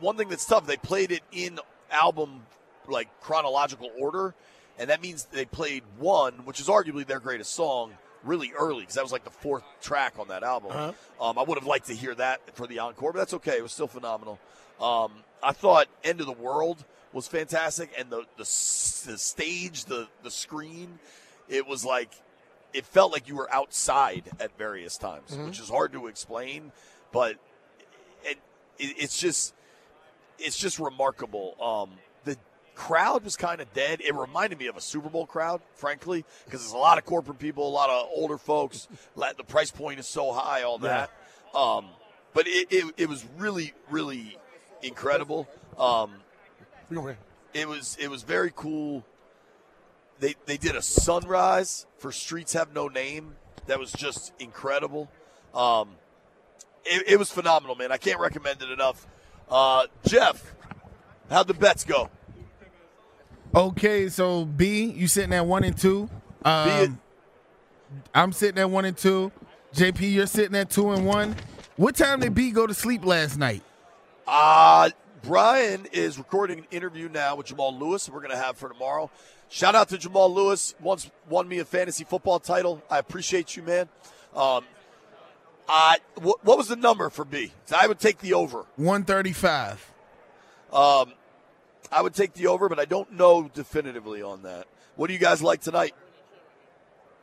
one 0.00 0.16
thing 0.16 0.28
that's 0.28 0.44
tough, 0.44 0.66
they 0.66 0.76
played 0.76 1.12
it 1.12 1.22
in 1.32 1.58
album 1.90 2.42
like 2.88 3.08
chronological 3.20 3.90
order, 3.98 4.34
and 4.78 4.90
that 4.90 5.00
means 5.00 5.26
they 5.32 5.44
played 5.44 5.84
one, 5.98 6.44
which 6.44 6.60
is 6.60 6.68
arguably 6.68 7.06
their 7.06 7.20
greatest 7.20 7.54
song, 7.54 7.92
really 8.24 8.52
early 8.58 8.80
because 8.80 8.94
that 8.94 9.02
was 9.04 9.12
like 9.12 9.24
the 9.24 9.30
fourth 9.30 9.62
track 9.80 10.14
on 10.18 10.28
that 10.28 10.42
album. 10.42 10.72
Uh-huh. 10.72 11.28
Um, 11.28 11.38
I 11.38 11.42
would 11.42 11.58
have 11.58 11.66
liked 11.66 11.86
to 11.86 11.94
hear 11.94 12.14
that 12.16 12.56
for 12.56 12.66
the 12.66 12.80
encore, 12.80 13.12
but 13.12 13.18
that's 13.18 13.34
okay. 13.34 13.56
It 13.58 13.62
was 13.62 13.72
still 13.72 13.86
phenomenal. 13.86 14.38
Um, 14.80 15.12
I 15.42 15.52
thought 15.52 15.86
"End 16.02 16.20
of 16.20 16.26
the 16.26 16.32
World" 16.32 16.84
was 17.12 17.28
fantastic, 17.28 17.90
and 17.98 18.10
the 18.10 18.20
the, 18.36 18.44
the 18.44 19.18
stage, 19.18 19.84
the 19.86 20.08
the 20.22 20.30
screen, 20.30 20.98
it 21.48 21.66
was 21.66 21.84
like 21.84 22.10
it 22.72 22.86
felt 22.86 23.12
like 23.12 23.28
you 23.28 23.36
were 23.36 23.52
outside 23.52 24.24
at 24.40 24.56
various 24.56 24.96
times, 24.96 25.32
Mhm. 25.32 25.46
which 25.46 25.60
is 25.60 25.68
hard 25.68 25.92
to 25.92 26.06
explain, 26.06 26.72
but 27.12 27.36
it, 28.24 28.38
it, 28.78 28.94
it's 28.98 29.18
just 29.18 29.54
it's 30.38 30.56
just 30.58 30.78
remarkable. 30.78 31.54
Um, 31.62 31.98
the 32.24 32.36
crowd 32.74 33.24
was 33.24 33.36
kind 33.36 33.60
of 33.60 33.72
dead. 33.74 34.00
It 34.00 34.14
reminded 34.14 34.58
me 34.58 34.66
of 34.68 34.76
a 34.76 34.80
Super 34.80 35.10
Bowl 35.10 35.26
crowd, 35.26 35.60
frankly, 35.74 36.24
because 36.46 36.60
there's 36.60 36.72
a 36.72 36.78
lot 36.78 36.96
of 36.98 37.04
corporate 37.04 37.38
people, 37.38 37.68
a 37.68 37.70
lot 37.70 37.90
of 37.90 38.08
older 38.14 38.38
folks. 38.38 38.88
The 39.36 39.44
price 39.44 39.70
point 39.70 40.00
is 40.00 40.08
so 40.08 40.32
high, 40.32 40.62
all 40.62 40.78
that. 40.78 41.10
Um, 41.54 41.86
but 42.34 42.46
it, 42.46 42.68
it, 42.70 42.94
it 42.96 43.08
was 43.10 43.26
really, 43.36 43.74
really 43.90 44.38
incredible. 44.82 45.46
Um, 45.78 46.14
it 47.54 47.68
was 47.68 47.96
it 48.00 48.08
was 48.08 48.22
very 48.22 48.52
cool. 48.54 49.04
They 50.20 50.34
they 50.46 50.56
did 50.56 50.76
a 50.76 50.82
sunrise 50.82 51.86
for 51.98 52.12
Streets 52.12 52.52
Have 52.52 52.74
No 52.74 52.88
Name. 52.88 53.34
That 53.66 53.78
was 53.78 53.92
just 53.92 54.32
incredible. 54.38 55.10
Um, 55.54 55.90
it, 56.84 57.04
it 57.06 57.18
was 57.18 57.30
phenomenal, 57.30 57.76
man. 57.76 57.92
I 57.92 57.96
can't 57.96 58.20
recommend 58.20 58.62
it 58.62 58.70
enough. 58.70 59.06
Uh, 59.50 59.86
Jeff, 60.06 60.54
how'd 61.30 61.46
the 61.46 61.54
bets 61.54 61.84
go? 61.84 62.10
Okay, 63.54 64.08
so 64.08 64.44
B, 64.44 64.84
you 64.84 65.06
sitting 65.06 65.32
at 65.32 65.46
one 65.46 65.62
and 65.62 65.76
two. 65.76 66.08
Um, 66.44 66.98
I'm 68.14 68.32
sitting 68.32 68.58
at 68.58 68.70
one 68.70 68.84
and 68.86 68.96
two. 68.96 69.30
JP, 69.74 70.12
you're 70.12 70.26
sitting 70.26 70.56
at 70.56 70.70
two 70.70 70.90
and 70.90 71.06
one. 71.06 71.36
What 71.76 71.96
time 71.96 72.20
did 72.20 72.34
B 72.34 72.50
go 72.50 72.66
to 72.66 72.74
sleep 72.74 73.04
last 73.04 73.38
night? 73.38 73.62
Uh, 74.26 74.90
Brian 75.22 75.86
is 75.92 76.18
recording 76.18 76.58
an 76.60 76.66
interview 76.70 77.08
now 77.08 77.36
with 77.36 77.46
Jamal 77.46 77.76
Lewis. 77.76 78.08
We're 78.08 78.20
going 78.20 78.32
to 78.32 78.36
have 78.36 78.56
for 78.56 78.68
tomorrow. 78.68 79.10
Shout 79.48 79.74
out 79.74 79.88
to 79.90 79.98
Jamal 79.98 80.32
Lewis. 80.32 80.74
Once 80.80 81.10
won 81.28 81.46
me 81.46 81.58
a 81.60 81.64
fantasy 81.64 82.04
football 82.04 82.40
title. 82.40 82.82
I 82.90 82.98
appreciate 82.98 83.56
you, 83.56 83.62
man. 83.62 83.88
Um, 84.34 84.64
uh, 85.68 85.96
wh- 86.16 86.44
what 86.44 86.58
was 86.58 86.68
the 86.68 86.76
number 86.76 87.08
for 87.08 87.24
B? 87.24 87.52
I 87.76 87.86
would 87.86 88.00
take 88.00 88.18
the 88.18 88.34
over. 88.34 88.64
135. 88.76 89.92
Um, 90.72 91.12
I 91.92 92.02
would 92.02 92.14
take 92.14 92.32
the 92.32 92.48
over, 92.48 92.68
but 92.68 92.80
I 92.80 92.84
don't 92.84 93.12
know 93.12 93.48
definitively 93.52 94.22
on 94.22 94.42
that. 94.42 94.66
What 94.96 95.06
do 95.06 95.12
you 95.12 95.18
guys 95.20 95.40
like 95.42 95.60
tonight? 95.60 95.94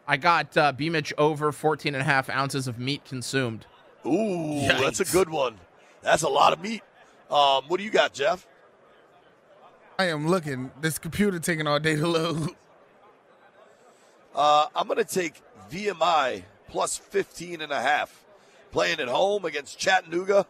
I 0.08 0.18
got 0.18 0.56
uh, 0.56 0.72
B 0.72 0.90
Mitch 0.90 1.14
over 1.18 1.52
14 1.52 1.94
and 1.96 2.02
a 2.02 2.06
half 2.06 2.30
ounces 2.30 2.68
of 2.68 2.80
meat 2.80 3.04
consumed. 3.06 3.66
Ooh, 4.06 4.62
that's 4.68 5.00
a 5.02 5.06
good 5.06 5.30
one. 5.30 5.58
That's 6.02 6.24
a 6.24 6.30
lot 6.30 6.54
of 6.54 6.62
meat. 6.62 6.82
Um, 7.30 7.66
what 7.68 7.78
do 7.78 7.84
you 7.84 7.92
got, 7.92 8.14
Jeff? 8.14 8.48
I 9.98 10.06
am 10.06 10.28
looking. 10.28 10.72
This 10.82 10.98
computer 10.98 11.40
taking 11.40 11.68
all 11.68 11.80
day 11.80 11.96
to 11.96 12.08
load. 12.08 12.50
Uh, 14.34 14.68
I'm 14.76 14.88
going 14.88 14.98
to 14.98 15.04
take 15.04 15.42
VMI 15.72 16.44
plus 16.70 16.98
15 16.98 17.62
and 17.62 17.72
a 17.72 17.82
half. 17.82 18.24
Playing 18.72 19.00
at 19.00 19.08
home 19.08 19.46
against 19.46 19.78
Chattanooga. 19.78 20.46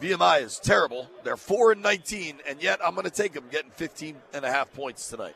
VMI 0.00 0.42
is 0.42 0.58
terrible. 0.58 1.10
They're 1.24 1.36
4 1.36 1.72
and 1.72 1.82
19, 1.82 2.38
and 2.46 2.62
yet 2.62 2.78
I'm 2.84 2.94
going 2.94 3.04
to 3.04 3.10
take 3.10 3.32
them 3.32 3.44
getting 3.50 3.70
15 3.70 4.16
and 4.32 4.44
a 4.44 4.50
half 4.50 4.72
points 4.72 5.08
tonight. 5.08 5.34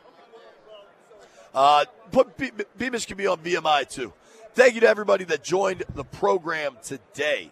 Uh, 1.53 1.85
put 2.11 2.37
B- 2.37 2.51
B-Mitch 2.77 3.07
can 3.07 3.17
be 3.17 3.27
on 3.27 3.37
VMI 3.39 3.89
too. 3.89 4.13
Thank 4.53 4.75
you 4.75 4.81
to 4.81 4.87
everybody 4.87 5.23
that 5.25 5.43
joined 5.43 5.83
the 5.95 6.03
program 6.03 6.77
today. 6.83 7.51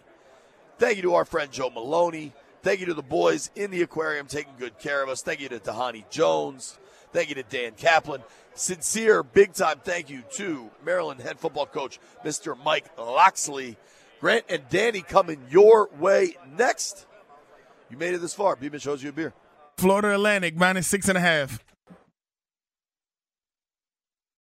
Thank 0.78 0.96
you 0.96 1.02
to 1.02 1.14
our 1.14 1.24
friend 1.24 1.50
Joe 1.52 1.70
Maloney. 1.70 2.32
Thank 2.64 2.80
you 2.80 2.86
to 2.86 2.94
the 2.94 3.02
boys 3.02 3.50
in 3.54 3.70
the 3.70 3.82
aquarium 3.82 4.26
taking 4.26 4.54
good 4.58 4.78
care 4.78 5.02
of 5.02 5.10
us. 5.10 5.20
Thank 5.20 5.40
you 5.40 5.50
to 5.50 5.58
Tahani 5.58 6.08
Jones. 6.08 6.78
Thank 7.12 7.28
you 7.28 7.34
to 7.34 7.42
Dan 7.42 7.72
Kaplan. 7.72 8.22
Sincere, 8.54 9.22
big 9.22 9.52
time 9.52 9.80
thank 9.84 10.08
you 10.08 10.22
to 10.36 10.70
Maryland 10.82 11.20
head 11.20 11.38
football 11.38 11.66
coach, 11.66 12.00
Mr. 12.24 12.56
Mike 12.64 12.86
Locksley. 12.96 13.76
Grant 14.18 14.46
and 14.48 14.62
Danny 14.70 15.02
coming 15.02 15.42
your 15.50 15.90
way 15.98 16.38
next. 16.56 17.04
You 17.90 17.98
made 17.98 18.14
it 18.14 18.22
this 18.22 18.32
far. 18.32 18.56
B 18.56 18.70
shows 18.78 19.02
you 19.02 19.10
a 19.10 19.12
beer. 19.12 19.34
Florida 19.76 20.14
Atlantic 20.14 20.56
minus 20.56 20.86
six 20.86 21.06
and 21.06 21.18
a 21.18 21.20
half. 21.20 21.62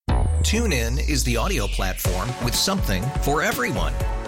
TuneIn 0.09 1.09
is 1.09 1.25
the 1.25 1.35
audio 1.35 1.67
platform 1.67 2.29
with 2.45 2.55
something 2.55 3.03
for 3.23 3.41
everyone. 3.41 3.93